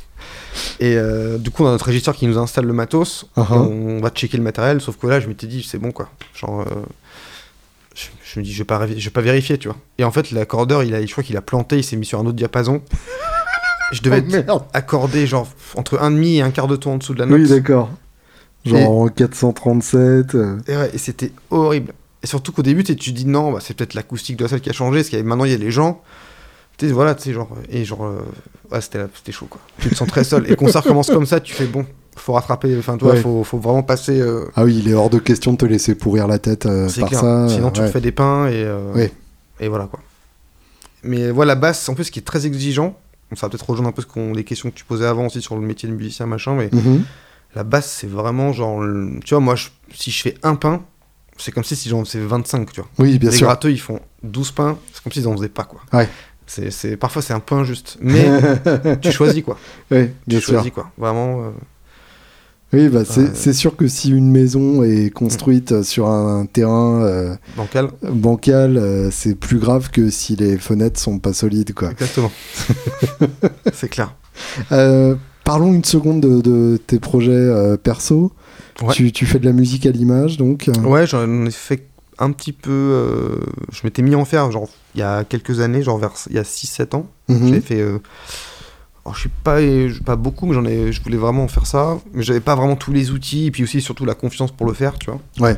[0.80, 3.25] et euh, du coup, on a notre régisseur qui nous installe le matos.
[3.38, 3.55] Uh-huh.
[3.55, 6.09] et on va checker le matériel, sauf que là, je m'étais dit, c'est bon quoi.
[6.36, 6.65] Genre, euh,
[7.95, 9.78] je, je me dis, je vais pas, révi- je vais pas vérifier, tu vois.
[9.97, 12.19] Et en fait, l'accordeur, il a, je crois qu'il a planté, il s'est mis sur
[12.19, 12.82] un autre diapason.
[13.91, 16.97] Je devais Oh, être accordé genre entre un demi et un quart de ton en
[16.97, 17.39] dessous de la note.
[17.41, 17.89] Oui, d'accord.
[18.65, 20.36] Genre en 437.
[20.36, 21.93] euh, Et ouais, et c'était horrible.
[22.21, 24.59] Et surtout qu'au début, tu tu dis non, bah, c'est peut-être l'acoustique de la salle
[24.61, 26.01] qui a changé, parce a- maintenant il y a les gens.
[26.78, 27.49] Tu sais, voilà, tu sais, genre.
[27.69, 28.05] Et genre.
[28.05, 28.19] euh,
[28.71, 29.59] ouais, c'était c'était chaud, quoi.
[29.80, 30.49] Tu te sens très seul.
[30.51, 32.78] Et quand ça recommence comme ça, tu fais bon, faut rattraper.
[32.78, 33.21] Enfin, toi, Ouais.
[33.21, 34.19] faut, faut vraiment passer.
[34.19, 36.88] euh, Ah oui, il est hors de question de te laisser pourrir la tête euh,
[36.99, 37.19] par clair.
[37.21, 37.47] ça.
[37.49, 37.88] Sinon, euh, tu ouais.
[37.88, 38.63] te fais des pains et.
[38.63, 39.11] euh, Ouais.
[39.59, 39.99] Et voilà, quoi.
[41.03, 42.95] Mais voilà, la basse, en plus, qui est très exigeant.
[43.36, 45.41] Ça va peut-être rejoindre un peu ce qu'on, les questions que tu posais avant aussi
[45.41, 47.03] sur le métier de musicien, machin, mais Mhm.
[47.55, 48.82] la basse, c'est vraiment genre.
[48.82, 50.84] le- Tu vois, moi, je- si je fais un pain,
[51.38, 52.89] c'est comme si, si j'en faisais 25, tu vois.
[52.99, 53.47] Oui, bien les sûr.
[53.47, 55.82] gratteux, ils font 12 pains, c'est comme s'ils en faisaient pas, quoi.
[56.48, 57.98] C'est, c'est, parfois, c'est un peu injuste.
[58.02, 58.26] Mais
[59.02, 59.58] tu choisis, quoi.
[59.91, 60.54] Bien tu sûr.
[60.56, 60.89] choisis, quoi.
[60.98, 61.41] Vraiment.
[61.43, 61.50] euh,
[62.74, 63.30] Oui, bah, c'est Ouais.
[63.34, 67.89] c'est sûr que si une maison est construite sur un terrain euh, bancal.
[68.02, 71.91] bancal, euh, c'est plus grave que si les fenêtres sont pas solides, quoi.
[71.91, 72.32] Exactement.
[73.74, 74.14] c'est clair.
[74.72, 78.32] Euh, parlons une seconde de, de tes projets euh, perso.
[78.82, 78.93] Ouais.
[78.93, 80.70] Tu, tu fais de la musique à l'image, donc.
[80.70, 81.88] euh, Ouais, j'en ai fait
[82.20, 82.72] un petit peu.
[82.72, 83.39] euh,
[83.72, 86.39] je m'étais mis en faire, genre, il y a quelques années, genre vers il y
[86.39, 87.07] a 6-7 ans.
[87.28, 87.47] mhm.
[87.47, 87.82] J'avais fait.
[87.82, 87.99] euh,
[89.05, 89.59] alors, je suis pas,
[90.05, 91.97] pas beaucoup, mais j'en ai, je voulais vraiment faire ça.
[92.13, 94.74] Mais j'avais pas vraiment tous les outils, et puis aussi, surtout, la confiance pour le
[94.74, 95.22] faire, tu vois.
[95.39, 95.57] Ouais.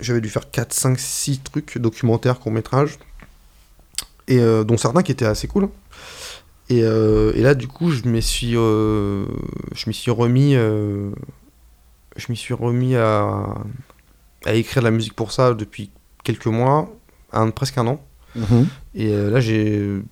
[0.00, 2.98] J'avais dû faire 4, 5, 6 trucs documentaires, courts-métrages.
[4.28, 5.68] Et euh, dont certains qui étaient assez cool.
[6.70, 9.26] Et, et là, du coup, je m'y suis, je
[9.90, 10.52] suis remis.
[10.54, 11.10] je
[12.28, 13.44] m'y suis remis à,
[14.44, 15.90] à écrire de la musique pour ça depuis
[16.24, 16.94] quelques mois,
[17.32, 18.04] un, presque un an.
[18.36, 18.66] Mhm.
[18.94, 20.02] Et euh, là, j'ai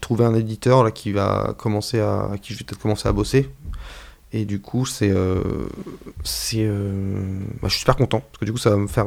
[0.00, 3.12] trouvé un éditeur là, qui va commencer à, à qui je vais peut-être commencer à
[3.12, 3.48] bosser.
[4.32, 5.10] Et du coup, c'est.
[5.10, 5.40] euh,
[6.24, 9.06] c'est euh, bah, je suis super content, parce que du coup, ça va me faire.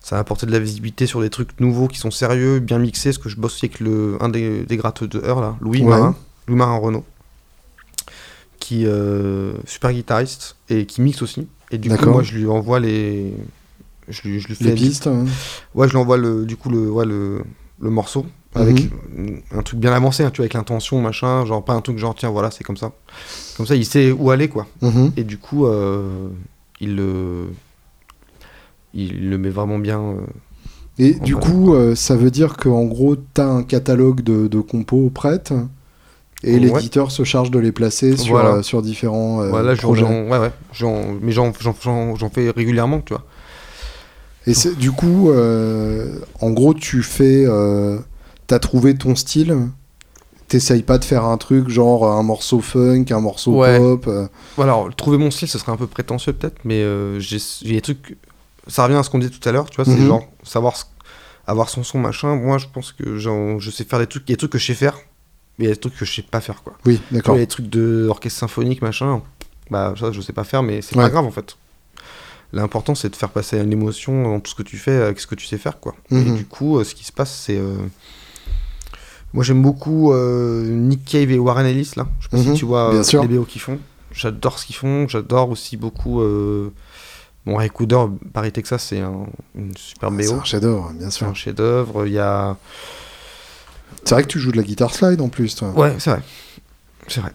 [0.00, 3.10] ça va apporter de la visibilité sur des trucs nouveaux qui sont sérieux, bien mixés,
[3.10, 5.82] parce que je bosse aussi avec le, un des, des gratteux de Heure, là, Louis
[5.82, 5.90] Ouais.
[5.90, 6.16] Marin,
[6.46, 7.04] Louis Marin Renault,
[8.60, 8.86] qui
[9.66, 11.48] super guitariste et qui mixe aussi.
[11.70, 13.32] Et du coup, moi, je lui envoie les.
[14.08, 15.06] Je lui, je lui fais Les pistes.
[15.06, 15.26] hein.
[15.74, 17.42] Ouais, je lui envoie le, du coup le, ouais, le,
[17.80, 18.88] le morceau avec
[19.54, 22.14] un truc bien avancé, hein, tu vois, avec l'intention, machin, genre pas un truc genre
[22.14, 22.92] tiens, voilà, c'est comme ça.
[23.56, 24.66] Comme ça, il sait où aller, quoi.
[24.82, 25.12] Mhm.
[25.16, 26.28] Et du coup, euh,
[26.80, 27.48] il le.
[28.94, 30.00] Il le met vraiment bien.
[30.00, 30.16] euh,
[30.98, 34.60] Et du coup, euh, ça veut dire qu'en gros, tu as un catalogue de, de
[34.60, 35.52] compos prêtes
[36.44, 36.60] et Ouais.
[36.60, 38.56] l'éditeur se charge de les placer sur, Voilà.
[38.56, 40.04] euh, sur différents euh, voilà, projets.
[40.04, 40.52] ouais, ouais,
[41.20, 43.24] mais j'en, fais régulièrement, tu vois.
[44.46, 47.44] Et du coup, euh, en gros, tu fais.
[47.46, 47.98] Euh,
[48.46, 49.54] T'as trouvé ton style
[50.46, 54.08] T'essayes pas de faire un truc genre un morceau funk, un morceau pop
[54.56, 56.82] Voilà, alors, trouver mon style, ce serait un peu prétentieux peut-être, mais
[57.20, 58.16] j'ai, des trucs.
[58.66, 60.06] Ça revient à ce qu'on disait tout à l'heure, tu vois, c'est Mhm.
[60.06, 60.84] genre savoir ce-
[61.46, 62.34] avoir son son, machin.
[62.36, 64.52] Moi, je pense que genre, je sais faire des trucs, il y a des trucs
[64.52, 64.96] que je sais faire,
[65.58, 66.74] mais il y a des trucs que je sais pas faire, quoi.
[66.86, 67.34] Oui, d'accord.
[67.34, 69.22] il y a des trucs de orchestre symphonique, machin.
[69.70, 71.04] Bah, ça, je sais pas faire, mais c'est Ouais.
[71.04, 71.56] pas grave en fait.
[72.54, 75.26] L'important, c'est de faire passer une émotion dans tout ce que tu fais avec ce
[75.26, 75.94] que tu sais faire, quoi.
[76.10, 76.36] Et Mhm.
[76.36, 77.58] du coup, euh, ce qui se passe, c'est.
[77.58, 77.76] euh,
[79.34, 82.08] Moi, j'aime beaucoup euh, Nick Cave et Warren Ellis, là.
[82.20, 83.20] Je sais pas Mhm, si tu vois bien sûr.
[83.20, 83.78] les BO qu'ils font.
[84.10, 85.06] J'adore ce qu'ils font.
[85.06, 86.22] J'adore aussi beaucoup.
[87.44, 90.40] Bon, Ray Cooder, Paris, Texas, c'est un- une super C'est BO.
[90.40, 91.26] un chef-d'œuvre, bien C'est sûr.
[91.26, 92.06] un chef-d'œuvre.
[92.06, 92.56] Il y a.
[94.04, 95.70] C'est vrai que tu joues de la guitare slide en plus, toi.
[95.76, 96.22] Ouais, c'est vrai.
[97.08, 97.32] C'est vrai.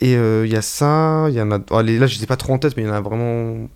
[0.00, 1.58] Et euh, il y a ça, il y en a.
[1.70, 3.00] oh, les- là, je les ai pas trop en tête, mais il y en a
[3.00, 3.68] vraiment.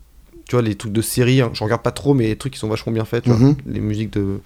[0.48, 2.58] Tu vois, les trucs de série, hein, je regarde pas trop, mais les trucs qui
[2.58, 3.38] sont vachement bien faits, tu vois.
[3.38, 3.56] Mhm.
[3.66, 4.40] Les musiques de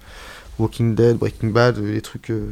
[0.59, 2.29] Walking Dead, Breaking Bad, les trucs.
[2.29, 2.47] euh,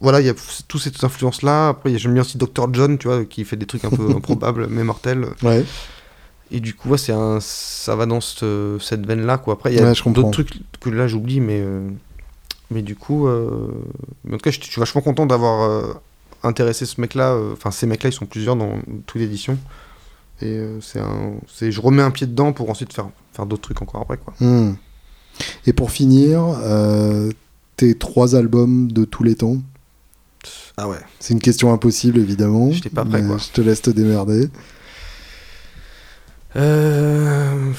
[0.00, 0.34] Voilà, il y a
[0.68, 1.68] toutes ces influences-là.
[1.70, 2.68] Après, j'aime bien aussi Dr.
[2.72, 5.26] John, tu vois, qui fait des trucs un peu improbables, mais mortels.
[5.42, 5.64] Ouais.
[6.50, 7.38] Et du coup, ouais, c'est un...
[7.40, 8.44] ça va dans cette,
[8.80, 9.54] cette veine-là, quoi.
[9.54, 11.60] Après, il y a Ouais, d'autres trucs que là, j'oublie, mais...
[11.60, 11.88] euh,
[12.70, 13.26] Mais du coup...
[13.26, 13.68] euh,
[14.24, 15.92] mais en tout cas, je je suis vachement content d'avoir euh,
[16.42, 17.32] intéressé ce mec-là.
[17.32, 19.58] euh, Enfin, ces mecs-là, ils sont plusieurs dans toute l'édition.
[20.42, 21.32] Et c'est un...
[21.48, 24.34] c'est- Je remets un pied dedans pour ensuite faire, faire d'autres trucs encore après, quoi.
[24.40, 24.74] Hmm.
[25.66, 27.30] Et pour finir, euh,
[27.76, 29.56] tes trois albums de tous les temps
[30.76, 30.98] Ah ouais.
[31.18, 32.70] C'est une question impossible, évidemment.
[32.72, 33.36] J'étais pas prêt, quoi.
[33.38, 34.48] Je te laisse te démerder.
[36.56, 37.72] Euh...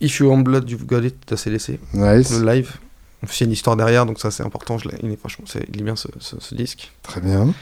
[0.00, 1.78] If You Want Blood, You've Got It d'ACDC.
[1.94, 2.76] Ouais, Le live.
[3.22, 4.78] Il y a une histoire derrière, donc ça c'est important.
[4.78, 6.90] Je il, est, franchement, c'est- il est bien ce, ce- ce disque.
[7.02, 7.52] très bien.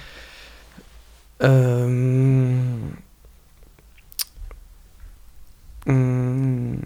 [1.42, 2.56] Euh...
[5.86, 6.80] hum,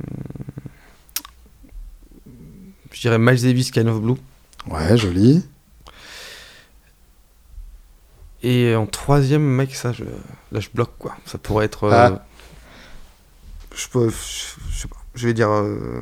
[2.93, 4.15] Je dirais Miles Davis, Kind of Blue.
[4.69, 5.45] Ouais, joli.
[8.43, 10.05] Et en troisième, mec, ça, je...
[10.05, 11.17] là je bloque quoi.
[11.27, 11.85] Ça pourrait être.
[11.85, 12.25] euh, Ah.
[13.75, 14.09] Je, peux...
[14.09, 14.15] je...
[14.71, 14.97] je sais pas.
[15.15, 15.51] Je vais dire.
[15.51, 16.01] euh,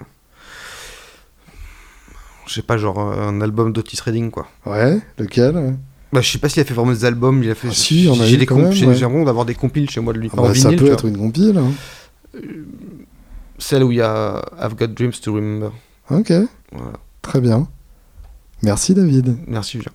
[2.47, 4.49] Je sais pas, genre euh, un album d'Otis Redding quoi.
[4.67, 5.77] Ouais, lequel
[6.13, 7.43] Bah, je sais pas s'il a fait vraiment des albums.
[7.43, 7.69] Il a fait.
[7.69, 10.31] Ah, si, en a j'ai l'impression d'avoir des compiles chez moi de lui.
[10.33, 11.57] Ah en bah, Ça vinyle, peut être une compile.
[11.59, 11.73] hein.
[12.35, 12.41] vois.
[13.59, 15.71] Celle où il y a I've Got Dreams to Remember.
[16.11, 16.33] Ok,
[16.73, 16.93] Voilà.
[17.23, 17.69] très bien.
[18.63, 19.37] Merci David.
[19.47, 19.93] Merci Julien.